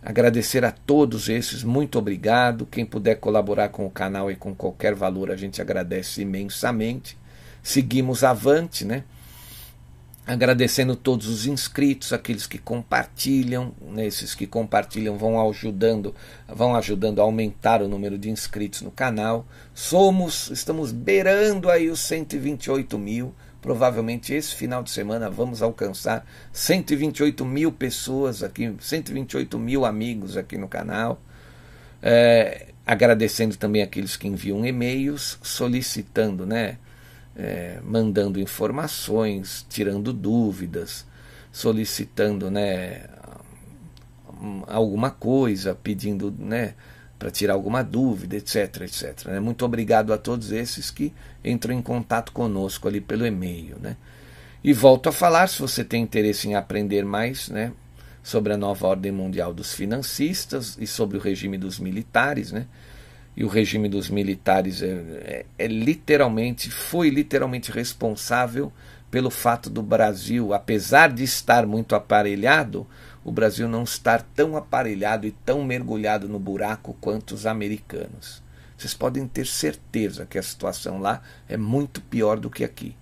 Agradecer 0.00 0.64
a 0.64 0.70
todos 0.70 1.28
esses, 1.28 1.64
muito 1.64 1.98
obrigado. 1.98 2.66
Quem 2.66 2.86
puder 2.86 3.16
colaborar 3.16 3.70
com 3.70 3.84
o 3.84 3.90
canal 3.90 4.30
e 4.30 4.36
com 4.36 4.54
qualquer 4.54 4.94
valor, 4.94 5.32
a 5.32 5.36
gente 5.36 5.60
agradece 5.60 6.22
imensamente. 6.22 7.18
Seguimos 7.64 8.22
avante, 8.22 8.84
né? 8.84 9.02
Agradecendo 10.26 10.96
todos 10.96 11.28
os 11.28 11.46
inscritos, 11.46 12.12
aqueles 12.12 12.46
que 12.46 12.58
compartilham, 12.58 13.72
né, 13.80 14.06
esses 14.06 14.34
que 14.34 14.46
compartilham 14.46 15.16
vão 15.16 15.40
ajudando, 15.48 16.12
vão 16.48 16.74
ajudando 16.74 17.20
a 17.20 17.22
aumentar 17.22 17.80
o 17.80 17.88
número 17.88 18.18
de 18.18 18.28
inscritos 18.28 18.82
no 18.82 18.90
canal. 18.90 19.46
Somos, 19.72 20.50
estamos 20.50 20.90
beirando 20.90 21.70
aí 21.70 21.88
os 21.88 22.00
128 22.00 22.98
mil. 22.98 23.32
Provavelmente 23.62 24.34
esse 24.34 24.54
final 24.54 24.82
de 24.82 24.90
semana 24.90 25.30
vamos 25.30 25.62
alcançar 25.62 26.26
128 26.52 27.44
mil 27.44 27.72
pessoas 27.72 28.42
aqui, 28.42 28.74
128 28.80 29.58
mil 29.58 29.84
amigos 29.84 30.36
aqui 30.36 30.58
no 30.58 30.68
canal. 30.68 31.20
É, 32.02 32.66
agradecendo 32.84 33.56
também 33.56 33.82
aqueles 33.82 34.16
que 34.16 34.28
enviam 34.28 34.64
e-mails 34.64 35.38
solicitando, 35.42 36.44
né? 36.44 36.78
É, 37.36 37.78
mandando 37.84 38.40
informações, 38.40 39.66
tirando 39.68 40.12
dúvidas, 40.12 41.06
solicitando 41.52 42.50
né, 42.50 43.04
alguma 44.66 45.10
coisa, 45.10 45.74
pedindo 45.74 46.34
né, 46.38 46.74
para 47.18 47.30
tirar 47.30 47.54
alguma 47.54 47.82
dúvida, 47.82 48.36
etc. 48.36 48.82
etc. 48.82 49.26
Né? 49.26 49.40
Muito 49.40 49.64
obrigado 49.64 50.12
a 50.12 50.18
todos 50.18 50.52
esses 50.52 50.90
que 50.90 51.12
entram 51.44 51.74
em 51.74 51.82
contato 51.82 52.32
conosco 52.32 52.88
ali 52.88 53.00
pelo 53.00 53.26
e-mail. 53.26 53.76
Né? 53.80 53.96
E 54.62 54.72
volto 54.72 55.08
a 55.08 55.12
falar, 55.12 55.48
se 55.48 55.60
você 55.60 55.84
tem 55.84 56.02
interesse 56.02 56.48
em 56.48 56.54
aprender 56.54 57.04
mais 57.04 57.48
né, 57.48 57.72
sobre 58.22 58.52
a 58.52 58.56
nova 58.56 58.86
ordem 58.88 59.12
mundial 59.12 59.54
dos 59.54 59.72
financistas 59.72 60.76
e 60.80 60.86
sobre 60.86 61.16
o 61.16 61.20
regime 61.20 61.56
dos 61.56 61.78
militares, 61.78 62.50
né? 62.50 62.66
E 63.36 63.44
o 63.44 63.48
regime 63.48 63.88
dos 63.88 64.08
militares 64.08 64.82
é, 64.82 64.86
é, 64.88 65.46
é, 65.58 65.66
literalmente, 65.66 66.70
foi 66.70 67.10
literalmente 67.10 67.70
responsável 67.70 68.72
pelo 69.10 69.30
fato 69.30 69.68
do 69.68 69.82
Brasil, 69.82 70.54
apesar 70.54 71.12
de 71.12 71.22
estar 71.22 71.66
muito 71.66 71.94
aparelhado, 71.94 72.86
o 73.22 73.30
Brasil 73.30 73.68
não 73.68 73.82
estar 73.82 74.22
tão 74.34 74.56
aparelhado 74.56 75.26
e 75.26 75.32
tão 75.32 75.64
mergulhado 75.64 76.28
no 76.28 76.38
buraco 76.38 76.96
quanto 77.00 77.32
os 77.32 77.44
americanos. 77.44 78.42
Vocês 78.76 78.94
podem 78.94 79.26
ter 79.26 79.46
certeza 79.46 80.26
que 80.26 80.38
a 80.38 80.42
situação 80.42 80.98
lá 80.98 81.22
é 81.48 81.56
muito 81.56 82.00
pior 82.00 82.38
do 82.38 82.50
que 82.50 82.64
aqui. 82.64 82.96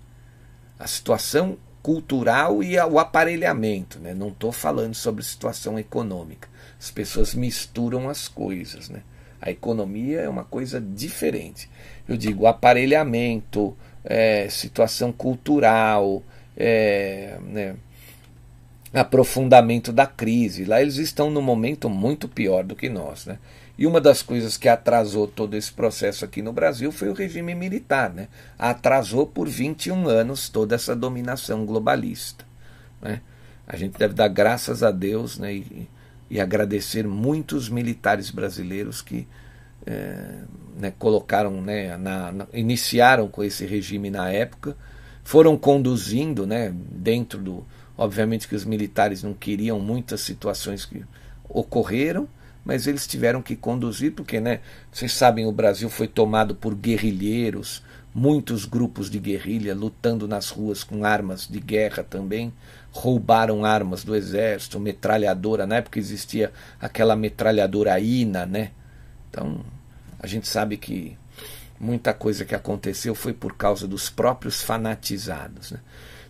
A 0.78 0.86
situação 0.86 1.58
cultural 1.82 2.62
e 2.62 2.78
o 2.78 2.98
aparelhamento, 2.98 3.98
né? 3.98 4.14
não 4.14 4.28
estou 4.28 4.50
falando 4.50 4.94
sobre 4.94 5.22
situação 5.22 5.78
econômica. 5.78 6.48
As 6.80 6.90
pessoas 6.90 7.34
misturam 7.34 8.08
as 8.08 8.26
coisas. 8.26 8.88
Né? 8.88 9.02
A 9.40 9.50
economia 9.50 10.20
é 10.20 10.28
uma 10.28 10.44
coisa 10.44 10.80
diferente. 10.80 11.68
Eu 12.08 12.16
digo 12.16 12.46
aparelhamento, 12.46 13.76
é, 14.04 14.48
situação 14.48 15.12
cultural, 15.12 16.22
é, 16.56 17.38
né, 17.42 17.76
aprofundamento 18.92 19.92
da 19.92 20.06
crise. 20.06 20.64
Lá 20.64 20.80
eles 20.80 20.96
estão 20.96 21.30
num 21.30 21.42
momento 21.42 21.90
muito 21.90 22.28
pior 22.28 22.64
do 22.64 22.76
que 22.76 22.88
nós. 22.88 23.26
Né? 23.26 23.38
E 23.76 23.86
uma 23.86 24.00
das 24.00 24.22
coisas 24.22 24.56
que 24.56 24.68
atrasou 24.68 25.26
todo 25.26 25.56
esse 25.56 25.72
processo 25.72 26.24
aqui 26.24 26.40
no 26.40 26.52
Brasil 26.52 26.92
foi 26.92 27.08
o 27.08 27.14
regime 27.14 27.54
militar. 27.54 28.12
Né? 28.12 28.28
Atrasou 28.58 29.26
por 29.26 29.48
21 29.48 30.06
anos 30.08 30.48
toda 30.48 30.74
essa 30.74 30.94
dominação 30.94 31.66
globalista. 31.66 32.44
Né? 33.02 33.20
A 33.66 33.76
gente 33.76 33.98
deve 33.98 34.14
dar 34.14 34.28
graças 34.28 34.82
a 34.82 34.90
Deus 34.90 35.38
né, 35.38 35.54
e, 35.54 35.88
e 36.34 36.40
agradecer 36.40 37.06
muitos 37.06 37.68
militares 37.68 38.28
brasileiros 38.28 39.00
que 39.00 39.24
é, 39.86 40.40
né, 40.76 40.92
colocaram, 40.98 41.62
né, 41.62 41.96
na, 41.96 42.32
na, 42.32 42.46
iniciaram 42.52 43.28
com 43.28 43.44
esse 43.44 43.64
regime 43.64 44.10
na 44.10 44.28
época, 44.30 44.76
foram 45.22 45.56
conduzindo, 45.56 46.44
né, 46.44 46.74
dentro 46.74 47.38
do, 47.38 47.64
obviamente 47.96 48.48
que 48.48 48.56
os 48.56 48.64
militares 48.64 49.22
não 49.22 49.32
queriam 49.32 49.78
muitas 49.78 50.22
situações 50.22 50.84
que 50.84 51.04
ocorreram, 51.48 52.28
mas 52.64 52.88
eles 52.88 53.06
tiveram 53.06 53.40
que 53.40 53.54
conduzir 53.54 54.10
porque, 54.10 54.40
né, 54.40 54.58
vocês 54.90 55.12
sabem, 55.12 55.46
o 55.46 55.52
Brasil 55.52 55.88
foi 55.88 56.08
tomado 56.08 56.52
por 56.52 56.74
guerrilheiros, 56.74 57.80
muitos 58.12 58.64
grupos 58.64 59.08
de 59.08 59.20
guerrilha 59.20 59.72
lutando 59.72 60.26
nas 60.26 60.50
ruas 60.50 60.82
com 60.82 61.04
armas 61.04 61.46
de 61.46 61.60
guerra 61.60 62.02
também, 62.02 62.52
roubaram 62.94 63.64
armas 63.64 64.04
do 64.04 64.14
exército, 64.14 64.78
metralhadora, 64.78 65.66
na 65.66 65.76
época 65.76 65.98
existia 65.98 66.52
aquela 66.80 67.16
metralhadora 67.16 67.98
INA, 67.98 68.46
né? 68.46 68.70
Então, 69.28 69.60
a 70.20 70.28
gente 70.28 70.46
sabe 70.46 70.76
que 70.76 71.18
muita 71.78 72.14
coisa 72.14 72.44
que 72.44 72.54
aconteceu 72.54 73.12
foi 73.12 73.32
por 73.32 73.56
causa 73.56 73.88
dos 73.88 74.08
próprios 74.08 74.62
fanatizados. 74.62 75.72
Né? 75.72 75.80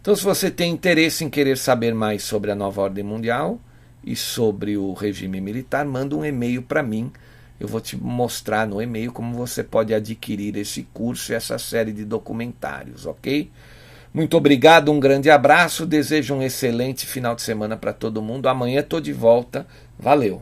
Então, 0.01 0.17
se 0.17 0.25
você 0.25 0.51
tem 0.51 0.73
interesse 0.73 1.23
em 1.23 1.29
querer 1.29 1.59
saber 1.59 1.95
mais 1.95 2.23
sobre 2.23 2.51
a 2.51 2.55
nova 2.55 2.81
ordem 2.81 3.05
mundial 3.05 3.61
e 4.03 4.17
sobre 4.17 4.77
o 4.79 4.95
regime 4.95 5.43
militar, 5.43 5.85
manda 5.85 6.17
um 6.17 6.25
e-mail 6.25 6.63
para 6.63 6.83
mim. 6.83 7.13
Eu 7.61 7.69
vou 7.69 7.81
te 7.81 7.95
mostrar 7.95 8.67
no 8.67 8.81
e-mail 8.81 9.13
como 9.13 9.37
você 9.37 9.63
pode 9.63 9.93
adquirir 9.93 10.57
esse 10.57 10.83
curso 10.95 11.31
e 11.31 11.35
essa 11.35 11.59
série 11.59 11.93
de 11.93 12.07
documentários, 12.07 13.05
ok? 13.05 13.51
Muito 14.15 14.37
obrigado, 14.37 14.93
um 14.93 15.01
grande 15.01 15.29
abraço, 15.29 15.85
desejo 15.85 16.37
um 16.37 16.43
excelente 16.43 17.05
final 17.05 17.35
de 17.35 17.43
semana 17.43 17.77
para 17.77 17.93
todo 17.93 18.23
mundo. 18.23 18.49
Amanhã 18.49 18.79
estou 18.79 19.01
de 19.01 19.13
volta. 19.13 19.67
Valeu! 19.99 20.41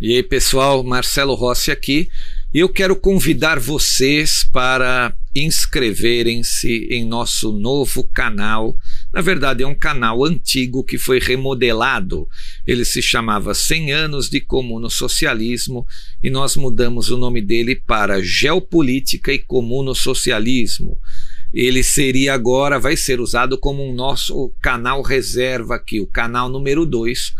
E 0.00 0.14
aí, 0.14 0.22
pessoal, 0.22 0.84
Marcelo 0.84 1.34
Rossi 1.34 1.72
aqui. 1.72 2.08
E 2.54 2.60
eu 2.60 2.68
quero 2.68 2.94
convidar 2.94 3.58
vocês 3.58 4.44
para 4.44 5.12
inscreverem-se 5.34 6.86
em 6.92 7.04
nosso 7.04 7.50
novo 7.50 8.04
canal. 8.04 8.76
Na 9.16 9.22
verdade, 9.22 9.62
é 9.62 9.66
um 9.66 9.74
canal 9.74 10.22
antigo 10.26 10.84
que 10.84 10.98
foi 10.98 11.18
remodelado. 11.18 12.28
Ele 12.66 12.84
se 12.84 13.00
chamava 13.00 13.54
100 13.54 13.90
anos 13.90 14.28
de 14.28 14.42
comuno 14.42 14.90
socialismo 14.90 15.86
e 16.22 16.28
nós 16.28 16.54
mudamos 16.54 17.10
o 17.10 17.16
nome 17.16 17.40
dele 17.40 17.74
para 17.74 18.20
Geopolítica 18.20 19.32
e 19.32 19.38
Comuno 19.38 19.94
Socialismo. 19.94 20.98
Ele 21.50 21.82
seria 21.82 22.34
agora, 22.34 22.78
vai 22.78 22.94
ser 22.94 23.18
usado 23.18 23.56
como 23.56 23.82
um 23.82 23.94
nosso 23.94 24.52
canal 24.60 25.00
reserva 25.00 25.76
aqui, 25.76 25.98
o 25.98 26.06
canal 26.06 26.50
número 26.50 26.84
2 26.84 27.32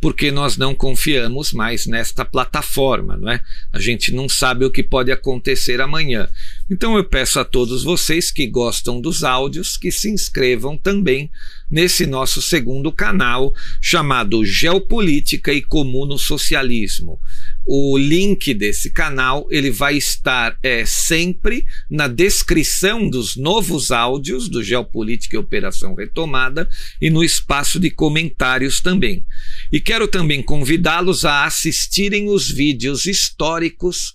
porque 0.00 0.30
nós 0.30 0.56
não 0.56 0.74
confiamos 0.74 1.52
mais 1.52 1.86
nesta 1.86 2.24
plataforma, 2.24 3.18
não 3.18 3.30
é? 3.30 3.40
A 3.70 3.78
gente 3.78 4.14
não 4.14 4.28
sabe 4.28 4.64
o 4.64 4.70
que 4.70 4.82
pode 4.82 5.12
acontecer 5.12 5.78
amanhã. 5.80 6.26
Então 6.70 6.96
eu 6.96 7.02
peço 7.02 7.40
a 7.40 7.44
todos 7.44 7.82
vocês 7.82 8.30
que 8.30 8.46
gostam 8.46 9.00
dos 9.00 9.24
áudios 9.24 9.76
que 9.76 9.90
se 9.90 10.08
inscrevam 10.08 10.76
também 10.76 11.28
nesse 11.68 12.06
nosso 12.06 12.40
segundo 12.40 12.92
canal 12.92 13.52
chamado 13.80 14.44
Geopolítica 14.44 15.52
e 15.52 15.62
Comuno 15.62 16.16
Socialismo. 16.16 17.18
O 17.66 17.98
link 17.98 18.54
desse 18.54 18.90
canal 18.90 19.48
ele 19.50 19.70
vai 19.70 19.96
estar 19.96 20.56
é, 20.62 20.84
sempre 20.86 21.66
na 21.90 22.06
descrição 22.06 23.10
dos 23.10 23.36
novos 23.36 23.90
áudios 23.90 24.48
do 24.48 24.62
Geopolítica 24.62 25.34
e 25.34 25.40
Operação 25.40 25.94
Retomada 25.96 26.68
e 27.00 27.10
no 27.10 27.24
espaço 27.24 27.80
de 27.80 27.90
comentários 27.90 28.80
também. 28.80 29.24
E 29.72 29.80
quero 29.80 30.06
também 30.06 30.40
convidá-los 30.40 31.24
a 31.24 31.44
assistirem 31.44 32.28
os 32.28 32.48
vídeos 32.48 33.06
históricos 33.06 34.14